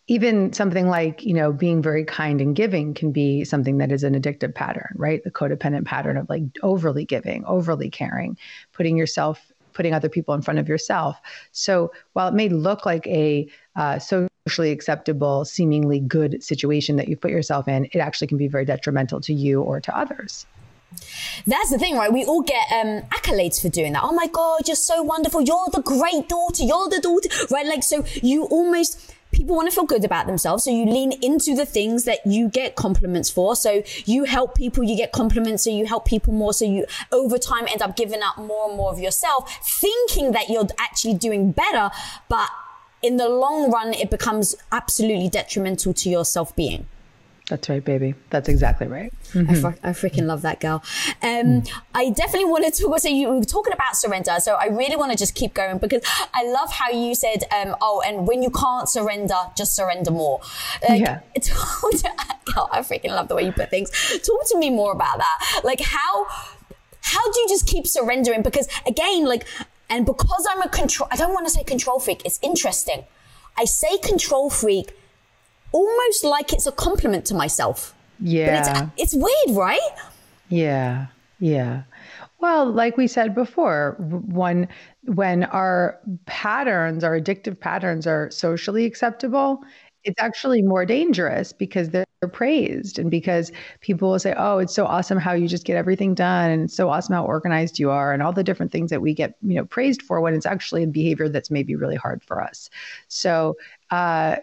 even 0.09 0.53
something 0.53 0.89
like 0.89 1.24
you 1.24 1.34
know 1.34 1.53
being 1.53 1.82
very 1.82 2.05
kind 2.05 2.41
and 2.41 2.57
giving 2.57 2.95
can 2.95 3.12
be 3.12 3.45
something 3.45 3.78
that 3.78 3.93
is 3.93 4.03
an 4.03 4.20
addictive 4.20 4.55
pattern 4.55 4.95
right 4.97 5.22
the 5.24 5.30
codependent 5.30 5.84
pattern 5.84 6.16
of 6.16 6.28
like 6.28 6.43
overly 6.62 7.05
giving 7.05 7.45
overly 7.45 7.91
caring 7.91 8.36
putting 8.72 8.97
yourself 8.97 9.53
putting 9.74 9.93
other 9.93 10.09
people 10.09 10.34
in 10.34 10.43
front 10.43 10.59
of 10.59 10.68
yourself 10.68 11.18
so 11.53 11.93
while 12.14 12.28
it 12.28 12.34
may 12.34 12.49
look 12.49 12.86
like 12.86 13.07
a 13.07 13.49
uh, 13.76 13.99
socially 14.49 14.70
acceptable 14.70 15.44
seemingly 15.44 16.01
good 16.01 16.42
situation 16.42 16.96
that 16.96 17.09
you 17.09 17.16
put 17.16 17.30
yourself 17.30 17.68
in 17.68 17.84
it 17.92 17.99
actually 17.99 18.26
can 18.26 18.38
be 18.38 18.49
very 18.49 18.64
detrimental 18.64 19.20
to 19.20 19.34
you 19.34 19.61
or 19.61 19.80
to 19.80 19.96
others 19.96 20.46
that's 21.46 21.70
the 21.70 21.78
thing, 21.78 21.96
right? 21.96 22.12
We 22.12 22.24
all 22.24 22.42
get 22.42 22.66
um, 22.72 23.03
accolades 23.11 23.61
for 23.61 23.68
doing 23.68 23.92
that. 23.92 24.03
Oh 24.03 24.12
my 24.12 24.26
God, 24.26 24.66
you're 24.66 24.74
so 24.74 25.03
wonderful. 25.03 25.42
You're 25.42 25.68
the 25.70 25.82
great 25.82 26.28
daughter. 26.28 26.64
You're 26.64 26.88
the 26.88 27.01
daughter, 27.01 27.28
right? 27.51 27.66
Like, 27.66 27.82
so 27.82 28.05
you 28.22 28.44
almost, 28.44 29.14
people 29.30 29.55
want 29.55 29.68
to 29.68 29.74
feel 29.74 29.84
good 29.84 30.05
about 30.05 30.26
themselves. 30.26 30.64
So 30.64 30.70
you 30.70 30.86
lean 30.86 31.12
into 31.22 31.55
the 31.55 31.66
things 31.66 32.05
that 32.05 32.20
you 32.26 32.49
get 32.49 32.74
compliments 32.74 33.28
for. 33.28 33.55
So 33.55 33.82
you 34.07 34.24
help 34.24 34.55
people, 34.55 34.82
you 34.82 34.96
get 34.96 35.12
compliments. 35.12 35.64
So 35.64 35.70
you 35.70 35.84
help 35.84 36.07
people 36.07 36.32
more. 36.32 36.55
So 36.55 36.64
you 36.64 36.86
over 37.12 37.36
time 37.36 37.66
end 37.68 37.82
up 37.82 37.94
giving 37.94 38.22
up 38.22 38.38
more 38.38 38.68
and 38.68 38.76
more 38.76 38.90
of 38.90 38.99
yourself, 38.99 39.53
thinking 39.62 40.32
that 40.32 40.49
you're 40.49 40.68
actually 40.78 41.14
doing 41.14 41.53
better. 41.53 41.90
But 42.30 42.49
in 43.03 43.16
the 43.16 43.28
long 43.28 43.70
run, 43.70 43.94
it 43.94 44.11
becomes 44.11 44.55
absolutely 44.72 45.28
detrimental 45.28 45.94
to 45.94 46.09
your 46.09 46.24
self 46.24 46.55
being. 46.57 46.86
That's 47.49 47.66
right, 47.70 47.82
baby. 47.82 48.14
That's 48.28 48.46
exactly 48.46 48.86
right. 48.88 49.12
Mm-hmm. 49.32 49.51
I, 49.51 49.55
fr- 49.55 49.78
I, 49.82 49.90
freaking 49.92 50.26
love 50.26 50.42
that 50.42 50.61
girl. 50.61 50.82
Um, 51.22 51.62
mm. 51.62 51.70
I 51.94 52.11
definitely 52.11 52.44
wanted 52.44 52.74
to 52.74 52.82
talk. 52.82 52.99
So 52.99 53.09
you 53.09 53.30
were 53.30 53.42
talking 53.42 53.72
about 53.72 53.96
surrender. 53.96 54.36
So 54.38 54.55
I 54.55 54.66
really 54.66 54.96
want 54.96 55.12
to 55.12 55.18
just 55.18 55.34
keep 55.34 55.55
going 55.55 55.78
because 55.78 56.03
I 56.34 56.44
love 56.44 56.70
how 56.70 56.90
you 56.90 57.14
said, 57.14 57.44
um, 57.51 57.74
"Oh, 57.80 58.03
and 58.05 58.28
when 58.28 58.42
you 58.42 58.51
can't 58.51 58.86
surrender, 58.86 59.34
just 59.57 59.74
surrender 59.74 60.11
more." 60.11 60.40
Like, 60.86 61.01
yeah. 61.01 61.20
girl, 62.55 62.68
I 62.70 62.80
freaking 62.80 63.11
love 63.11 63.28
the 63.28 63.34
way 63.34 63.44
you 63.44 63.53
put 63.53 63.70
things. 63.70 63.90
Talk 64.22 64.46
to 64.49 64.59
me 64.59 64.68
more 64.68 64.92
about 64.92 65.16
that. 65.16 65.61
Like 65.64 65.80
how 65.80 66.26
how 67.01 67.32
do 67.32 67.40
you 67.40 67.49
just 67.49 67.66
keep 67.66 67.86
surrendering? 67.86 68.42
Because 68.42 68.68
again, 68.86 69.24
like, 69.24 69.46
and 69.91 70.07
because 70.07 70.47
I'm 70.51 70.62
a 70.62 70.68
control, 70.68 71.09
I 71.11 71.16
don't 71.16 71.32
want 71.32 71.47
to 71.47 71.53
say 71.53 71.64
control 71.64 71.99
freak. 72.01 72.22
It's 72.24 72.39
interesting. 72.43 73.05
I 73.57 73.64
say 73.64 73.99
control 73.99 74.51
freak 74.51 74.93
almost 75.72 76.24
like 76.24 76.53
it's 76.53 76.66
a 76.66 76.72
compliment 76.72 77.24
to 77.26 77.34
myself. 77.34 77.95
Yeah. 78.20 78.91
It's, 78.97 79.14
it's 79.14 79.14
weird, 79.14 79.57
right? 79.57 79.80
Yeah. 80.49 81.07
Yeah. 81.41 81.82
Well, 82.41 82.70
like 82.70 82.97
we 82.97 83.09
said 83.09 83.34
before, 83.34 83.97
when 83.99 84.68
when 85.05 85.45
our 85.45 85.99
patterns, 86.26 87.03
our 87.03 87.18
addictive 87.18 87.59
patterns 87.59 88.07
are 88.07 88.30
socially 88.30 88.84
acceptable, 88.84 89.64
it's 90.05 90.20
actually 90.20 90.62
more 90.62 90.86
dangerous 90.86 91.53
because 91.53 91.90
they're 91.90 92.07
praised 92.32 92.99
and 92.99 93.11
because 93.11 93.53
people 93.80 94.11
will 94.11 94.18
say, 94.18 94.34
"Oh, 94.36 94.59
it's 94.59 94.74
so 94.74 94.86
awesome 94.86 95.18
how 95.18 95.32
you 95.32 95.49
just 95.49 95.64
get 95.64 95.76
everything 95.76 96.14
done 96.14 96.51
and 96.51 96.62
it's 96.64 96.76
so 96.76 96.88
awesome 96.90 97.14
how 97.14 97.24
organized 97.24 97.78
you 97.78 97.90
are 97.90 98.12
and 98.12 98.22
all 98.22 98.32
the 98.32 98.44
different 98.44 98.72
things 98.72 98.90
that 98.90 99.03
we 99.03 99.14
get, 99.14 99.34
you 99.42 99.55
know, 99.55 99.64
praised 99.64 100.03
for 100.03 100.20
when 100.20 100.34
it's 100.34 100.46
actually 100.46 100.82
a 100.84 100.86
behavior 100.86 101.28
that's 101.28 101.51
maybe 101.51 101.74
really 101.76 101.96
hard 101.96 102.22
for 102.24 102.42
us." 102.42 102.70
So, 103.09 103.57
uh, 103.90 104.36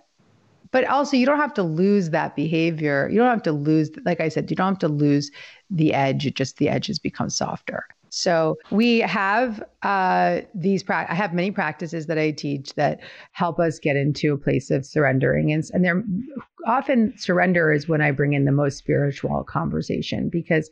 but 0.71 0.85
also 0.85 1.17
you 1.17 1.25
don't 1.25 1.39
have 1.39 1.53
to 1.55 1.63
lose 1.63 2.09
that 2.11 2.35
behavior. 2.35 3.09
You 3.11 3.19
don't 3.19 3.29
have 3.29 3.43
to 3.43 3.51
lose, 3.53 3.91
like 4.05 4.19
I 4.21 4.29
said, 4.29 4.49
you 4.49 4.55
don't 4.57 4.73
have 4.73 4.79
to 4.79 4.87
lose 4.89 5.31
the 5.69 5.93
edge. 5.93 6.25
It 6.27 6.35
just 6.35 6.57
the 6.57 6.69
edges 6.69 6.99
become 6.99 7.29
softer. 7.29 7.85
So 8.15 8.57
we 8.71 8.99
have 8.99 9.61
uh, 9.83 10.41
these. 10.53 10.83
Pra- 10.83 11.05
I 11.09 11.13
have 11.13 11.33
many 11.33 11.51
practices 11.51 12.05
that 12.05 12.17
I 12.17 12.31
teach 12.31 12.73
that 12.75 13.01
help 13.33 13.59
us 13.59 13.77
get 13.77 13.97
into 13.97 14.33
a 14.33 14.37
place 14.37 14.71
of 14.71 14.85
surrendering, 14.85 15.51
and, 15.51 15.63
and 15.73 15.83
they're 15.83 16.01
often 16.65 17.13
surrender 17.17 17.73
is 17.73 17.89
when 17.89 18.01
I 18.01 18.11
bring 18.11 18.31
in 18.31 18.45
the 18.45 18.53
most 18.53 18.77
spiritual 18.77 19.43
conversation 19.43 20.29
because 20.29 20.71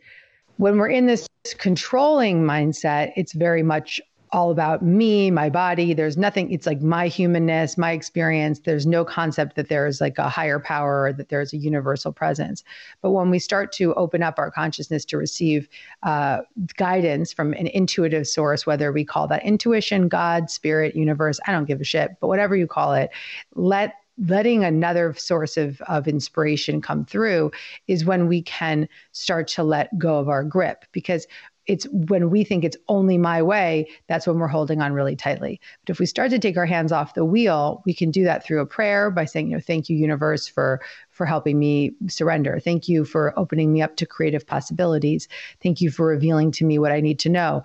when 0.55 0.77
we're 0.77 0.89
in 0.89 1.05
this 1.05 1.27
controlling 1.57 2.43
mindset, 2.43 3.11
it's 3.17 3.33
very 3.33 3.61
much 3.61 3.99
all 4.33 4.49
about 4.49 4.81
me, 4.81 5.29
my 5.29 5.47
body. 5.47 5.93
There's 5.93 6.17
nothing, 6.17 6.51
it's 6.51 6.65
like 6.65 6.81
my 6.81 7.07
humanness, 7.07 7.77
my 7.77 7.91
experience. 7.91 8.59
There's 8.59 8.87
no 8.87 9.05
concept 9.05 9.55
that 9.55 9.69
there's 9.69 10.01
like 10.01 10.17
a 10.17 10.27
higher 10.27 10.59
power 10.59 11.03
or 11.03 11.13
that 11.13 11.29
there's 11.29 11.53
a 11.53 11.57
universal 11.57 12.11
presence. 12.11 12.63
But 13.03 13.11
when 13.11 13.29
we 13.29 13.37
start 13.37 13.71
to 13.73 13.93
open 13.93 14.23
up 14.23 14.39
our 14.39 14.49
consciousness 14.49 15.05
to 15.05 15.17
receive 15.17 15.69
uh, 16.01 16.41
guidance 16.77 17.31
from 17.31 17.53
an 17.53 17.67
intuitive 17.67 18.27
source, 18.27 18.65
whether 18.65 18.91
we 18.91 19.05
call 19.05 19.27
that 19.27 19.45
intuition, 19.45 20.07
God, 20.07 20.49
spirit, 20.49 20.95
universe, 20.95 21.39
I 21.45 21.51
don't 21.51 21.65
give 21.65 21.79
a 21.79 21.85
shit, 21.85 22.11
but 22.19 22.27
whatever 22.27 22.55
you 22.55 22.65
call 22.65 22.93
it, 22.93 23.11
let 23.53 23.93
letting 24.19 24.63
another 24.63 25.13
source 25.15 25.57
of, 25.57 25.81
of 25.81 26.07
inspiration 26.07 26.81
come 26.81 27.03
through 27.03 27.51
is 27.87 28.05
when 28.05 28.27
we 28.27 28.43
can 28.43 28.87
start 29.11 29.47
to 29.47 29.63
let 29.63 29.97
go 29.97 30.19
of 30.19 30.29
our 30.29 30.43
grip 30.43 30.85
because 30.91 31.25
it's 31.65 31.85
when 31.91 32.29
we 32.29 32.43
think 32.43 32.63
it's 32.63 32.77
only 32.89 33.17
my 33.17 33.41
way, 33.41 33.87
that's 34.07 34.27
when 34.27 34.37
we're 34.37 34.47
holding 34.47 34.81
on 34.81 34.93
really 34.93 35.15
tightly. 35.15 35.61
But 35.85 35.91
if 35.91 35.99
we 35.99 36.05
start 36.05 36.29
to 36.31 36.39
take 36.39 36.57
our 36.57 36.65
hands 36.65 36.91
off 36.91 37.13
the 37.13 37.25
wheel, 37.25 37.81
we 37.85 37.93
can 37.93 38.11
do 38.11 38.23
that 38.25 38.45
through 38.45 38.61
a 38.61 38.65
prayer 38.65 39.09
by 39.09 39.25
saying, 39.25 39.49
you 39.49 39.55
know, 39.55 39.61
thank 39.61 39.89
you, 39.89 39.95
universe, 39.95 40.47
for 40.47 40.81
for 41.11 41.25
helping 41.25 41.59
me 41.59 41.91
surrender. 42.07 42.59
Thank 42.59 42.89
you 42.89 43.05
for 43.05 43.37
opening 43.37 43.71
me 43.71 43.81
up 43.81 43.95
to 43.97 44.05
creative 44.05 44.45
possibilities. 44.47 45.27
Thank 45.61 45.79
you 45.79 45.91
for 45.91 46.07
revealing 46.07 46.51
to 46.53 46.65
me 46.65 46.79
what 46.79 46.91
I 46.91 47.01
need 47.01 47.19
to 47.19 47.29
know. 47.29 47.61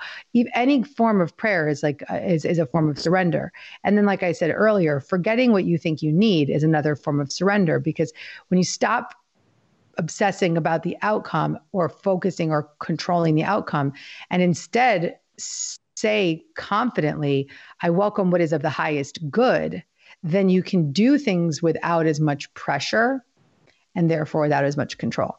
Any 0.55 0.83
form 0.83 1.21
of 1.21 1.37
prayer 1.37 1.67
is 1.67 1.83
like 1.83 2.03
uh, 2.11 2.17
is, 2.17 2.45
is 2.45 2.59
a 2.59 2.67
form 2.67 2.89
of 2.89 2.99
surrender. 2.99 3.53
And 3.85 3.97
then, 3.97 4.07
like 4.07 4.23
I 4.23 4.33
said 4.33 4.53
earlier, 4.55 5.01
forgetting 5.01 5.53
what 5.53 5.65
you 5.65 5.79
think 5.79 6.03
you 6.03 6.13
need 6.13 6.51
is 6.51 6.63
another 6.63 6.95
form 6.95 7.21
of 7.21 7.33
surrender 7.33 7.81
because 7.81 8.13
when 8.49 8.59
you 8.59 8.65
stop 8.65 9.15
obsessing 9.99 10.57
about 10.57 10.83
the 10.83 10.97
outcome 11.03 11.59
or 11.73 11.89
focusing 11.89 12.51
or 12.51 12.71
controlling 12.79 13.35
the 13.35 13.45
outcome 13.45 13.93
and 14.31 14.43
instead 14.43 15.19
say 15.99 16.45
confidently, 16.57 17.49
I 17.83 17.91
welcome 17.91 18.31
what 18.31 18.41
is 18.41 18.53
of 18.53 18.63
the 18.63 18.71
highest 18.71 19.19
good, 19.31 19.83
then 20.23 20.49
you 20.49 20.63
can 20.63 20.93
do 20.93 21.19
things 21.19 21.63
without 21.63 22.07
as 22.07 22.21
much 22.21 22.53
pressure 22.55 23.25
and 23.95 24.11
therefore 24.11 24.43
without 24.43 24.65
as 24.65 24.77
much 24.77 24.99
control. 24.99 25.37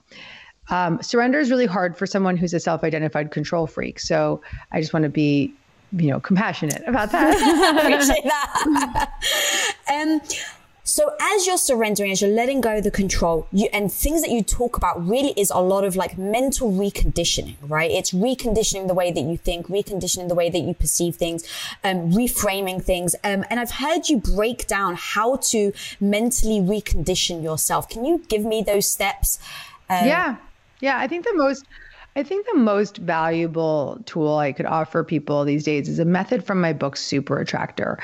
Um, 0.70 1.01
surrender 1.01 1.39
is 1.39 1.49
really 1.49 1.66
hard 1.66 1.97
for 1.97 2.05
someone 2.05 2.38
who's 2.38 2.53
a 2.53 2.60
self-identified 2.60 3.32
control 3.32 3.68
freak. 3.68 3.99
So 3.99 4.41
I 4.72 4.82
just 4.82 4.93
want 4.93 5.03
to 5.03 5.10
be, 5.10 5.53
you 5.93 6.07
know, 6.07 6.20
compassionate 6.20 6.84
about 6.86 7.12
that. 7.12 7.36
That. 8.26 9.10
um, 9.91 10.22
so 10.90 11.16
as 11.22 11.46
you're 11.46 11.58
surrendering, 11.58 12.12
as 12.12 12.20
you're 12.20 12.32
letting 12.32 12.62
go 12.62 12.78
of 12.78 12.84
the 12.84 12.90
control, 12.90 13.48
you, 13.52 13.70
and 13.72 13.92
things 13.92 14.24
that 14.24 14.32
you 14.32 14.42
talk 14.42 14.76
about 14.76 15.08
really 15.08 15.34
is 15.38 15.52
a 15.52 15.60
lot 15.60 15.84
of 15.84 15.96
like 15.96 16.18
mental 16.18 16.72
reconditioning, 16.72 17.58
right? 17.62 17.92
It's 17.92 18.10
reconditioning 18.12 18.88
the 18.88 18.96
way 18.96 19.12
that 19.12 19.22
you 19.22 19.38
think, 19.38 19.68
reconditioning 19.68 20.30
the 20.30 20.34
way 20.34 20.50
that 20.50 20.58
you 20.58 20.74
perceive 20.74 21.16
things, 21.16 21.44
um, 21.84 22.12
reframing 22.12 22.84
things. 22.84 23.14
Um, 23.24 23.46
and 23.52 23.60
I've 23.60 23.70
heard 23.70 24.10
you 24.10 24.18
break 24.18 24.66
down 24.66 24.96
how 24.98 25.36
to 25.52 25.72
mentally 26.00 26.60
recondition 26.60 27.44
yourself. 27.44 27.88
Can 27.88 28.04
you 28.04 28.24
give 28.28 28.44
me 28.44 28.64
those 28.64 28.90
steps? 28.90 29.38
Um, 29.92 30.08
yeah. 30.08 30.38
Yeah. 30.80 30.98
I 30.98 31.08
think 31.08 31.24
the 31.24 31.36
most, 31.36 31.66
I 32.16 32.24
think 32.24 32.48
the 32.48 32.58
most 32.58 32.98
valuable 32.98 34.02
tool 34.08 34.38
I 34.40 34.54
could 34.54 34.66
offer 34.66 35.04
people 35.04 35.46
these 35.46 35.64
days 35.64 35.88
is 35.88 36.00
a 36.00 36.06
method 36.06 36.44
from 36.44 36.60
my 36.60 36.74
book, 36.74 36.98
Super 36.98 37.40
Attractor. 37.40 38.00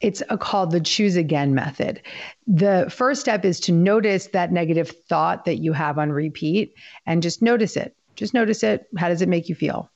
It's 0.00 0.22
a, 0.28 0.36
called 0.36 0.72
the 0.72 0.80
choose 0.80 1.16
again 1.16 1.54
method. 1.54 2.02
The 2.46 2.86
first 2.90 3.20
step 3.20 3.44
is 3.44 3.60
to 3.60 3.72
notice 3.72 4.26
that 4.28 4.52
negative 4.52 4.90
thought 5.08 5.46
that 5.46 5.56
you 5.56 5.72
have 5.72 5.98
on 5.98 6.12
repeat 6.12 6.74
and 7.06 7.22
just 7.22 7.40
notice 7.40 7.76
it. 7.76 7.96
Just 8.14 8.34
notice 8.34 8.62
it. 8.62 8.86
How 8.98 9.08
does 9.08 9.22
it 9.22 9.28
make 9.28 9.48
you 9.48 9.54
feel? 9.54 9.90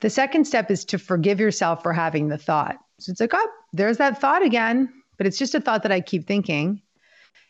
The 0.00 0.10
second 0.10 0.46
step 0.46 0.70
is 0.70 0.84
to 0.86 0.98
forgive 0.98 1.40
yourself 1.40 1.82
for 1.82 1.92
having 1.92 2.28
the 2.28 2.38
thought. 2.38 2.76
So 2.98 3.10
it's 3.10 3.20
like, 3.20 3.32
oh, 3.34 3.48
there's 3.72 3.98
that 3.98 4.20
thought 4.20 4.44
again, 4.44 4.92
but 5.16 5.26
it's 5.26 5.38
just 5.38 5.54
a 5.54 5.60
thought 5.60 5.82
that 5.82 5.92
I 5.92 6.00
keep 6.00 6.26
thinking. 6.26 6.82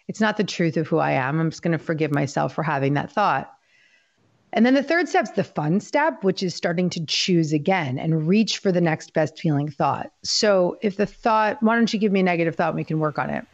It's 0.08 0.20
not 0.20 0.36
the 0.36 0.44
truth 0.44 0.76
of 0.76 0.86
who 0.86 0.98
I 0.98 1.12
am. 1.12 1.40
I'm 1.40 1.50
just 1.50 1.62
going 1.62 1.72
to 1.72 1.78
forgive 1.78 2.12
myself 2.12 2.54
for 2.54 2.62
having 2.62 2.94
that 2.94 3.12
thought. 3.12 3.50
And 4.56 4.64
then 4.64 4.74
the 4.74 4.84
third 4.84 5.08
step 5.08 5.24
is 5.24 5.32
the 5.32 5.42
fun 5.42 5.80
step, 5.80 6.22
which 6.22 6.40
is 6.40 6.54
starting 6.54 6.88
to 6.90 7.04
choose 7.04 7.52
again 7.52 7.98
and 7.98 8.26
reach 8.28 8.58
for 8.58 8.70
the 8.70 8.80
next 8.80 9.12
best 9.12 9.36
feeling 9.36 9.68
thought. 9.68 10.12
So 10.22 10.78
if 10.80 10.96
the 10.96 11.06
thought, 11.06 11.60
why 11.60 11.74
don't 11.74 11.92
you 11.92 11.98
give 11.98 12.12
me 12.12 12.20
a 12.20 12.22
negative 12.22 12.54
thought 12.54 12.68
and 12.68 12.76
we 12.76 12.84
can 12.84 13.00
work 13.00 13.18
on 13.18 13.30
it? 13.30 13.44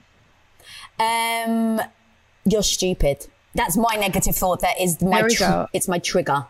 Um, 0.99 1.81
you're 2.45 2.63
stupid. 2.63 3.27
That's 3.55 3.79
my 3.79 3.97
negative 3.99 4.37
thought. 4.37 4.61
That 4.61 4.79
is 4.79 5.01
my, 5.01 5.23
tr- 5.23 5.65
it's 5.73 5.89
my 5.89 5.99
trigger. 5.99 6.47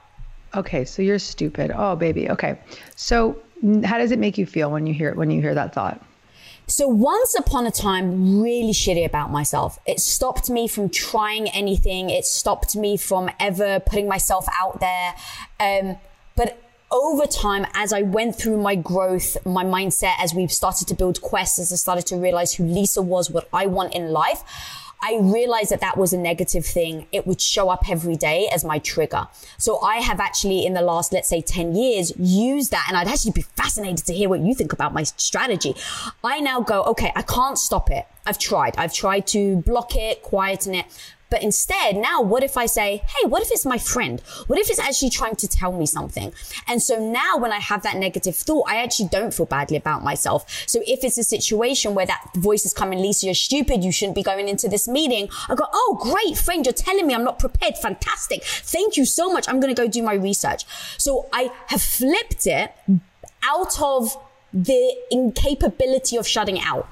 Okay. 0.57 0.85
So 0.85 1.01
you're 1.01 1.21
stupid. 1.21 1.71
Oh, 1.73 1.95
baby. 1.95 2.29
Okay. 2.29 2.59
So 2.97 3.41
how 3.85 3.99
does 3.99 4.11
it 4.11 4.19
make 4.19 4.37
you 4.37 4.47
feel 4.47 4.73
when 4.73 4.85
you 4.85 4.93
hear, 4.93 5.15
when 5.15 5.31
you 5.31 5.41
hear 5.41 5.55
that 5.55 5.73
thought? 5.73 6.05
So 6.71 6.87
once 6.87 7.35
upon 7.35 7.66
a 7.66 7.73
time, 7.73 8.41
really 8.41 8.71
shitty 8.71 9.05
about 9.05 9.33
myself. 9.33 9.81
It 9.87 9.99
stopped 9.99 10.49
me 10.49 10.68
from 10.68 10.89
trying 10.89 11.49
anything. 11.49 12.11
It 12.11 12.25
stopped 12.25 12.77
me 12.77 12.97
from 12.97 13.29
ever 13.41 13.81
putting 13.81 14.07
myself 14.07 14.47
out 14.57 14.79
there. 14.79 15.14
Um, 15.59 15.99
but 16.37 16.62
over 16.93 17.27
time, 17.27 17.66
as 17.75 17.93
I 17.93 18.03
went 18.03 18.37
through 18.37 18.59
my 18.59 18.77
growth, 18.77 19.37
my 19.45 19.64
mindset, 19.64 20.14
as 20.21 20.33
we've 20.33 20.53
started 20.53 20.87
to 20.87 20.95
build 20.95 21.21
quests, 21.21 21.59
as 21.59 21.73
I 21.73 21.77
started 21.77 22.07
to 22.07 22.16
realize 22.16 22.55
who 22.55 22.64
Lisa 22.64 23.03
was, 23.03 23.33
what 23.33 23.49
I 23.53 23.66
want 23.66 23.93
in 23.93 24.12
life, 24.12 24.45
I 25.03 25.19
realized 25.21 25.71
that 25.71 25.81
that 25.81 25.97
was 25.97 26.13
a 26.13 26.19
negative 26.19 26.65
thing. 26.65 27.07
It 27.11 27.27
would 27.27 27.41
show 27.41 27.71
up 27.71 27.89
every 27.91 28.17
day 28.17 28.49
as 28.53 28.65
my 28.65 28.79
trigger. 28.79 29.29
So 29.57 29.81
I 29.81 29.97
have 29.97 30.21
actually 30.21 30.67
in 30.67 30.75
the 30.75 30.83
last, 30.83 31.13
let's 31.13 31.29
say 31.29 31.41
10 31.41 31.75
years 31.75 32.13
used 32.19 32.71
that. 32.71 32.85
And 32.89 32.97
I'd 32.97 33.09
actually 33.09 33.33
be 33.33 33.43
fascinated 33.43 34.05
to 34.07 34.13
hear 34.13 34.29
what 34.29 34.41
you 34.41 34.55
think 34.55 34.73
about 34.73 34.93
my 34.93 35.05
strategy. 35.05 35.75
I 36.23 36.41
now 36.41 36.61
go, 36.61 36.83
okay, 36.85 37.13
I 37.17 37.23
can't 37.23 37.59
stop 37.59 37.91
it. 37.91 38.07
I've 38.27 38.39
tried. 38.39 38.77
I've 38.77 38.93
tried 38.93 39.27
to 39.29 39.57
block 39.57 39.97
it, 39.97 40.23
quieten 40.23 40.75
it. 40.75 40.87
But 41.31 41.43
instead, 41.43 41.97
now 41.97 42.20
what 42.20 42.43
if 42.43 42.57
I 42.57 42.66
say, 42.66 43.03
Hey, 43.07 43.28
what 43.28 43.43
if 43.43 43.51
it's 43.51 43.64
my 43.64 43.78
friend? 43.78 44.20
What 44.49 44.59
if 44.59 44.68
it's 44.68 44.78
actually 44.78 45.11
trying 45.11 45.37
to 45.37 45.49
tell 45.49 45.72
me 45.72 45.87
something? 45.87 46.33
And 46.66 46.83
so 46.83 46.99
now 46.99 47.39
when 47.39 47.53
I 47.53 47.59
have 47.59 47.83
that 47.83 47.97
negative 47.97 48.37
thought, 48.37 48.66
I 48.68 48.83
actually 48.83 49.09
don't 49.09 49.33
feel 49.33 49.47
badly 49.47 49.76
about 49.76 50.03
myself. 50.03 50.45
So 50.66 50.81
if 50.87 51.05
it's 51.05 51.18
a 51.18 51.24
situation 51.24 51.95
where 51.95 52.07
that 52.07 52.31
voice 52.35 52.64
is 52.66 52.72
coming, 52.72 53.01
Lisa, 53.01 53.26
you're 53.26 53.35
stupid. 53.35 53.85
You 53.85 53.93
shouldn't 53.93 54.16
be 54.16 54.22
going 54.22 54.49
into 54.49 54.68
this 54.68 54.89
meeting. 54.89 55.28
I 55.49 55.55
go, 55.55 55.66
Oh, 55.72 55.99
great 56.01 56.37
friend. 56.37 56.66
You're 56.66 56.72
telling 56.72 57.07
me 57.07 57.14
I'm 57.14 57.24
not 57.24 57.39
prepared. 57.39 57.76
Fantastic. 57.78 58.43
Thank 58.45 58.97
you 58.97 59.05
so 59.05 59.33
much. 59.33 59.49
I'm 59.49 59.61
going 59.61 59.74
to 59.74 59.81
go 59.81 59.89
do 59.89 60.03
my 60.03 60.14
research. 60.14 60.64
So 60.99 61.28
I 61.33 61.51
have 61.68 61.81
flipped 61.83 62.47
it 62.47 62.72
out 63.45 63.81
of 63.81 64.16
the 64.53 64.97
incapability 65.11 66.16
of 66.16 66.26
shutting 66.26 66.61
out. 66.61 66.89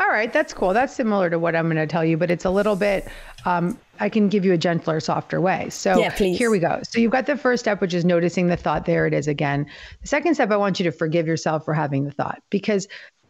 All 0.00 0.08
right, 0.08 0.32
that's 0.32 0.52
cool. 0.52 0.72
That's 0.72 0.94
similar 0.94 1.30
to 1.30 1.38
what 1.38 1.56
I'm 1.56 1.66
going 1.66 1.76
to 1.76 1.86
tell 1.86 2.04
you, 2.04 2.16
but 2.16 2.30
it's 2.30 2.44
a 2.44 2.50
little 2.50 2.76
bit. 2.76 3.08
Um, 3.44 3.78
I 4.00 4.08
can 4.08 4.28
give 4.28 4.44
you 4.44 4.52
a 4.52 4.58
gentler, 4.58 5.00
softer 5.00 5.40
way. 5.40 5.68
So 5.70 5.98
yeah, 5.98 6.10
here 6.10 6.50
we 6.50 6.58
go. 6.58 6.80
So 6.82 6.98
you've 6.98 7.12
got 7.12 7.26
the 7.26 7.36
first 7.36 7.62
step, 7.62 7.80
which 7.80 7.94
is 7.94 8.04
noticing 8.04 8.48
the 8.48 8.56
thought. 8.56 8.86
There 8.86 9.06
it 9.06 9.14
is 9.14 9.28
again. 9.28 9.66
The 10.00 10.08
second 10.08 10.34
step, 10.34 10.50
I 10.50 10.56
want 10.56 10.80
you 10.80 10.84
to 10.84 10.92
forgive 10.92 11.26
yourself 11.26 11.64
for 11.64 11.74
having 11.74 12.04
the 12.04 12.12
thought 12.12 12.42
because 12.50 12.88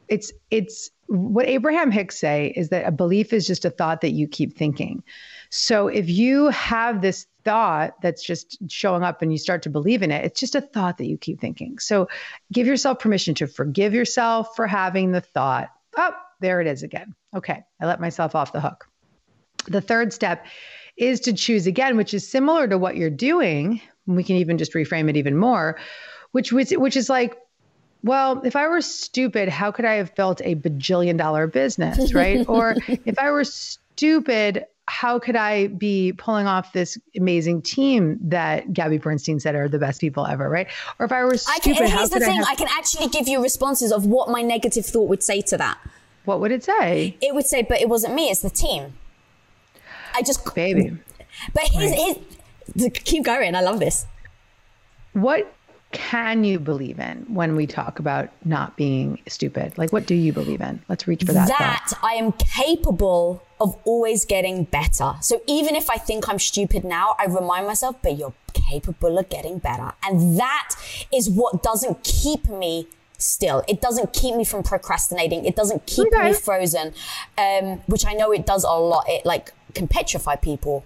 it's 0.09 0.32
it's 0.51 0.90
what 1.07 1.47
Abraham 1.47 1.90
Hicks 1.90 2.18
say 2.18 2.53
is 2.57 2.70
that 2.70 2.86
a 2.86 2.90
belief 2.90 3.32
is 3.32 3.47
just 3.47 3.64
a 3.64 3.70
thought 3.70 4.01
that 4.01 4.12
you 4.12 4.26
keep 4.26 4.57
thinking. 4.57 5.03
So 5.51 5.88
if 5.88 6.09
you 6.09 6.49
have 6.49 7.03
this 7.03 7.26
thought 7.45 8.01
that's 8.01 8.22
just 8.24 8.59
showing 8.70 9.03
up 9.03 9.20
and 9.20 9.30
you 9.30 9.38
start 9.38 9.62
to 9.62 9.70
believe 9.70 10.03
in 10.03 10.11
it, 10.11 10.24
it's 10.24 10.40
just 10.40 10.55
a 10.55 10.61
thought 10.61 10.99
that 10.99 11.07
you 11.07 11.18
keep 11.18 11.40
thinking. 11.40 11.78
So 11.78 12.09
give 12.51 12.66
yourself 12.66 12.99
permission 12.99 13.34
to 13.36 13.47
forgive 13.47 13.93
yourself 13.93 14.57
for 14.57 14.66
having 14.66 15.12
the 15.12 15.20
thought. 15.20 15.68
Oh, 15.97 16.12
there 16.40 16.61
it 16.61 16.66
is 16.66 16.82
again. 16.82 17.14
Okay, 17.34 17.62
I 17.80 17.86
let 17.86 18.01
myself 18.01 18.34
off 18.34 18.53
the 18.53 18.61
hook. 18.61 18.88
The 19.66 19.80
third 19.80 20.12
step 20.12 20.47
is 20.97 21.20
to 21.20 21.32
choose 21.32 21.66
again, 21.66 21.97
which 21.97 22.14
is 22.14 22.28
similar 22.28 22.66
to 22.68 22.78
what 22.78 22.97
you're 22.97 23.11
doing. 23.11 23.80
We 24.07 24.24
can 24.24 24.36
even 24.36 24.59
just 24.59 24.74
reframe 24.74 25.09
it 25.09 25.16
even 25.16 25.36
more, 25.36 25.78
which 26.32 26.53
which, 26.53 26.70
which 26.72 26.97
is 26.97 27.09
like, 27.09 27.36
well, 28.03 28.43
if 28.45 28.57
I 28.57 28.66
were 28.66 28.80
stupid, 28.80 29.49
how 29.49 29.70
could 29.70 29.84
I 29.84 29.95
have 29.95 30.14
built 30.14 30.40
a 30.45 30.57
bajillion 30.57 31.16
dollar 31.16 31.47
business, 31.47 32.12
right? 32.12 32.45
or 32.49 32.74
if 32.88 33.18
I 33.18 33.30
were 33.30 33.45
stupid, 33.45 34.64
how 34.93 35.18
could 35.18 35.36
I 35.36 35.68
be 35.68 36.12
pulling 36.12 36.47
off 36.47 36.74
this 36.74 36.99
amazing 37.16 37.62
team 37.62 38.18
that 38.24 38.74
Gabby 38.74 38.99
Bernstein 38.99 39.40
said 39.40 39.55
are 39.55 39.66
the 39.66 39.78
best 39.78 40.03
people 40.03 40.26
ever, 40.26 40.51
right? 40.51 40.68
Or 40.99 41.07
if 41.07 41.12
I 41.12 41.24
were 41.24 41.38
stupid, 41.38 41.72
I 41.72 41.88
can, 41.88 41.99
here's 41.99 42.11
the 42.11 42.20
thing: 42.20 42.28
I, 42.28 42.34
have- 42.34 42.47
I 42.51 42.55
can 42.57 42.68
actually 42.70 43.09
give 43.09 43.26
you 43.26 43.43
responses 43.43 43.90
of 43.90 44.05
what 44.05 44.28
my 44.28 44.43
negative 44.43 44.84
thought 44.84 45.09
would 45.09 45.22
say 45.22 45.40
to 45.40 45.57
that. 45.57 45.78
What 46.26 46.40
would 46.40 46.53
it 46.53 46.62
say? 46.62 47.16
It 47.22 47.34
would 47.34 47.47
say, 47.47 47.62
but 47.62 47.80
it 47.80 47.88
wasn't 47.88 48.14
me, 48.14 48.28
it's 48.28 48.43
the 48.43 48.51
team. 48.51 48.93
I 50.14 50.20
just. 50.20 50.55
Baby. 50.55 50.99
But 51.55 51.62
here's, 51.72 51.90
right. 51.93 52.20
here's 52.76 52.93
keep 52.93 53.24
going. 53.24 53.55
I 53.55 53.62
love 53.62 53.80
this. 53.80 54.05
What 55.14 55.51
can 55.93 56.43
you 56.43 56.59
believe 56.59 56.99
in 56.99 57.24
when 57.28 57.55
we 57.55 57.66
talk 57.66 57.99
about 57.99 58.30
not 58.45 58.76
being 58.76 59.20
stupid? 59.28 59.76
Like, 59.78 59.93
what 59.93 60.07
do 60.07 60.14
you 60.14 60.32
believe 60.32 60.61
in? 60.61 60.82
Let's 60.88 61.07
reach 61.07 61.24
for 61.24 61.32
that. 61.32 61.49
That 61.49 61.84
thought. 61.88 61.99
I 62.03 62.14
am 62.14 62.32
capable 62.32 63.43
of 63.61 63.76
always 63.84 64.24
getting 64.24 64.64
better. 64.64 65.14
So 65.20 65.43
even 65.47 65.76
if 65.76 65.88
I 65.88 65.97
think 65.97 66.28
I'm 66.28 66.38
stupid 66.38 66.84
now, 66.84 67.14
I 67.18 67.26
remind 67.26 67.66
myself, 67.66 67.97
but 68.03 68.16
you're 68.18 68.34
capable 68.53 69.18
of 69.18 69.28
getting 69.28 69.59
better. 69.59 69.93
And 70.03 70.38
that 70.38 70.74
is 71.14 71.30
what 71.30 71.62
doesn't 71.62 72.03
keep 72.03 72.49
me 72.49 72.88
still. 73.18 73.62
It 73.68 73.80
doesn't 73.80 74.12
keep 74.12 74.34
me 74.34 74.45
from 74.45 74.62
procrastinating. 74.62 75.45
It 75.45 75.55
doesn't 75.55 75.86
keep 75.86 76.09
okay. 76.09 76.30
me 76.30 76.34
frozen, 76.34 76.93
um, 77.38 77.78
which 77.86 78.05
I 78.07 78.14
know 78.14 78.32
it 78.32 78.47
does 78.47 78.64
a 78.64 78.72
lot. 78.72 79.05
It 79.09 79.24
like 79.24 79.53
can 79.74 79.88
petrify 79.88 80.36
people. 80.36 80.84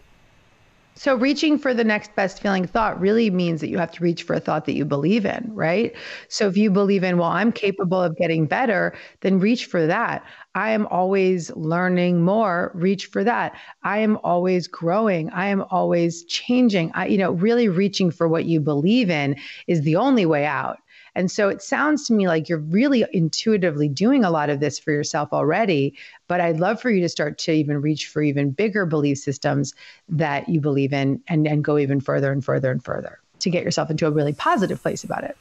So 0.98 1.14
reaching 1.14 1.58
for 1.58 1.74
the 1.74 1.84
next 1.84 2.14
best 2.16 2.40
feeling 2.40 2.66
thought 2.66 2.98
really 2.98 3.28
means 3.28 3.60
that 3.60 3.68
you 3.68 3.76
have 3.76 3.92
to 3.92 4.02
reach 4.02 4.22
for 4.22 4.32
a 4.32 4.40
thought 4.40 4.64
that 4.64 4.72
you 4.72 4.86
believe 4.86 5.26
in, 5.26 5.50
right? 5.52 5.94
So 6.28 6.48
if 6.48 6.56
you 6.56 6.70
believe 6.70 7.04
in, 7.04 7.18
well, 7.18 7.28
I'm 7.28 7.52
capable 7.52 8.00
of 8.00 8.16
getting 8.16 8.46
better, 8.46 8.94
then 9.20 9.38
reach 9.38 9.66
for 9.66 9.86
that. 9.86 10.24
I 10.54 10.70
am 10.70 10.86
always 10.86 11.54
learning 11.54 12.22
more, 12.22 12.72
reach 12.74 13.06
for 13.06 13.22
that. 13.24 13.54
I 13.82 13.98
am 13.98 14.18
always 14.24 14.66
growing. 14.66 15.28
I 15.30 15.48
am 15.48 15.66
always 15.70 16.24
changing. 16.24 16.92
I 16.94 17.08
you 17.08 17.18
know, 17.18 17.32
really 17.32 17.68
reaching 17.68 18.10
for 18.10 18.26
what 18.26 18.46
you 18.46 18.58
believe 18.58 19.10
in 19.10 19.36
is 19.66 19.82
the 19.82 19.96
only 19.96 20.24
way 20.24 20.46
out. 20.46 20.78
And 21.16 21.30
so 21.30 21.48
it 21.48 21.62
sounds 21.62 22.06
to 22.06 22.12
me 22.12 22.28
like 22.28 22.50
you're 22.50 22.58
really 22.58 23.06
intuitively 23.10 23.88
doing 23.88 24.22
a 24.22 24.30
lot 24.30 24.50
of 24.50 24.60
this 24.60 24.78
for 24.78 24.92
yourself 24.92 25.32
already. 25.32 25.94
But 26.28 26.42
I'd 26.42 26.60
love 26.60 26.80
for 26.80 26.90
you 26.90 27.00
to 27.00 27.08
start 27.08 27.38
to 27.38 27.52
even 27.52 27.80
reach 27.80 28.06
for 28.06 28.20
even 28.20 28.50
bigger 28.50 28.84
belief 28.84 29.16
systems 29.16 29.72
that 30.10 30.48
you 30.48 30.60
believe 30.60 30.92
in 30.92 31.22
and, 31.26 31.48
and 31.48 31.64
go 31.64 31.78
even 31.78 32.00
further 32.00 32.30
and 32.30 32.44
further 32.44 32.70
and 32.70 32.84
further 32.84 33.18
to 33.40 33.50
get 33.50 33.64
yourself 33.64 33.90
into 33.90 34.06
a 34.06 34.10
really 34.10 34.34
positive 34.34 34.82
place 34.82 35.04
about 35.04 35.24
it. 35.24 35.38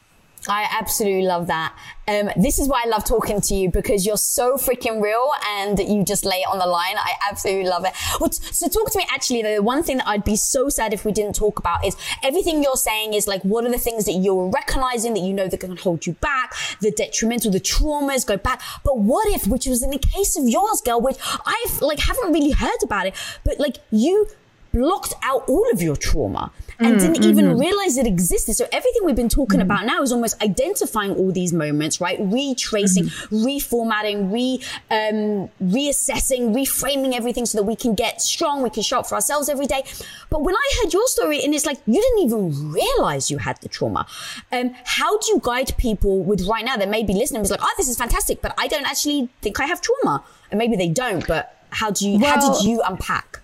I 0.47 0.67
absolutely 0.71 1.23
love 1.23 1.47
that. 1.47 1.75
Um, 2.07 2.29
this 2.35 2.59
is 2.59 2.67
why 2.67 2.83
I 2.85 2.89
love 2.89 3.03
talking 3.03 3.41
to 3.41 3.55
you 3.55 3.71
because 3.71 4.05
you're 4.05 4.17
so 4.17 4.57
freaking 4.57 5.01
real 5.01 5.31
and 5.57 5.79
you 5.79 6.05
just 6.05 6.23
lay 6.23 6.37
it 6.37 6.47
on 6.47 6.59
the 6.59 6.65
line. 6.67 6.95
I 6.97 7.13
absolutely 7.29 7.67
love 7.69 7.83
it. 7.85 7.93
Well, 8.19 8.31
so 8.31 8.67
talk 8.67 8.91
to 8.91 8.99
me 8.99 9.05
actually, 9.11 9.41
the 9.41 9.61
one 9.61 9.81
thing 9.81 9.97
that 9.97 10.07
I'd 10.07 10.23
be 10.23 10.35
so 10.35 10.69
sad 10.69 10.93
if 10.93 11.03
we 11.03 11.11
didn't 11.11 11.35
talk 11.35 11.57
about 11.57 11.83
is 11.85 11.95
everything 12.21 12.63
you're 12.63 12.75
saying 12.75 13.13
is 13.13 13.27
like, 13.27 13.41
what 13.41 13.65
are 13.65 13.71
the 13.71 13.79
things 13.79 14.05
that 14.05 14.13
you're 14.13 14.49
recognizing 14.49 15.13
that 15.15 15.21
you 15.21 15.33
know 15.33 15.47
that 15.47 15.59
can 15.59 15.77
hold 15.77 16.05
you 16.05 16.13
back? 16.13 16.53
The 16.79 16.91
detrimental, 16.91 17.51
the 17.51 17.59
traumas 17.59 18.25
go 18.25 18.37
back. 18.37 18.61
But 18.83 18.99
what 18.99 19.27
if, 19.33 19.47
which 19.47 19.65
was 19.65 19.81
in 19.81 19.89
the 19.89 19.97
case 19.97 20.37
of 20.37 20.47
yours, 20.47 20.81
girl, 20.81 21.01
which 21.01 21.17
I've 21.45 21.81
like 21.81 21.99
haven't 21.99 22.31
really 22.31 22.51
heard 22.51 22.83
about 22.83 23.07
it, 23.07 23.15
but 23.43 23.59
like 23.59 23.77
you 23.91 24.27
blocked 24.75 25.13
out 25.23 25.47
all 25.47 25.65
of 25.71 25.81
your 25.81 25.95
trauma 25.95 26.51
and 26.79 26.97
mm, 26.97 26.99
didn't 26.99 27.23
even 27.23 27.45
mm-hmm. 27.45 27.59
realize 27.59 27.97
it 27.97 28.05
existed. 28.05 28.55
So 28.55 28.67
everything 28.73 29.05
we've 29.05 29.15
been 29.15 29.29
talking 29.29 29.59
mm 29.59 29.65
about 29.65 29.85
now 29.85 30.01
is 30.03 30.11
almost 30.11 30.39
identifying 30.43 31.15
all 31.15 31.31
these 31.31 31.53
moments, 31.53 32.01
right? 32.01 32.19
Retracing, 32.19 33.05
mm 33.05 33.45
reformatting, 33.55 34.31
re 34.31 34.59
um, 34.91 35.49
reassessing, 35.63 36.53
reframing 36.53 37.13
everything 37.13 37.45
so 37.45 37.57
that 37.57 37.63
we 37.63 37.75
can 37.75 37.95
get 37.95 38.21
strong, 38.21 38.61
we 38.61 38.69
can 38.69 38.83
show 38.83 38.99
up 38.99 39.07
for 39.07 39.15
ourselves 39.15 39.47
every 39.47 39.65
day. 39.65 39.83
But 40.29 40.43
when 40.43 40.55
I 40.55 40.67
heard 40.77 40.93
your 40.93 41.07
story, 41.07 41.43
and 41.43 41.53
it's 41.55 41.65
like 41.65 41.79
you 41.85 42.01
didn't 42.01 42.19
even 42.25 42.71
realize 42.71 43.31
you 43.31 43.37
had 43.37 43.59
the 43.61 43.69
trauma. 43.69 44.05
Um, 44.51 44.75
how 44.83 45.17
do 45.17 45.27
you 45.31 45.39
guide 45.41 45.75
people 45.77 46.21
with 46.21 46.45
right 46.47 46.65
now 46.65 46.75
that 46.75 46.89
may 46.89 47.03
be 47.03 47.13
listening? 47.13 47.41
Is 47.41 47.51
like, 47.51 47.61
oh, 47.63 47.73
this 47.77 47.87
is 47.87 47.97
fantastic, 47.97 48.41
but 48.41 48.53
I 48.57 48.67
don't 48.67 48.85
actually 48.85 49.29
think 49.41 49.59
I 49.59 49.65
have 49.65 49.81
trauma, 49.81 50.23
and 50.51 50.57
maybe 50.57 50.75
they 50.75 50.89
don't. 50.89 51.25
But 51.25 51.55
how 51.69 51.91
do 51.91 52.07
you? 52.07 52.19
Well, 52.19 52.39
how 52.39 52.53
did 52.53 52.67
you 52.67 52.81
unpack? 52.85 53.39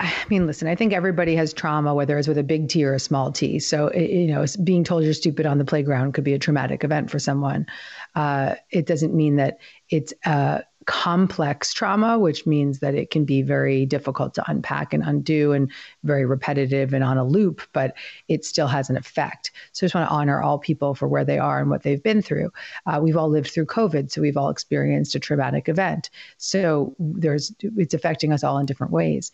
I 0.00 0.12
mean, 0.30 0.46
listen, 0.46 0.68
I 0.68 0.76
think 0.76 0.92
everybody 0.92 1.34
has 1.36 1.52
trauma, 1.52 1.92
whether 1.92 2.16
it's 2.18 2.28
with 2.28 2.38
a 2.38 2.44
big 2.44 2.68
T 2.68 2.84
or 2.84 2.94
a 2.94 3.00
small 3.00 3.32
T. 3.32 3.58
So, 3.58 3.92
you 3.92 4.28
know, 4.28 4.44
being 4.62 4.84
told 4.84 5.02
you're 5.02 5.12
stupid 5.12 5.44
on 5.44 5.58
the 5.58 5.64
playground 5.64 6.12
could 6.14 6.24
be 6.24 6.34
a 6.34 6.38
traumatic 6.38 6.84
event 6.84 7.10
for 7.10 7.18
someone. 7.18 7.66
Uh, 8.14 8.54
it 8.70 8.86
doesn't 8.86 9.12
mean 9.14 9.36
that 9.36 9.58
it's 9.90 10.14
a 10.24 10.62
complex 10.86 11.74
trauma, 11.74 12.18
which 12.18 12.46
means 12.46 12.78
that 12.78 12.94
it 12.94 13.10
can 13.10 13.24
be 13.24 13.42
very 13.42 13.84
difficult 13.84 14.34
to 14.34 14.50
unpack 14.50 14.94
and 14.94 15.02
undo 15.04 15.52
and 15.52 15.70
very 16.04 16.24
repetitive 16.24 16.94
and 16.94 17.02
on 17.02 17.18
a 17.18 17.24
loop, 17.24 17.60
but 17.72 17.94
it 18.28 18.44
still 18.44 18.68
has 18.68 18.88
an 18.88 18.96
effect. 18.96 19.50
So, 19.72 19.84
I 19.84 19.86
just 19.86 19.94
want 19.96 20.08
to 20.08 20.14
honor 20.14 20.40
all 20.40 20.58
people 20.58 20.94
for 20.94 21.08
where 21.08 21.24
they 21.24 21.38
are 21.38 21.60
and 21.60 21.68
what 21.68 21.82
they've 21.82 22.02
been 22.02 22.22
through. 22.22 22.52
Uh, 22.86 23.00
we've 23.02 23.16
all 23.16 23.28
lived 23.28 23.50
through 23.50 23.66
COVID, 23.66 24.12
so 24.12 24.22
we've 24.22 24.36
all 24.36 24.48
experienced 24.48 25.14
a 25.16 25.20
traumatic 25.20 25.68
event. 25.68 26.08
So, 26.36 26.94
there's 27.00 27.52
it's 27.60 27.94
affecting 27.94 28.32
us 28.32 28.44
all 28.44 28.58
in 28.58 28.64
different 28.64 28.92
ways. 28.92 29.32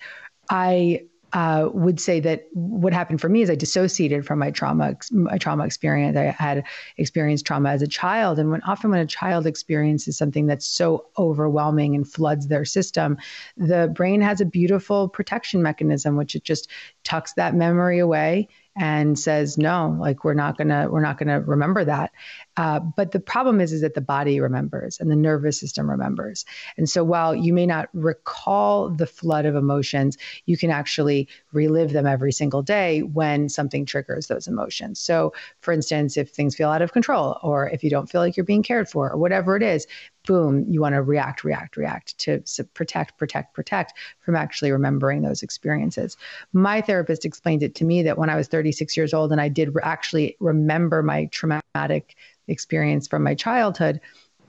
I 0.51 1.03
uh, 1.35 1.69
would 1.73 1.99
say 1.99 2.21
that 2.21 2.47
what 2.53 2.93
happened 2.93 3.21
for 3.21 3.29
me 3.29 3.43
is 3.43 3.51
I 3.51 3.57
dissociated 3.57 4.25
from 4.25 4.39
my 4.39 4.53
trauma, 4.53 4.97
my 5.11 5.37
trauma 5.37 5.65
experience. 5.67 6.17
I 6.17 6.27
had 6.27 6.63
experienced 6.97 7.45
trauma 7.45 7.71
as 7.71 7.83
a 7.83 7.89
child, 7.89 8.39
and 8.39 8.53
when 8.53 8.63
often 8.63 8.91
when 8.91 9.01
a 9.01 9.07
child 9.07 9.45
experiences 9.45 10.17
something 10.17 10.47
that's 10.47 10.65
so 10.65 11.07
overwhelming 11.19 11.97
and 11.97 12.09
floods 12.09 12.47
their 12.47 12.65
system, 12.65 13.19
the 13.57 13.93
brain 13.93 14.21
has 14.21 14.41
a 14.41 14.45
beautiful 14.45 15.09
protection 15.09 15.61
mechanism, 15.61 16.17
which 16.17 16.37
it 16.37 16.45
just 16.45 16.71
tucks 17.03 17.33
that 17.33 17.57
memory 17.57 17.99
away 17.99 18.49
and 18.77 19.19
says 19.19 19.57
no 19.57 19.97
like 20.01 20.25
we're 20.25 20.35
not 20.35 20.57
going 20.59 20.69
to 20.69 20.89
we're 20.91 21.01
not 21.01 21.17
going 21.17 21.29
to 21.29 21.41
remember 21.47 21.85
that 21.85 22.11
Uh, 22.57 22.79
but 22.79 23.11
the 23.11 23.21
problem 23.21 23.61
is, 23.61 23.73
is 23.73 23.81
that 23.81 23.95
the 23.95 24.01
body 24.01 24.39
remembers 24.41 25.01
and 25.01 25.11
the 25.11 25.17
nervous 25.17 25.59
system 25.59 25.91
remembers. 25.91 26.45
And 26.77 26.89
so 26.89 27.03
while 27.03 27.35
you 27.35 27.53
may 27.53 27.67
not 27.67 27.89
recall 27.93 28.91
the 28.91 29.07
flood 29.07 29.45
of 29.45 29.57
emotions, 29.57 30.17
you 30.47 30.57
can 30.57 30.71
actually 30.71 31.29
relive 31.53 31.93
them 31.93 32.07
every 32.07 32.33
single 32.33 32.63
day 32.63 33.03
when 33.03 33.49
something 33.49 33.85
triggers 33.85 34.29
those 34.29 34.47
emotions. 34.47 35.01
So, 35.01 35.33
for 35.61 35.73
instance, 35.73 36.17
if 36.17 36.31
things 36.31 36.55
feel 36.55 36.71
out 36.71 36.83
of 36.83 36.93
control, 36.93 37.39
or 37.43 37.69
if 37.71 37.83
you 37.83 37.91
don't 37.91 38.09
feel 38.09 38.21
like 38.21 38.37
you're 38.37 38.45
being 38.45 38.63
cared 38.63 38.89
for, 38.89 39.11
or 39.11 39.19
whatever 39.19 39.57
it 39.57 39.63
is, 39.63 39.87
boom, 40.27 40.65
you 40.69 40.81
want 40.81 40.95
to 40.95 41.03
react, 41.03 41.45
react, 41.45 41.77
react 41.77 42.17
to 42.19 42.43
protect, 42.73 43.19
protect, 43.19 43.55
protect 43.55 43.95
from 44.21 44.37
actually 44.37 44.73
remembering 44.73 45.23
those 45.23 45.43
experiences. 45.43 46.17
My 46.53 46.81
therapist 46.81 47.25
explained 47.25 47.63
it 47.63 47.75
to 47.77 47.85
me 47.85 48.03
that 48.03 48.17
when 48.17 48.31
I 48.31 48.37
was 48.37 48.49
36 48.49 48.97
years 48.97 49.13
old 49.13 49.33
and 49.33 49.41
I 49.41 49.49
did 49.49 49.75
actually 49.83 50.37
remember 50.41 51.03
my 51.03 51.27
traumatic 51.27 52.17
experience 52.49 53.09
from 53.09 53.23
my 53.23 53.35
childhood, 53.35 54.01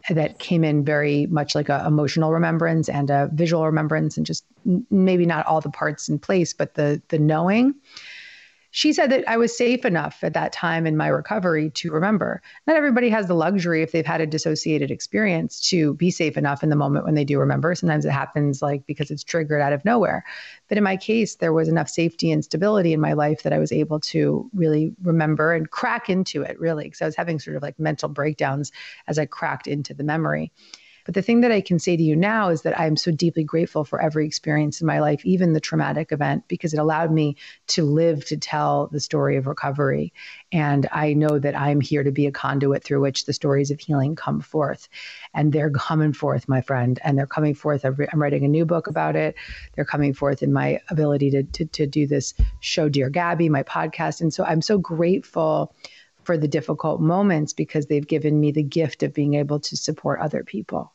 that 0.10 0.38
came 0.38 0.64
in 0.64 0.86
very 0.86 1.26
much 1.28 1.56
like 1.56 1.68
a 1.68 1.84
emotional 1.88 2.32
remembrance 2.32 2.90
and 2.90 3.10
a 3.10 3.28
visual 3.34 3.66
remembrance 3.66 4.18
and 4.18 4.26
just 4.26 4.46
maybe 4.92 5.26
not 5.26 5.46
all 5.48 5.62
the 5.62 5.70
parts 5.72 6.08
in 6.10 6.20
place 6.20 6.54
but 6.54 6.76
the 6.76 7.02
the 7.08 7.18
knowing 7.18 7.74
she 8.76 8.92
said 8.92 9.10
that 9.10 9.24
I 9.26 9.38
was 9.38 9.58
safe 9.58 9.86
enough 9.86 10.22
at 10.22 10.34
that 10.34 10.52
time 10.52 10.86
in 10.86 10.98
my 10.98 11.08
recovery 11.08 11.70
to 11.76 11.94
remember. 11.94 12.42
Not 12.68 12.76
everybody 12.76 13.08
has 13.08 13.26
the 13.26 13.34
luxury, 13.34 13.82
if 13.82 13.94
they've 13.94 14.06
had 14.06 14.20
a 14.20 14.28
dissociated 14.28 14.92
experience, 14.92 15.62
to 15.70 15.94
be 15.94 16.12
safe 16.12 16.36
enough 16.36 16.62
in 16.62 16.70
the 16.70 16.76
moment 16.76 17.06
when 17.06 17.16
they 17.16 17.24
do 17.24 17.40
remember. 17.40 17.74
Sometimes 17.74 18.04
it 18.04 18.12
happens 18.12 18.62
like 18.62 18.86
because 18.86 19.12
it's 19.12 19.24
triggered 19.24 19.62
out 19.62 19.72
of 19.72 19.86
nowhere. 19.86 20.26
But 20.68 20.78
in 20.78 20.84
my 20.84 20.98
case, 20.98 21.36
there 21.36 21.54
was 21.54 21.70
enough 21.70 21.88
safety 21.88 22.30
and 22.34 22.44
stability 22.44 22.92
in 22.92 23.00
my 23.00 23.14
life 23.14 23.44
that 23.44 23.54
I 23.54 23.60
was 23.60 23.72
able 23.72 24.02
to 24.02 24.52
really 24.54 24.94
remember 25.02 25.54
and 25.54 25.72
crack 25.72 26.10
into 26.10 26.42
it, 26.42 26.60
really, 26.60 26.84
because 26.84 27.02
I 27.02 27.06
was 27.06 27.16
having 27.16 27.40
sort 27.40 27.56
of 27.56 27.64
like 27.64 27.80
mental 27.80 28.10
breakdowns 28.10 28.74
as 29.08 29.18
I 29.18 29.26
cracked 29.26 29.68
into 29.68 29.94
the 29.94 30.04
memory. 30.04 30.52
But 31.06 31.14
the 31.14 31.22
thing 31.22 31.42
that 31.42 31.52
I 31.52 31.62
can 31.62 31.78
say 31.78 31.96
to 31.96 32.04
you 32.04 32.16
now 32.16 32.50
is 32.50 32.64
that 32.64 32.80
I'm 32.80 32.98
so 32.98 33.12
deeply 33.12 33.44
grateful 33.44 33.86
for 33.86 34.02
every 34.02 34.26
experience 34.26 34.82
in 34.82 34.88
my 34.88 35.00
life, 35.00 35.24
even 35.24 35.54
the 35.54 35.60
traumatic 35.60 36.12
event, 36.12 36.48
because 36.48 36.74
it 36.74 36.80
allowed 36.80 37.12
me 37.12 37.38
to 37.68 37.84
live 37.84 38.26
to 38.26 38.38
tell 38.38 38.88
the 38.92 39.00
story 39.00 39.38
of 39.38 39.46
recovery. 39.46 40.14
And 40.52 40.88
I 40.92 41.14
know 41.14 41.38
that 41.38 41.58
I'm 41.58 41.80
here 41.80 42.04
to 42.04 42.12
be 42.12 42.26
a 42.26 42.32
conduit 42.32 42.84
through 42.84 43.02
which 43.02 43.26
the 43.26 43.34
stories 43.34 43.70
of 43.70 43.80
healing 43.80 44.16
come 44.16 44.42
forth. 44.42 44.90
And 45.34 45.54
they're 45.54 45.70
coming 45.70 46.12
forth, 46.12 46.50
my 46.50 46.62
friend. 46.62 47.00
And 47.04 47.18
they're 47.18 47.28
coming 47.28 47.54
forth. 47.54 47.86
I'm 47.86 48.22
writing 48.22 48.44
a 48.44 48.50
new 48.50 48.66
book 48.66 48.88
about 48.88 49.16
it. 49.16 49.36
They're 49.76 49.86
coming 49.86 50.14
forth 50.14 50.42
in 50.42 50.52
my 50.52 50.80
ability 50.90 51.30
to, 51.32 51.44
to, 51.44 51.66
to 51.66 51.86
do 51.86 52.08
this 52.08 52.34
show, 52.62 52.90
Dear 52.90 53.12
Gabby, 53.12 53.48
my 53.50 53.62
podcast. 53.62 54.22
And 54.22 54.34
so 54.34 54.44
I'm 54.44 54.62
so 54.62 54.80
grateful 54.80 55.76
for 56.24 56.38
the 56.38 56.48
difficult 56.48 57.00
moments 57.00 57.54
because 57.54 57.86
they've 57.86 58.08
given 58.08 58.40
me 58.40 58.52
the 58.52 58.64
gift 58.64 59.04
of 59.04 59.14
being 59.14 59.36
able 59.36 59.60
to 59.60 59.78
support 59.78 60.20
other 60.20 60.44
people. 60.44 60.92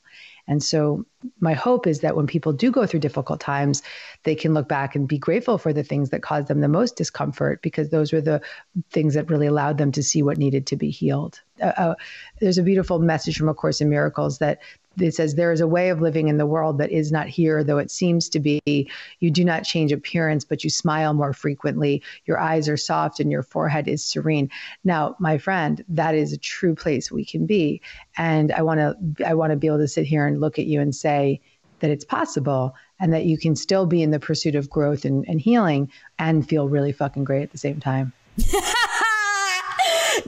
And 0.50 0.60
so, 0.60 1.06
my 1.38 1.52
hope 1.54 1.86
is 1.86 2.00
that 2.00 2.16
when 2.16 2.26
people 2.26 2.52
do 2.52 2.72
go 2.72 2.84
through 2.84 3.00
difficult 3.00 3.38
times, 3.38 3.82
they 4.24 4.34
can 4.34 4.52
look 4.52 4.68
back 4.68 4.96
and 4.96 5.06
be 5.06 5.16
grateful 5.16 5.58
for 5.58 5.72
the 5.72 5.84
things 5.84 6.10
that 6.10 6.22
caused 6.22 6.48
them 6.48 6.60
the 6.60 6.66
most 6.66 6.96
discomfort 6.96 7.62
because 7.62 7.90
those 7.90 8.12
were 8.12 8.20
the 8.20 8.42
things 8.90 9.14
that 9.14 9.30
really 9.30 9.46
allowed 9.46 9.78
them 9.78 9.92
to 9.92 10.02
see 10.02 10.24
what 10.24 10.38
needed 10.38 10.66
to 10.66 10.76
be 10.76 10.90
healed. 10.90 11.40
Uh, 11.62 11.66
uh, 11.76 11.94
there's 12.40 12.58
a 12.58 12.64
beautiful 12.64 12.98
message 12.98 13.38
from 13.38 13.48
A 13.48 13.54
Course 13.54 13.80
in 13.80 13.88
Miracles 13.88 14.38
that 14.38 14.58
it 14.98 15.14
says 15.14 15.34
there 15.34 15.52
is 15.52 15.60
a 15.60 15.66
way 15.66 15.90
of 15.90 16.00
living 16.00 16.28
in 16.28 16.36
the 16.36 16.46
world 16.46 16.78
that 16.78 16.90
is 16.90 17.12
not 17.12 17.28
here 17.28 17.62
though 17.62 17.78
it 17.78 17.90
seems 17.90 18.28
to 18.30 18.40
be. 18.40 18.90
You 19.20 19.30
do 19.30 19.44
not 19.44 19.64
change 19.64 19.92
appearance 19.92 20.44
but 20.44 20.64
you 20.64 20.70
smile 20.70 21.14
more 21.14 21.32
frequently. 21.32 22.02
Your 22.24 22.38
eyes 22.38 22.68
are 22.68 22.76
soft 22.76 23.20
and 23.20 23.30
your 23.30 23.42
forehead 23.42 23.88
is 23.88 24.04
serene. 24.04 24.50
Now 24.84 25.16
my 25.18 25.38
friend 25.38 25.84
that 25.88 26.14
is 26.14 26.32
a 26.32 26.38
true 26.38 26.74
place 26.74 27.10
we 27.10 27.24
can 27.24 27.46
be. 27.46 27.80
And 28.16 28.52
i 28.52 28.62
want 28.62 28.80
to 28.80 29.26
i 29.26 29.34
want 29.34 29.50
to 29.50 29.56
be 29.56 29.68
able 29.68 29.78
to 29.78 29.88
sit 29.88 30.06
here 30.06 30.26
and 30.26 30.40
look 30.40 30.58
at 30.58 30.66
you 30.66 30.80
and 30.80 30.94
say 30.94 31.40
that 31.80 31.90
it's 31.90 32.04
possible 32.04 32.74
and 32.98 33.12
that 33.12 33.24
you 33.24 33.38
can 33.38 33.56
still 33.56 33.86
be 33.86 34.02
in 34.02 34.10
the 34.10 34.20
pursuit 34.20 34.54
of 34.54 34.68
growth 34.68 35.04
and, 35.04 35.24
and 35.26 35.40
healing 35.40 35.90
and 36.18 36.48
feel 36.48 36.68
really 36.68 36.92
fucking 36.92 37.24
great 37.24 37.42
at 37.42 37.52
the 37.52 37.58
same 37.58 37.80
time. 37.80 38.12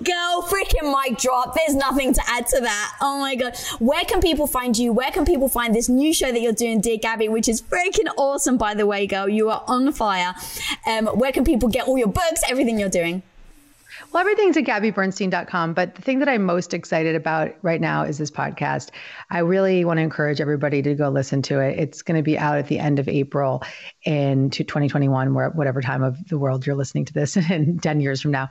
Freaking 0.03 0.32
mic 0.83 1.19
drop. 1.19 1.55
There's 1.55 1.75
nothing 1.75 2.13
to 2.15 2.23
add 2.29 2.47
to 2.49 2.61
that. 2.61 2.97
Oh 3.01 3.19
my 3.19 3.35
God. 3.35 3.57
Where 3.79 4.05
can 4.05 4.21
people 4.21 4.47
find 4.47 4.77
you? 4.77 4.93
Where 4.93 5.11
can 5.11 5.25
people 5.25 5.49
find 5.49 5.75
this 5.75 5.89
new 5.89 6.13
show 6.13 6.31
that 6.31 6.41
you're 6.41 6.53
doing, 6.53 6.81
Dear 6.81 6.99
Gabby, 6.99 7.29
which 7.29 7.49
is 7.49 7.63
freaking 7.63 8.09
awesome, 8.17 8.57
by 8.57 8.75
the 8.75 8.87
way, 8.87 9.07
girl? 9.07 9.29
You 9.29 9.51
are 9.51 9.65
on 9.67 9.93
fire. 9.93 10.35
Um, 10.87 11.07
where 11.07 11.33
can 11.33 11.45
people 11.45 11.69
get 11.69 11.89
all 11.89 11.99
your 11.99 12.09
books, 12.09 12.43
everything 12.49 12.79
you're 12.79 12.89
doing? 12.89 13.23
Well, 14.13 14.21
everything's 14.21 14.59
at 14.59 14.65
gabbybernstein.com. 14.65 15.73
But 15.73 15.95
the 15.95 16.03
thing 16.03 16.19
that 16.19 16.29
I'm 16.29 16.45
most 16.45 16.75
excited 16.75 17.15
about 17.15 17.55
right 17.63 17.81
now 17.81 18.03
is 18.03 18.19
this 18.19 18.31
podcast. 18.31 18.91
I 19.31 19.39
really 19.39 19.87
want 19.87 19.99
to 19.99 20.03
encourage 20.03 20.39
everybody 20.39 20.83
to 20.83 20.95
go 20.95 21.09
listen 21.09 21.41
to 21.43 21.61
it. 21.61 21.79
It's 21.79 22.03
going 22.03 22.19
to 22.19 22.23
be 22.23 22.39
out 22.39 22.59
at 22.59 22.67
the 22.67 22.79
end 22.79 22.99
of 22.99 23.09
April 23.09 23.63
in 24.05 24.51
2021, 24.51 25.33
where 25.33 25.49
whatever 25.49 25.81
time 25.81 26.03
of 26.03 26.29
the 26.29 26.37
world 26.37 26.67
you're 26.67 26.77
listening 26.77 27.07
to 27.07 27.15
this 27.15 27.37
in 27.51 27.79
10 27.79 28.01
years 28.03 28.21
from 28.21 28.33
now. 28.33 28.51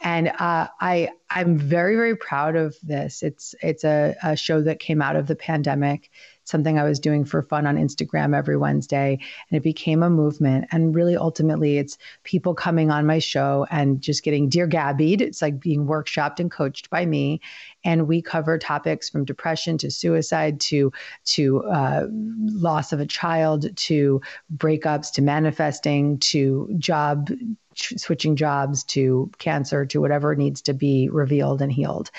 And 0.00 0.28
uh, 0.28 0.68
I, 0.80 1.08
I'm 1.28 1.58
very, 1.58 1.96
very 1.96 2.16
proud 2.16 2.54
of 2.54 2.76
this. 2.80 3.24
It's, 3.24 3.56
it's 3.62 3.82
a, 3.82 4.14
a 4.22 4.36
show 4.36 4.62
that 4.62 4.78
came 4.78 5.02
out 5.02 5.16
of 5.16 5.26
the 5.26 5.34
pandemic 5.36 6.08
something 6.50 6.78
I 6.78 6.84
was 6.84 6.98
doing 6.98 7.24
for 7.24 7.42
fun 7.42 7.66
on 7.66 7.76
Instagram 7.76 8.36
every 8.36 8.56
Wednesday. 8.56 9.18
And 9.50 9.56
it 9.56 9.62
became 9.62 10.02
a 10.02 10.10
movement. 10.10 10.66
And 10.72 10.94
really, 10.94 11.16
ultimately, 11.16 11.78
it's 11.78 11.96
people 12.24 12.54
coming 12.54 12.90
on 12.90 13.06
my 13.06 13.18
show 13.18 13.66
and 13.70 14.00
just 14.00 14.22
getting 14.22 14.48
Dear 14.48 14.68
Gabbied. 14.68 15.20
It's 15.20 15.40
like 15.40 15.60
being 15.60 15.86
workshopped 15.86 16.40
and 16.40 16.50
coached 16.50 16.90
by 16.90 17.06
me. 17.06 17.40
And 17.84 18.06
we 18.06 18.20
cover 18.20 18.58
topics 18.58 19.08
from 19.08 19.24
depression 19.24 19.78
to 19.78 19.90
suicide 19.90 20.60
to, 20.60 20.92
to 21.26 21.64
uh, 21.64 22.06
loss 22.10 22.92
of 22.92 23.00
a 23.00 23.06
child 23.06 23.74
to 23.76 24.20
breakups 24.54 25.12
to 25.12 25.22
manifesting 25.22 26.18
to 26.18 26.74
job 26.78 27.30
switching 27.74 28.36
jobs 28.36 28.84
to 28.84 29.30
cancer 29.38 29.86
to 29.86 30.00
whatever 30.00 30.34
needs 30.34 30.62
to 30.62 30.74
be 30.74 31.08
revealed 31.08 31.62
and 31.62 31.72
healed. 31.72 32.10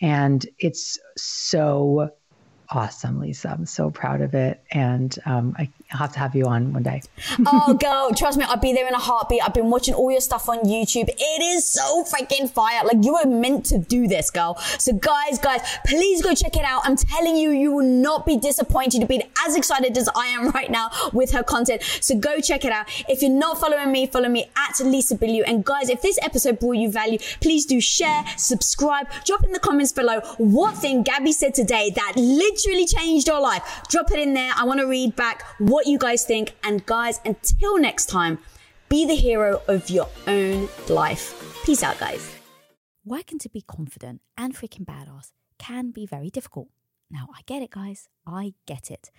And 0.00 0.46
it's 0.58 0.98
so 1.16 2.10
awesome, 2.70 3.18
Lisa. 3.18 3.50
I'm 3.50 3.66
so 3.66 3.90
proud 3.90 4.20
of 4.20 4.34
it. 4.34 4.62
And 4.70 5.16
um, 5.26 5.56
I 5.58 5.68
have 5.88 6.12
to 6.12 6.18
have 6.20 6.34
you 6.34 6.46
on 6.46 6.72
one 6.72 6.82
day. 6.82 7.02
oh, 7.46 7.74
girl, 7.80 8.12
trust 8.16 8.38
me, 8.38 8.44
I'll 8.46 8.56
be 8.56 8.72
there 8.72 8.86
in 8.86 8.94
a 8.94 8.98
heartbeat. 8.98 9.40
I've 9.44 9.54
been 9.54 9.70
watching 9.70 9.94
all 9.94 10.10
your 10.10 10.20
stuff 10.20 10.48
on 10.48 10.60
YouTube. 10.60 11.08
It 11.08 11.42
is 11.42 11.68
so 11.68 12.04
freaking 12.04 12.48
fire. 12.48 12.82
Like 12.84 13.04
you 13.04 13.14
were 13.14 13.28
meant 13.28 13.66
to 13.66 13.78
do 13.78 14.06
this, 14.06 14.30
girl. 14.30 14.56
So 14.78 14.92
guys, 14.92 15.38
guys, 15.38 15.60
please 15.86 16.22
go 16.22 16.34
check 16.34 16.56
it 16.56 16.64
out. 16.64 16.82
I'm 16.84 16.96
telling 16.96 17.36
you, 17.36 17.50
you 17.50 17.72
will 17.72 17.86
not 17.86 18.24
be 18.24 18.36
disappointed. 18.36 19.00
to 19.00 19.06
be 19.06 19.22
as 19.46 19.56
excited 19.56 19.96
as 19.98 20.08
I 20.14 20.26
am 20.28 20.50
right 20.50 20.70
now 20.70 20.90
with 21.12 21.32
her 21.32 21.42
content. 21.42 21.82
So 22.00 22.16
go 22.16 22.40
check 22.40 22.64
it 22.64 22.72
out. 22.72 22.86
If 23.08 23.22
you're 23.22 23.30
not 23.30 23.58
following 23.58 23.90
me, 23.90 24.06
follow 24.06 24.28
me 24.28 24.48
at 24.56 24.78
Lisa 24.80 25.16
Bilyeu. 25.16 25.42
And 25.46 25.64
guys, 25.64 25.88
if 25.88 26.02
this 26.02 26.18
episode 26.22 26.60
brought 26.60 26.76
you 26.76 26.90
value, 26.90 27.18
please 27.40 27.66
do 27.66 27.80
share, 27.80 28.24
subscribe, 28.36 29.08
drop 29.24 29.42
in 29.44 29.52
the 29.52 29.58
comments 29.58 29.92
below 29.92 30.20
what 30.38 30.76
thing 30.76 31.02
Gabby 31.02 31.32
said 31.32 31.54
today 31.54 31.90
that 31.96 32.12
literally 32.16 32.59
changed 32.86 33.28
your 33.28 33.40
life. 33.40 33.82
Drop 33.88 34.10
it 34.10 34.18
in 34.18 34.34
there. 34.34 34.52
I 34.56 34.64
want 34.64 34.80
to 34.80 34.86
read 34.86 35.16
back 35.16 35.44
what 35.58 35.86
you 35.86 35.98
guys 35.98 36.24
think. 36.24 36.54
And 36.64 36.84
guys, 36.86 37.20
until 37.24 37.78
next 37.78 38.06
time, 38.06 38.38
be 38.88 39.06
the 39.06 39.14
hero 39.14 39.62
of 39.68 39.88
your 39.88 40.08
own 40.26 40.68
life. 40.88 41.62
Peace 41.64 41.82
out, 41.82 41.98
guys. 41.98 42.34
Working 43.04 43.38
to 43.38 43.48
be 43.48 43.62
confident 43.62 44.20
and 44.36 44.54
freaking 44.54 44.84
badass 44.84 45.32
can 45.58 45.90
be 45.90 46.06
very 46.06 46.30
difficult. 46.30 46.68
Now, 47.10 47.28
I 47.36 47.40
get 47.46 47.62
it, 47.62 47.70
guys. 47.70 48.08
I 48.26 48.54
get 48.66 48.90
it. 48.90 49.10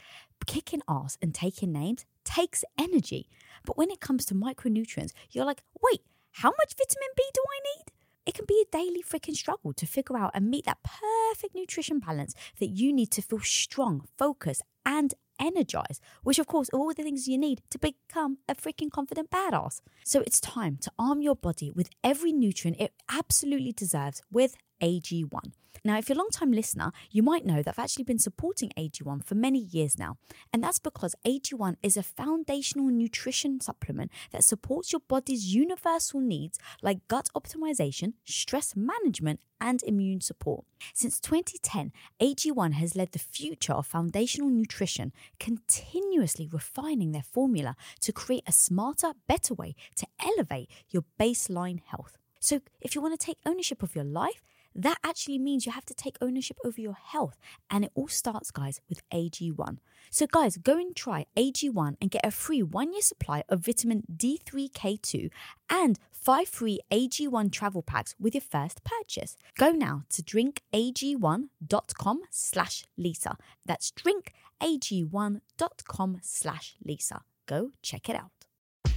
Kicking 0.46 0.82
ass 0.88 1.18
and 1.22 1.34
taking 1.36 1.72
names 1.72 2.06
takes 2.24 2.64
energy. 2.78 3.30
But 3.66 3.78
when 3.78 3.92
it 3.92 4.00
comes 4.00 4.26
to 4.26 4.36
micronutrients, 4.36 5.12
you're 5.32 5.46
like, 5.46 5.64
wait, 5.82 6.02
how 6.32 6.50
much 6.50 6.76
vitamin 6.78 7.10
B 7.16 7.24
do 7.34 7.42
I 7.42 7.60
need? 7.78 7.92
It 8.26 8.36
can 8.36 8.46
be 8.46 8.64
a 8.64 8.72
daily 8.72 9.02
freaking 9.02 9.36
struggle 9.36 9.74
to 9.74 9.88
figure 9.88 10.18
out 10.18 10.32
and 10.36 10.50
meet 10.50 10.66
that 10.66 10.84
perfect 10.84 11.56
nutrition 11.56 12.00
balance 12.00 12.36
that 12.60 12.68
you 12.70 12.94
need 12.94 13.10
to 13.12 13.22
feel 13.22 13.40
strong, 13.40 14.08
focused, 14.18 14.62
and 14.86 15.14
energized, 15.40 16.02
which 16.24 16.38
of 16.38 16.46
course 16.46 16.70
are 16.72 16.78
all 16.78 16.94
the 16.94 17.02
things 17.02 17.28
you 17.28 17.38
need 17.38 17.62
to 17.72 17.80
become 17.80 18.38
a 18.48 18.54
freaking 18.54 18.92
confident 18.92 19.32
badass. 19.32 19.82
So 20.04 20.22
it's 20.22 20.40
time 20.40 20.78
to 20.82 20.92
arm 21.00 21.22
your 21.22 21.36
body 21.36 21.72
with 21.72 21.90
every 22.04 22.32
nutrient 22.32 22.80
it 22.80 22.94
absolutely 23.10 23.72
deserves 23.72 24.22
with 24.32 24.56
AG1. 24.82 25.54
Now, 25.84 25.98
if 25.98 26.10
you're 26.10 26.16
a 26.16 26.20
long 26.20 26.30
time 26.30 26.52
listener, 26.52 26.92
you 27.10 27.24
might 27.24 27.46
know 27.46 27.64
that 27.64 27.68
I've 27.70 27.84
actually 27.84 28.04
been 28.04 28.20
supporting 28.20 28.72
AG1 28.78 29.26
for 29.26 29.36
many 29.36 29.60
years 29.60 29.98
now. 29.98 30.18
And 30.54 30.64
that's 30.64 30.80
because 30.80 31.16
AG1 31.26 31.78
is 31.82 31.98
a 31.98 32.04
foundational 32.04 32.88
nutrition 32.88 33.60
supplement 33.60 34.12
that 34.32 34.44
supports 34.44 34.92
your 34.92 35.02
body's 35.08 35.54
universal 35.54 36.20
needs 36.20 36.60
like 36.82 37.08
gut 37.08 37.30
optimization, 37.36 38.14
stress 38.26 38.76
management, 38.76 39.40
and 39.60 39.84
immune 39.84 40.22
support. 40.22 40.66
Since 40.94 41.20
2010, 41.20 41.92
AG1 42.20 42.74
has 42.74 42.96
led 42.96 43.12
the 43.12 43.20
future 43.20 43.74
of 43.74 43.86
foundational 43.86 44.50
nutrition, 44.50 45.14
continuously 45.40 46.48
refining 46.52 47.12
their 47.12 47.24
formula 47.24 47.76
to 48.02 48.12
create 48.12 48.44
a 48.48 48.52
smarter, 48.52 49.14
better 49.28 49.54
way 49.54 49.76
to 49.98 50.08
elevate 50.24 50.70
your 50.90 51.06
baseline 51.20 51.80
health. 51.86 52.18
So, 52.40 52.60
if 52.82 52.96
you 52.96 53.02
want 53.02 53.20
to 53.20 53.24
take 53.24 53.38
ownership 53.46 53.84
of 53.84 53.94
your 53.96 54.04
life, 54.04 54.42
that 54.76 54.98
actually 55.04 55.40
means 55.40 55.66
you 55.66 55.72
have 55.72 55.86
to 55.86 55.94
take 55.94 56.18
ownership 56.22 56.58
over 56.64 56.80
your 56.80 56.96
health. 56.96 57.38
And 57.70 57.84
it 57.86 57.92
all 57.96 58.08
starts, 58.08 58.52
guys, 58.52 58.80
with 58.90 59.02
AG1. 59.12 59.78
So, 60.10 60.26
guys, 60.28 60.58
go 60.58 60.78
and 60.78 60.96
try 60.96 61.26
AG1 61.38 61.98
and 62.02 62.12
get 62.12 62.26
a 62.26 62.32
free 62.32 62.64
one 62.64 62.94
year 62.94 63.02
supply 63.02 63.44
of 63.50 63.66
vitamin 63.66 64.04
D3K2 64.14 65.30
and 65.70 66.00
five 66.12 66.48
free 66.48 66.80
AG1 66.92 67.52
travel 67.52 67.82
packs 67.82 68.16
with 68.20 68.36
your 68.36 68.42
first 68.42 68.84
purchase. 68.84 69.36
Go 69.58 69.72
now 69.72 70.04
to 70.10 70.22
drinkag1.com 70.22 72.22
slash 72.30 72.84
Lisa. 72.98 73.38
That's 73.66 73.92
drinkag1.com 73.92 76.20
slash 76.22 76.76
Lisa. 76.84 77.24
Go 77.48 77.72
check 77.82 78.10
it 78.10 78.16
out. 78.16 78.41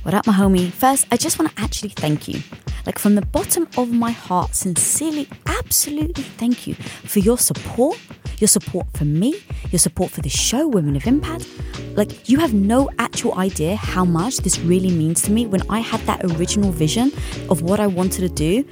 What 0.04 0.12
up, 0.12 0.26
my 0.26 0.34
homie? 0.34 0.70
First, 0.70 1.06
I 1.10 1.16
just 1.16 1.38
want 1.38 1.56
to 1.56 1.62
actually 1.62 1.88
thank 1.88 2.28
you. 2.28 2.42
Like 2.84 2.98
from 2.98 3.14
the 3.14 3.24
bottom 3.24 3.66
of 3.78 3.90
my 3.90 4.10
heart, 4.10 4.54
sincerely, 4.54 5.26
absolutely 5.46 6.24
thank 6.24 6.66
you 6.66 6.74
for 6.74 7.20
your 7.20 7.38
support, 7.38 7.98
your 8.38 8.48
support 8.48 8.86
for 8.92 9.06
me, 9.06 9.40
your 9.70 9.78
support 9.78 10.10
for 10.10 10.20
the 10.20 10.28
show, 10.28 10.68
Women 10.68 10.94
of 10.94 11.06
Impact. 11.06 11.48
Like, 11.96 12.28
you 12.28 12.38
have 12.38 12.52
no 12.52 12.90
actual 12.98 13.38
idea 13.38 13.76
how 13.76 14.04
much 14.04 14.36
this 14.38 14.58
really 14.58 14.90
means 14.90 15.22
to 15.22 15.32
me 15.32 15.46
when 15.46 15.62
I 15.70 15.78
had 15.78 16.00
that 16.02 16.22
original 16.22 16.70
vision 16.70 17.10
of 17.48 17.62
what 17.62 17.80
I 17.80 17.86
wanted 17.86 18.20
to 18.20 18.28
do 18.28 18.62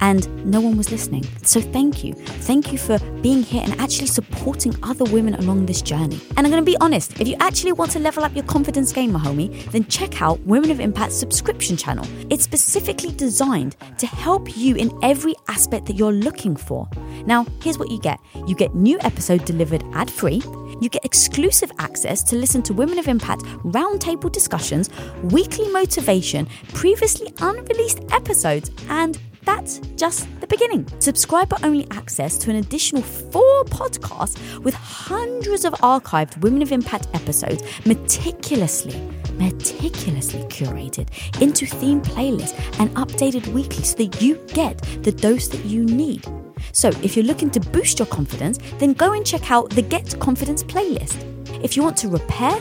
and 0.00 0.28
no 0.44 0.60
one 0.60 0.76
was 0.76 0.90
listening. 0.90 1.24
So 1.42 1.60
thank 1.60 2.04
you. 2.04 2.14
Thank 2.14 2.72
you 2.72 2.78
for 2.78 2.98
being 3.22 3.42
here 3.42 3.62
and 3.64 3.78
actually 3.80 4.06
supporting 4.06 4.74
other 4.82 5.04
women 5.04 5.34
along 5.34 5.66
this 5.66 5.82
journey. 5.82 6.20
And 6.36 6.46
I'm 6.46 6.50
going 6.50 6.64
to 6.64 6.70
be 6.70 6.76
honest, 6.78 7.20
if 7.20 7.28
you 7.28 7.36
actually 7.40 7.72
want 7.72 7.90
to 7.92 7.98
level 7.98 8.24
up 8.24 8.34
your 8.34 8.44
confidence 8.44 8.92
game, 8.92 9.12
my 9.12 9.20
homie, 9.20 9.64
then 9.70 9.84
check 9.86 10.22
out 10.22 10.40
Women 10.40 10.70
of 10.70 10.80
Impact 10.80 11.12
subscription 11.12 11.76
channel. 11.76 12.06
It's 12.30 12.44
specifically 12.44 13.12
designed 13.12 13.76
to 13.98 14.06
help 14.06 14.56
you 14.56 14.76
in 14.76 14.90
every 15.02 15.34
aspect 15.48 15.86
that 15.86 15.96
you're 15.96 16.12
looking 16.12 16.56
for. 16.56 16.88
Now, 17.26 17.46
here's 17.62 17.78
what 17.78 17.90
you 17.90 18.00
get. 18.00 18.18
You 18.46 18.54
get 18.54 18.74
new 18.74 18.98
episode 19.00 19.44
delivered 19.44 19.84
ad-free. 19.92 20.42
You 20.80 20.88
get 20.88 21.04
exclusive 21.04 21.70
access 21.78 22.22
to 22.24 22.36
listen 22.36 22.62
to 22.62 22.72
Women 22.72 22.98
of 22.98 23.06
Impact 23.06 23.42
roundtable 23.64 24.32
discussions, 24.32 24.88
weekly 25.24 25.68
motivation, 25.68 26.48
previously 26.72 27.32
unreleased 27.40 28.00
episodes, 28.10 28.70
and 28.88 29.18
that's 29.44 29.78
just 29.96 30.28
the 30.40 30.46
beginning. 30.46 30.86
Subscriber 30.98 31.56
only 31.62 31.86
access 31.90 32.36
to 32.38 32.50
an 32.50 32.56
additional 32.56 33.02
four 33.02 33.64
podcasts 33.64 34.58
with 34.60 34.74
hundreds 34.74 35.64
of 35.64 35.72
archived 35.74 36.40
Women 36.40 36.62
of 36.62 36.72
Impact 36.72 37.08
episodes 37.14 37.62
meticulously, 37.86 39.00
meticulously 39.38 40.42
curated 40.44 41.08
into 41.40 41.66
theme 41.66 42.00
playlists 42.00 42.54
and 42.78 42.90
updated 42.96 43.46
weekly 43.48 43.82
so 43.82 43.96
that 43.96 44.20
you 44.20 44.36
get 44.48 44.78
the 45.02 45.12
dose 45.12 45.48
that 45.48 45.64
you 45.64 45.84
need. 45.84 46.24
So, 46.72 46.88
if 47.02 47.16
you're 47.16 47.24
looking 47.24 47.50
to 47.52 47.60
boost 47.60 47.98
your 47.98 48.06
confidence, 48.06 48.58
then 48.78 48.92
go 48.92 49.12
and 49.14 49.24
check 49.26 49.50
out 49.50 49.70
the 49.70 49.82
Get 49.82 50.18
Confidence 50.20 50.62
playlist. 50.62 51.24
If 51.64 51.76
you 51.76 51.82
want 51.82 51.96
to 51.98 52.08
repair, 52.08 52.60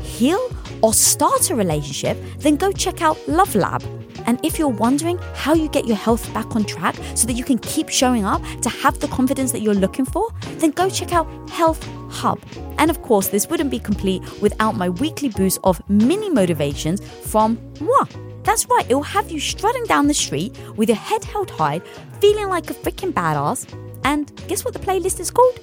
heal, 0.00 0.40
or 0.82 0.94
start 0.94 1.50
a 1.50 1.54
relationship, 1.54 2.16
then 2.38 2.56
go 2.56 2.72
check 2.72 3.02
out 3.02 3.18
Love 3.28 3.54
Lab 3.54 3.82
and 4.26 4.38
if 4.44 4.58
you're 4.58 4.68
wondering 4.68 5.18
how 5.34 5.54
you 5.54 5.68
get 5.68 5.86
your 5.86 5.96
health 5.96 6.32
back 6.34 6.54
on 6.56 6.64
track 6.64 6.96
so 7.14 7.26
that 7.26 7.34
you 7.34 7.44
can 7.44 7.58
keep 7.58 7.88
showing 7.88 8.24
up 8.24 8.42
to 8.62 8.68
have 8.68 8.98
the 8.98 9.08
confidence 9.08 9.52
that 9.52 9.60
you're 9.60 9.74
looking 9.74 10.04
for, 10.04 10.28
then 10.58 10.70
go 10.70 10.90
check 10.90 11.12
out 11.12 11.26
Health 11.50 11.86
Hub. 12.10 12.40
And 12.78 12.90
of 12.90 13.02
course, 13.02 13.28
this 13.28 13.48
wouldn't 13.48 13.70
be 13.70 13.78
complete 13.78 14.22
without 14.40 14.76
my 14.76 14.88
weekly 14.88 15.28
boost 15.28 15.58
of 15.64 15.80
mini 15.88 16.30
motivations 16.30 17.00
from 17.24 17.58
moi. 17.80 18.04
That's 18.42 18.66
right, 18.68 18.86
it 18.88 18.94
will 18.94 19.02
have 19.02 19.30
you 19.30 19.40
strutting 19.40 19.84
down 19.84 20.06
the 20.06 20.14
street 20.14 20.56
with 20.76 20.88
your 20.88 20.96
head 20.96 21.24
held 21.24 21.50
high, 21.50 21.80
feeling 22.20 22.48
like 22.48 22.70
a 22.70 22.74
freaking 22.74 23.12
badass. 23.12 23.66
And 24.04 24.30
guess 24.46 24.64
what 24.64 24.72
the 24.72 24.80
playlist 24.80 25.20
is 25.20 25.30
called? 25.30 25.58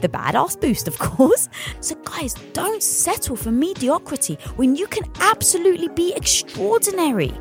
the 0.00 0.08
badass 0.08 0.60
boost, 0.60 0.88
of 0.88 0.98
course. 1.10 1.48
So, 1.80 1.94
guys, 1.96 2.34
don't 2.52 2.82
settle 2.82 3.36
for 3.36 3.50
mediocrity 3.50 4.38
when 4.56 4.76
you 4.76 4.86
can 4.86 5.10
absolutely 5.20 5.88
be 5.88 6.12
extraordinary. 6.14 7.32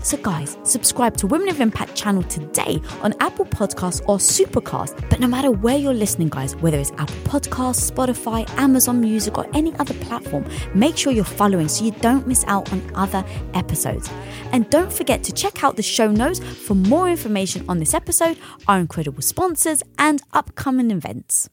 So, 0.00 0.16
guys, 0.16 0.56
subscribe 0.64 1.16
to 1.18 1.26
Women 1.26 1.48
of 1.48 1.60
Impact 1.60 1.94
channel 1.94 2.22
today 2.24 2.80
on 3.02 3.14
Apple 3.20 3.44
Podcasts 3.44 4.00
or 4.08 4.16
Supercast. 4.16 5.08
But 5.08 5.20
no 5.20 5.28
matter 5.28 5.50
where 5.50 5.76
you're 5.76 5.94
listening, 5.94 6.28
guys, 6.28 6.56
whether 6.56 6.78
it's 6.78 6.90
Apple 6.92 7.14
Podcasts, 7.24 7.90
Spotify, 7.90 8.48
Amazon 8.58 9.00
Music, 9.00 9.38
or 9.38 9.46
any 9.54 9.74
other 9.76 9.94
platform, 9.94 10.44
make 10.74 10.96
sure 10.96 11.12
you're 11.12 11.24
following 11.24 11.68
so 11.68 11.84
you 11.84 11.92
don't 11.92 12.26
miss 12.26 12.44
out 12.48 12.72
on 12.72 12.82
other 12.94 13.24
episodes. 13.54 14.10
And 14.50 14.68
don't 14.70 14.92
forget 14.92 15.22
to 15.24 15.32
check 15.32 15.62
out 15.62 15.76
the 15.76 15.82
show 15.82 16.10
notes 16.10 16.40
for 16.40 16.74
more 16.74 17.08
information 17.08 17.64
on 17.68 17.78
this 17.78 17.94
episode, 17.94 18.38
our 18.66 18.78
incredible 18.78 19.22
sponsors, 19.22 19.82
and 19.98 20.22
upcoming 20.32 20.90
events. 20.90 21.48